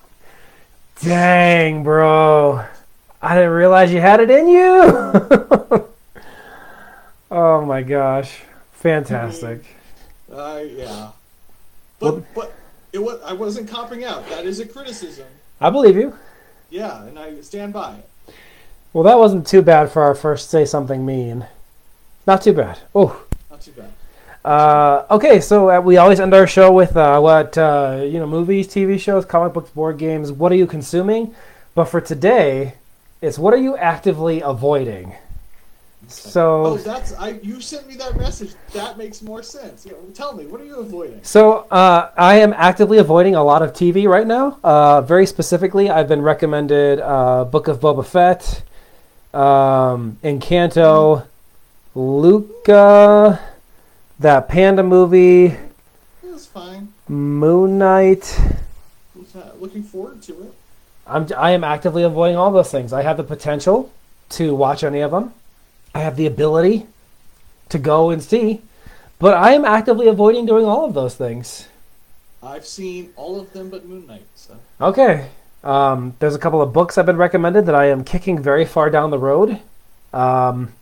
Dang, 1.02 1.82
bro. 1.82 2.64
I 3.20 3.34
didn't 3.34 3.50
realize 3.50 3.92
you 3.92 4.00
had 4.00 4.20
it 4.20 4.30
in 4.30 4.46
you. 4.46 5.88
oh 7.32 7.64
my 7.66 7.82
gosh. 7.82 8.42
Fantastic. 8.74 9.64
Uh, 10.32 10.62
yeah. 10.64 11.10
But, 11.98 12.14
Well- 12.14 12.26
but 12.32 12.54
it 12.92 13.00
was, 13.00 13.20
I 13.22 13.32
wasn't 13.32 13.68
copping 13.68 14.04
out. 14.04 14.28
That 14.28 14.46
is 14.46 14.60
a 14.60 14.66
criticism. 14.66 15.26
I 15.60 15.70
believe 15.70 15.96
you. 15.96 16.14
Yeah, 16.70 17.02
and 17.06 17.18
I 17.18 17.40
stand 17.40 17.72
by 17.72 17.96
it. 17.96 18.09
Well, 18.92 19.04
that 19.04 19.18
wasn't 19.18 19.46
too 19.46 19.62
bad 19.62 19.90
for 19.90 20.02
our 20.02 20.14
first 20.14 20.50
say 20.50 20.64
something 20.64 21.06
mean. 21.06 21.46
Not 22.26 22.42
too 22.42 22.52
bad. 22.52 22.80
Oh. 22.94 23.24
Not 23.50 23.60
too 23.60 23.72
bad. 23.72 23.90
Uh, 24.44 25.04
okay, 25.10 25.40
so 25.40 25.70
uh, 25.70 25.80
we 25.80 25.96
always 25.96 26.18
end 26.18 26.32
our 26.34 26.46
show 26.46 26.72
with 26.72 26.96
uh, 26.96 27.20
what 27.20 27.56
uh, 27.58 28.00
you 28.02 28.18
know, 28.18 28.26
movies, 28.26 28.66
TV 28.68 28.98
shows, 28.98 29.24
comic 29.24 29.52
books, 29.52 29.70
board 29.70 29.98
games. 29.98 30.32
What 30.32 30.50
are 30.50 30.56
you 30.56 30.66
consuming? 30.66 31.34
But 31.74 31.84
for 31.84 32.00
today, 32.00 32.74
it's 33.20 33.38
what 33.38 33.52
are 33.52 33.58
you 33.58 33.76
actively 33.76 34.40
avoiding? 34.40 35.14
So 36.08 36.64
Oh, 36.64 36.76
that's 36.78 37.12
I. 37.12 37.38
You 37.42 37.60
sent 37.60 37.86
me 37.86 37.94
that 37.96 38.16
message. 38.16 38.54
That 38.72 38.98
makes 38.98 39.22
more 39.22 39.42
sense. 39.42 39.86
Yeah, 39.86 39.92
tell 40.14 40.34
me, 40.34 40.46
what 40.46 40.60
are 40.60 40.64
you 40.64 40.76
avoiding? 40.76 41.20
So 41.22 41.66
uh, 41.70 42.10
I 42.16 42.36
am 42.36 42.52
actively 42.54 42.98
avoiding 42.98 43.36
a 43.36 43.44
lot 43.44 43.62
of 43.62 43.72
TV 43.72 44.08
right 44.08 44.26
now. 44.26 44.58
Uh, 44.64 45.02
very 45.02 45.26
specifically, 45.26 45.90
I've 45.90 46.08
been 46.08 46.22
recommended 46.22 46.98
uh, 47.00 47.44
Book 47.44 47.68
of 47.68 47.78
Boba 47.78 48.04
Fett, 48.04 48.62
um, 49.32 50.18
Encanto, 50.22 51.26
Luca, 51.94 53.40
that 54.18 54.48
Panda 54.48 54.82
movie, 54.82 55.56
That's 56.22 56.46
fine. 56.46 56.92
Moon 57.08 57.78
Knight. 57.78 58.38
Looking 59.58 59.82
forward 59.82 60.22
to 60.22 60.32
it. 60.42 60.54
I'm 61.06 61.26
I 61.36 61.50
am 61.50 61.64
actively 61.64 62.02
avoiding 62.02 62.36
all 62.36 62.50
those 62.50 62.70
things. 62.70 62.92
I 62.92 63.02
have 63.02 63.16
the 63.16 63.24
potential 63.24 63.90
to 64.30 64.54
watch 64.54 64.82
any 64.82 65.00
of 65.00 65.10
them. 65.10 65.34
I 65.94 66.00
have 66.00 66.16
the 66.16 66.26
ability 66.26 66.86
to 67.68 67.78
go 67.78 68.10
and 68.10 68.22
see, 68.22 68.62
but 69.18 69.34
I 69.34 69.52
am 69.52 69.64
actively 69.64 70.06
avoiding 70.08 70.46
doing 70.46 70.64
all 70.64 70.84
of 70.86 70.94
those 70.94 71.14
things. 71.14 71.68
I've 72.42 72.66
seen 72.66 73.10
all 73.16 73.38
of 73.38 73.52
them 73.52 73.68
but 73.70 73.84
Moon 73.84 74.06
Knight. 74.06 74.24
So 74.34 74.56
Okay. 74.80 75.28
Um, 75.62 76.14
there's 76.18 76.34
a 76.34 76.38
couple 76.38 76.62
of 76.62 76.72
books 76.72 76.96
I've 76.96 77.06
been 77.06 77.16
recommended 77.16 77.66
that 77.66 77.74
I 77.74 77.86
am 77.86 78.04
kicking 78.04 78.40
very 78.40 78.64
far 78.64 78.90
down 78.90 79.10
the 79.10 79.18
road. 79.18 79.60
Um, 80.12 80.72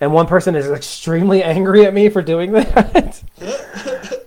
and 0.00 0.12
one 0.12 0.26
person 0.26 0.54
is 0.54 0.68
extremely 0.70 1.42
angry 1.44 1.84
at 1.84 1.94
me 1.94 2.08
for 2.08 2.22
doing 2.22 2.52
that. 2.52 3.22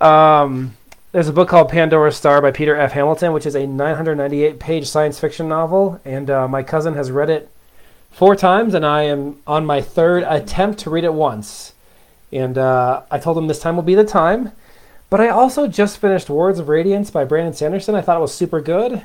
um, 0.02 0.76
there's 1.12 1.28
a 1.28 1.32
book 1.32 1.48
called 1.48 1.70
Pandora's 1.70 2.16
Star 2.16 2.42
by 2.42 2.50
Peter 2.50 2.76
F. 2.76 2.92
Hamilton, 2.92 3.32
which 3.32 3.46
is 3.46 3.54
a 3.54 3.66
998 3.66 4.60
page 4.60 4.86
science 4.86 5.18
fiction 5.18 5.48
novel. 5.48 6.00
And 6.04 6.28
uh, 6.28 6.48
my 6.48 6.62
cousin 6.62 6.94
has 6.94 7.10
read 7.10 7.30
it 7.30 7.50
four 8.10 8.36
times, 8.36 8.74
and 8.74 8.84
I 8.84 9.04
am 9.04 9.40
on 9.46 9.64
my 9.64 9.80
third 9.80 10.24
attempt 10.24 10.80
to 10.80 10.90
read 10.90 11.04
it 11.04 11.14
once. 11.14 11.72
And 12.30 12.58
uh, 12.58 13.02
I 13.10 13.18
told 13.18 13.38
him 13.38 13.46
this 13.46 13.60
time 13.60 13.76
will 13.76 13.82
be 13.82 13.94
the 13.94 14.04
time. 14.04 14.52
But 15.10 15.20
I 15.22 15.28
also 15.28 15.66
just 15.66 15.96
finished 15.96 16.28
Words 16.28 16.58
of 16.58 16.68
Radiance 16.68 17.10
by 17.10 17.24
Brandon 17.24 17.54
Sanderson. 17.54 17.94
I 17.94 18.02
thought 18.02 18.18
it 18.18 18.20
was 18.20 18.34
super 18.34 18.60
good. 18.60 19.02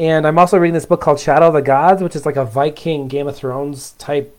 And 0.00 0.26
I'm 0.26 0.38
also 0.38 0.56
reading 0.56 0.72
this 0.72 0.86
book 0.86 1.02
called 1.02 1.20
Shadow 1.20 1.48
of 1.48 1.52
the 1.52 1.60
Gods, 1.60 2.02
which 2.02 2.16
is 2.16 2.24
like 2.24 2.36
a 2.36 2.44
Viking 2.46 3.06
Game 3.06 3.28
of 3.28 3.36
Thrones 3.36 3.90
type 3.98 4.34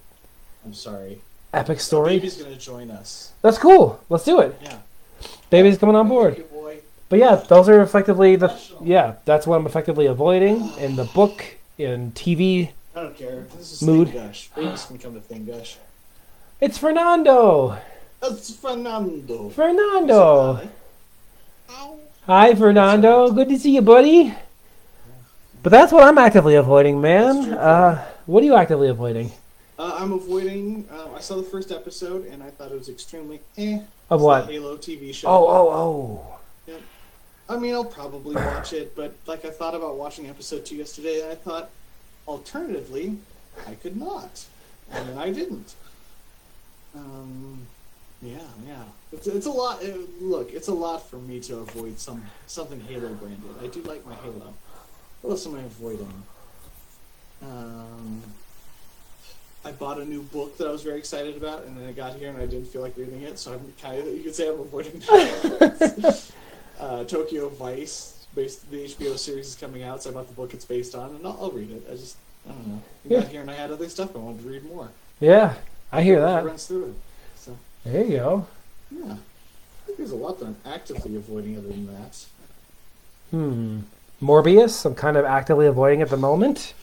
I'm 0.65 0.73
sorry. 0.73 1.21
epic 1.53 1.79
story. 1.79 2.15
Baby's 2.15 2.41
gonna 2.41 2.55
join 2.55 2.89
us. 2.89 3.31
That's 3.43 3.59
cool. 3.59 4.01
Let's 4.09 4.25
do 4.25 4.39
it. 4.39 4.57
Yeah. 4.63 4.77
Baby's 5.51 5.77
coming 5.77 5.95
on 5.95 6.07
board. 6.07 6.43
But 7.09 7.19
yeah, 7.19 7.35
those 7.35 7.69
are 7.69 7.79
effectively 7.83 8.37
the 8.37 8.59
yeah, 8.81 9.17
that's 9.25 9.45
what 9.45 9.57
I'm 9.57 9.67
effectively 9.67 10.07
avoiding 10.07 10.71
in 10.79 10.95
the 10.95 11.03
book, 11.03 11.43
in 11.77 12.11
TV. 12.13 12.71
I 12.95 13.03
don't 13.03 13.15
care. 13.15 13.41
This 13.55 13.73
is 13.73 13.81
Mood. 13.83 14.07
Thing 14.09 14.17
Gush. 14.17 14.49
Babies 14.55 14.85
can 14.85 14.97
come 14.97 15.13
to 15.13 15.21
Thing 15.21 15.45
Gush. 15.45 15.77
It's 16.59 16.79
Fernando. 16.79 17.77
It's 18.23 18.55
Fernando. 18.55 19.49
Fernando. 19.49 20.67
Hi, 22.25 22.55
Fernando. 22.55 23.29
Good 23.31 23.49
to 23.49 23.59
see 23.59 23.75
you, 23.75 23.83
buddy. 23.83 24.33
But 25.63 25.69
that's 25.69 25.91
what 25.91 26.03
I'm 26.03 26.17
actively 26.17 26.55
avoiding, 26.55 26.99
man. 27.01 27.53
Uh, 27.53 28.03
what 28.25 28.41
are 28.41 28.45
you 28.45 28.55
actively 28.55 28.89
avoiding? 28.89 29.31
Uh, 29.77 29.95
I'm 29.99 30.11
avoiding. 30.11 30.87
Uh, 30.91 31.13
I 31.15 31.19
saw 31.19 31.35
the 31.35 31.43
first 31.43 31.71
episode 31.71 32.25
and 32.27 32.41
I 32.41 32.49
thought 32.49 32.71
it 32.71 32.77
was 32.77 32.89
extremely 32.89 33.41
eh. 33.57 33.79
Of 34.09 34.19
It's 34.19 34.23
what? 34.23 34.45
Halo 34.47 34.77
TV 34.77 35.13
show. 35.13 35.27
Oh, 35.27 35.47
oh, 35.47 35.69
oh. 35.69 36.39
Yeah. 36.67 36.77
I 37.47 37.57
mean, 37.57 37.73
I'll 37.73 37.85
probably 37.85 38.35
watch 38.35 38.73
it, 38.73 38.95
but 38.95 39.13
like 39.27 39.45
I 39.45 39.51
thought 39.51 39.75
about 39.75 39.97
watching 39.97 40.27
episode 40.29 40.65
two 40.65 40.77
yesterday, 40.77 41.21
and 41.21 41.31
I 41.31 41.35
thought, 41.35 41.69
alternatively, 42.27 43.17
I 43.67 43.75
could 43.75 43.97
not, 43.97 44.45
and 44.91 45.09
then 45.09 45.17
I 45.17 45.31
didn't. 45.31 45.75
Um, 46.95 47.67
yeah, 48.21 48.37
yeah, 48.67 48.83
it's, 49.11 49.27
it's 49.27 49.45
a 49.45 49.51
lot. 49.51 49.83
uh, 49.83 49.87
look, 50.21 50.53
it's 50.53 50.69
a 50.69 50.73
lot 50.73 51.09
for 51.09 51.17
me 51.17 51.39
to 51.41 51.57
avoid 51.57 51.99
some 51.99 52.23
something 52.47 52.79
Halo 52.81 53.09
branded. 53.15 53.55
I 53.61 53.67
do 53.67 53.81
like 53.83 54.05
my 54.05 54.15
Halo. 54.15 54.53
What 55.21 55.31
else 55.31 55.45
am 55.45 55.55
I 55.55 55.61
avoiding? 55.61 56.23
Um, 57.43 58.21
I 59.63 59.71
bought 59.71 59.99
a 59.99 60.05
new 60.05 60.23
book 60.23 60.57
that 60.57 60.67
I 60.67 60.71
was 60.71 60.81
very 60.83 60.97
excited 60.97 61.37
about, 61.37 61.63
and 61.65 61.77
then 61.77 61.87
I 61.87 61.91
got 61.91 62.15
here 62.15 62.29
and 62.29 62.37
I 62.37 62.45
didn't 62.45 62.65
feel 62.67 62.81
like 62.81 62.97
reading 62.97 63.21
it, 63.21 63.37
so 63.37 63.53
I'm 63.53 63.73
kind 63.81 63.99
of 63.99 64.07
you 64.07 64.23
could 64.23 64.35
say 64.35 64.49
I'm 64.49 64.59
avoiding. 64.59 65.01
uh, 66.79 67.03
Tokyo 67.03 67.49
Vice, 67.49 68.25
based 68.35 68.69
the 68.71 68.85
HBO 68.85 69.17
series 69.17 69.47
is 69.47 69.55
coming 69.55 69.83
out, 69.83 70.01
so 70.01 70.09
I 70.09 70.13
bought 70.13 70.27
the 70.27 70.33
book 70.33 70.53
it's 70.53 70.65
based 70.65 70.95
on, 70.95 71.11
and 71.15 71.25
I'll, 71.25 71.37
I'll 71.39 71.51
read 71.51 71.71
it. 71.71 71.83
I 71.91 71.95
just 71.95 72.17
I 72.47 72.51
don't 72.53 72.67
know. 72.67 72.81
I 73.05 73.21
got 73.21 73.27
here 73.31 73.41
and 73.41 73.51
I 73.51 73.55
had 73.55 73.71
other 73.71 73.87
stuff 73.89 74.15
I 74.15 74.19
wanted 74.19 74.41
to 74.41 74.49
read 74.49 74.65
more. 74.65 74.89
Yeah, 75.19 75.53
I 75.91 76.01
hear 76.01 76.19
that. 76.21 76.43
runs 76.43 76.65
through 76.65 76.85
it. 76.85 76.93
So 77.35 77.55
There 77.83 78.03
you 78.03 78.17
go. 78.17 78.47
yeah, 78.91 79.13
I 79.13 79.17
think 79.85 79.97
there's 79.99 80.11
a 80.11 80.15
lot 80.15 80.39
that 80.39 80.45
I'm 80.45 80.55
actively 80.65 81.15
avoiding 81.15 81.57
other 81.57 81.67
than 81.67 81.85
that. 81.87 82.25
Hmm. 83.29 83.79
Morbius, 84.21 84.85
I'm 84.85 84.93
kind 84.93 85.17
of 85.17 85.25
actively 85.25 85.65
avoiding 85.65 86.01
at 86.01 86.09
the 86.09 86.17
moment. 86.17 86.73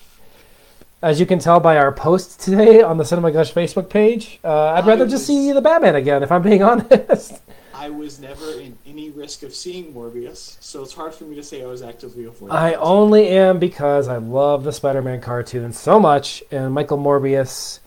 As 1.01 1.21
you 1.21 1.27
can 1.27 1.39
tell 1.39 1.61
by 1.61 1.77
our 1.77 1.93
post 1.93 2.41
today 2.41 2.83
on 2.83 2.99
the 2.99 3.05
Cinema 3.05 3.31
Gush 3.31 3.53
Facebook 3.53 3.89
page, 3.89 4.41
uh, 4.43 4.73
I'd 4.73 4.87
rather 4.87 5.05
I 5.05 5.09
just 5.09 5.27
see 5.27 5.53
the 5.53 5.61
Batman 5.61 5.95
again, 5.95 6.25
if 6.25 6.33
I'm 6.33 6.43
being 6.43 6.63
honest. 6.65 7.41
I 7.73 7.91
was 7.91 8.19
never 8.19 8.59
in 8.59 8.77
any 8.85 9.11
risk 9.11 9.45
of 9.45 9.55
seeing 9.55 9.93
Morbius, 9.95 10.57
so 10.61 10.83
it's 10.83 10.93
hard 10.93 11.15
for 11.15 11.25
me 11.25 11.37
to 11.37 11.43
say 11.45 11.63
I 11.63 11.67
was 11.67 11.81
actively 11.81 12.25
avoiding. 12.25 12.57
I 12.57 12.73
it. 12.73 12.79
only 12.81 13.29
am 13.29 13.61
because 13.61 14.09
I 14.09 14.17
love 14.17 14.65
the 14.65 14.73
Spider 14.73 15.01
Man 15.01 15.21
cartoon 15.21 15.73
so 15.73 16.01
much, 16.01 16.43
and 16.51 16.75
Michael 16.75 16.99
Morbius 16.99 17.79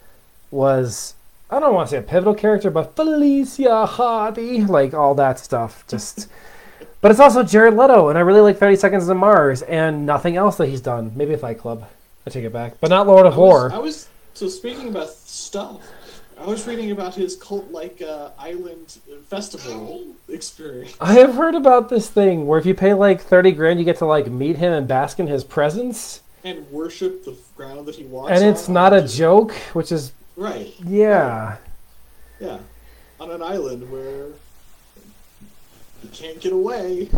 was, 0.50 1.14
I 1.50 1.60
don't 1.60 1.74
want 1.74 1.90
to 1.90 1.96
say 1.96 2.00
a 2.00 2.04
pivotal 2.04 2.36
character, 2.36 2.72
but 2.72 2.96
Felicia 2.96 3.86
Hardy, 3.86 4.64
like 4.64 4.94
all 4.94 5.14
that 5.16 5.40
stuff. 5.40 5.86
Just. 5.90 6.30
but 7.02 7.12
it's 7.12 7.20
also 7.20 7.44
Jared 7.44 7.76
Leto, 7.76 8.10
and 8.10 8.18
I 8.18 8.22
really 8.22 8.42
like 8.42 8.58
30 8.58 8.76
Seconds 8.78 9.08
to 9.08 9.16
Mars, 9.16 9.62
and 9.64 10.06
nothing 10.06 10.38
else 10.38 10.58
that 10.58 10.68
he's 10.68 10.82
done. 10.82 11.12
Maybe 11.16 11.36
Fight 11.36 11.58
Club. 11.60 11.88
I 12.26 12.30
take 12.30 12.46
it 12.46 12.54
back. 12.54 12.76
But 12.80 12.90
not 12.92 13.08
Lord 13.08 13.26
of 13.26 13.34
I 13.34 13.38
was, 13.38 13.50
Horror. 13.50 13.74
I 13.74 13.78
was 13.80 14.08
so 14.34 14.48
speaking 14.48 14.90
about 14.90 15.10
stuff. 15.10 15.82
I 16.40 16.46
was 16.46 16.66
reading 16.66 16.90
about 16.92 17.14
his 17.14 17.36
cult-like 17.36 18.02
uh, 18.02 18.30
island 18.40 18.98
festival 19.28 20.06
experience. 20.28 20.96
I 21.00 21.14
have 21.14 21.36
heard 21.36 21.54
about 21.54 21.90
this 21.90 22.10
thing 22.10 22.48
where 22.48 22.60
if 22.60 22.66
you 22.66 22.74
pay 22.74 22.94
like 22.96 23.22
30 23.22 23.52
grand, 23.52 23.80
you 23.80 23.86
get 23.86 23.98
to 23.98 24.06
like 24.06 24.28
meet 24.28 24.58
him 24.58 24.74
and 24.74 24.88
bask 24.88 25.20
in 25.20 25.28
his 25.28 25.44
presence. 25.44 26.22
and 26.44 26.68
worship 26.72 27.26
the 27.26 27.36
ground 27.56 27.86
that 27.86 27.96
he 27.96 28.04
walks 28.06 28.32
on. 28.32 28.38
And 28.38 28.46
it's 28.46 28.68
on. 28.68 28.74
not 28.74 28.94
a 28.94 29.08
joke, 29.08 29.52
which 29.74 29.92
is, 29.92 30.14
right. 30.36 30.74
yeah. 30.84 31.58
Yeah, 32.40 32.58
on 33.20 33.30
an 33.30 33.44
island 33.44 33.92
where 33.92 34.26
you 34.28 34.34
can't 36.14 36.40
get 36.40 36.54
away. 36.54 37.10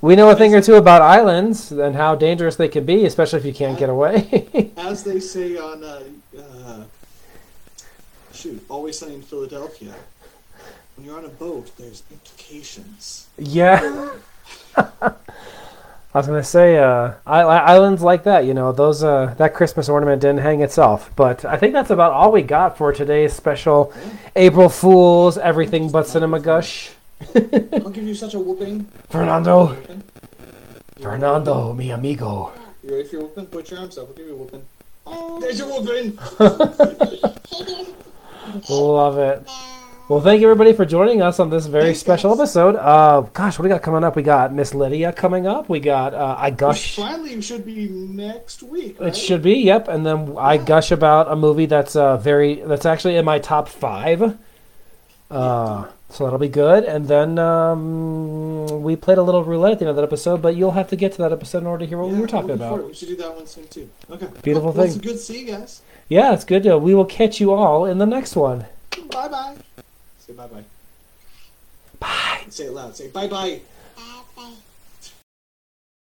We 0.00 0.16
know 0.16 0.28
a 0.28 0.36
thing 0.36 0.54
or 0.54 0.60
two 0.60 0.74
about 0.74 1.02
islands 1.02 1.72
and 1.72 1.96
how 1.96 2.14
dangerous 2.14 2.56
they 2.56 2.68
can 2.68 2.84
be, 2.84 3.06
especially 3.06 3.38
if 3.38 3.44
you 3.46 3.54
can't 3.54 3.78
get 3.78 3.88
away. 3.88 4.48
As 4.76 5.02
they 5.02 5.18
say 5.18 5.56
on, 5.56 5.82
uh, 5.82 6.02
uh, 6.38 6.84
shoot, 8.32 8.62
Always 8.68 8.98
Sunny 8.98 9.14
in 9.14 9.22
Philadelphia. 9.22 9.94
When 10.96 11.06
you're 11.06 11.16
on 11.16 11.24
a 11.24 11.28
boat, 11.28 11.70
there's 11.76 12.02
implications. 12.10 13.28
yeah. 13.38 14.10
I 16.14 16.18
was 16.18 16.28
gonna 16.28 16.44
say, 16.44 16.78
uh, 16.78 17.14
islands 17.26 18.00
like 18.00 18.22
that, 18.22 18.44
you 18.44 18.54
know, 18.54 18.70
those 18.70 19.02
uh, 19.02 19.34
that 19.38 19.52
Christmas 19.52 19.88
ornament 19.88 20.22
didn't 20.22 20.42
hang 20.42 20.60
itself. 20.60 21.10
But 21.16 21.44
I 21.44 21.56
think 21.56 21.72
that's 21.72 21.90
about 21.90 22.12
all 22.12 22.30
we 22.30 22.42
got 22.42 22.78
for 22.78 22.92
today's 22.92 23.32
special 23.32 23.92
April 24.36 24.68
Fools 24.68 25.36
Everything 25.38 25.90
But 25.90 26.06
Cinema 26.06 26.38
Gush. 26.38 26.90
I'll 27.34 27.90
give 27.90 28.04
you 28.04 28.14
such 28.14 28.34
a 28.34 28.38
whooping. 28.38 28.84
Fernando, 29.08 29.66
Whooping. 29.68 30.02
You 30.98 31.08
ready? 31.08 31.20
Fernando, 31.20 31.72
mi 31.72 31.90
amigo. 31.90 32.52
You 32.82 32.90
ready 32.96 33.08
for 33.08 33.16
your 33.16 33.24
whooping? 33.26 33.46
Put 33.46 33.70
your 33.70 33.80
arms 33.80 33.98
up. 33.98 34.08
I'll 34.08 34.14
give 34.14 34.26
you 34.26 34.34
a 34.34 34.36
whooping. 34.36 35.40
There's 35.40 35.58
your 35.58 35.68
whooping. 35.68 36.18
Love 38.68 39.18
it. 39.18 39.48
Well, 40.06 40.20
thank 40.20 40.42
you 40.42 40.50
everybody 40.50 40.74
for 40.74 40.84
joining 40.84 41.22
us 41.22 41.40
on 41.40 41.48
this 41.48 41.64
very 41.64 41.84
Thanks, 41.86 42.00
special 42.00 42.32
guys. 42.32 42.40
episode. 42.40 42.76
Uh, 42.76 43.22
gosh, 43.32 43.58
what 43.58 43.62
do 43.62 43.64
we 43.64 43.68
got 43.70 43.80
coming 43.82 44.04
up? 44.04 44.16
We 44.16 44.22
got 44.22 44.52
Miss 44.52 44.74
Lydia 44.74 45.14
coming 45.14 45.46
up. 45.46 45.70
We 45.70 45.80
got 45.80 46.12
uh, 46.12 46.36
I 46.38 46.50
Which 46.50 46.58
gush. 46.58 46.96
finally 46.96 47.40
should 47.40 47.64
be 47.64 47.88
next 47.88 48.62
week. 48.62 49.00
Right? 49.00 49.08
It 49.08 49.16
should 49.16 49.40
be, 49.40 49.54
yep. 49.54 49.88
And 49.88 50.04
then 50.04 50.34
I 50.38 50.58
gush 50.58 50.90
about 50.90 51.32
a 51.32 51.36
movie 51.36 51.64
that's 51.66 51.96
uh, 51.96 52.18
very 52.18 52.56
that's 52.56 52.84
actually 52.84 53.16
in 53.16 53.24
my 53.24 53.38
top 53.38 53.66
five. 53.66 54.36
Uh, 55.30 55.86
so 56.14 56.24
that'll 56.24 56.38
be 56.38 56.48
good. 56.48 56.84
And 56.84 57.08
then 57.08 57.38
um, 57.38 58.82
we 58.82 58.94
played 58.94 59.18
a 59.18 59.22
little 59.22 59.42
roulette 59.42 59.72
at 59.72 59.78
the 59.80 59.84
end 59.84 59.90
of 59.90 59.96
that 59.96 60.04
episode, 60.04 60.40
but 60.40 60.56
you'll 60.56 60.70
have 60.72 60.88
to 60.88 60.96
get 60.96 61.12
to 61.12 61.18
that 61.18 61.32
episode 61.32 61.58
in 61.58 61.66
order 61.66 61.84
to 61.84 61.88
hear 61.88 61.98
what 61.98 62.08
Yeah, 62.08 62.14
we 62.14 62.20
were 62.20 62.26
talking 62.28 62.50
about. 62.50 62.86
We 62.86 62.94
should 62.94 63.08
do 63.08 63.16
that 63.16 63.34
one 63.34 63.46
soon 63.46 63.66
too. 63.68 63.90
Okay. 64.10 64.28
Beautiful 64.42 64.72
well, 64.72 64.86
thing. 64.86 64.96
It's 64.96 64.96
good 64.96 65.12
to 65.14 65.18
see 65.18 65.40
you 65.40 65.46
guys. 65.52 65.82
Yeah, 66.08 66.32
it's 66.32 66.44
good. 66.44 66.62
To, 66.62 66.78
we 66.78 66.94
will 66.94 67.04
catch 67.04 67.40
you 67.40 67.52
all 67.52 67.84
in 67.84 67.98
the 67.98 68.06
next 68.06 68.36
one. 68.36 68.66
Bye 69.10 69.28
bye. 69.28 69.56
Say 70.20 70.32
bye 70.34 70.46
bye. 70.46 70.64
Bye. 71.98 72.44
Say 72.48 72.66
it 72.66 72.72
loud. 72.72 72.96
Say 72.96 73.08
bye 73.08 73.26
bye. 73.26 73.60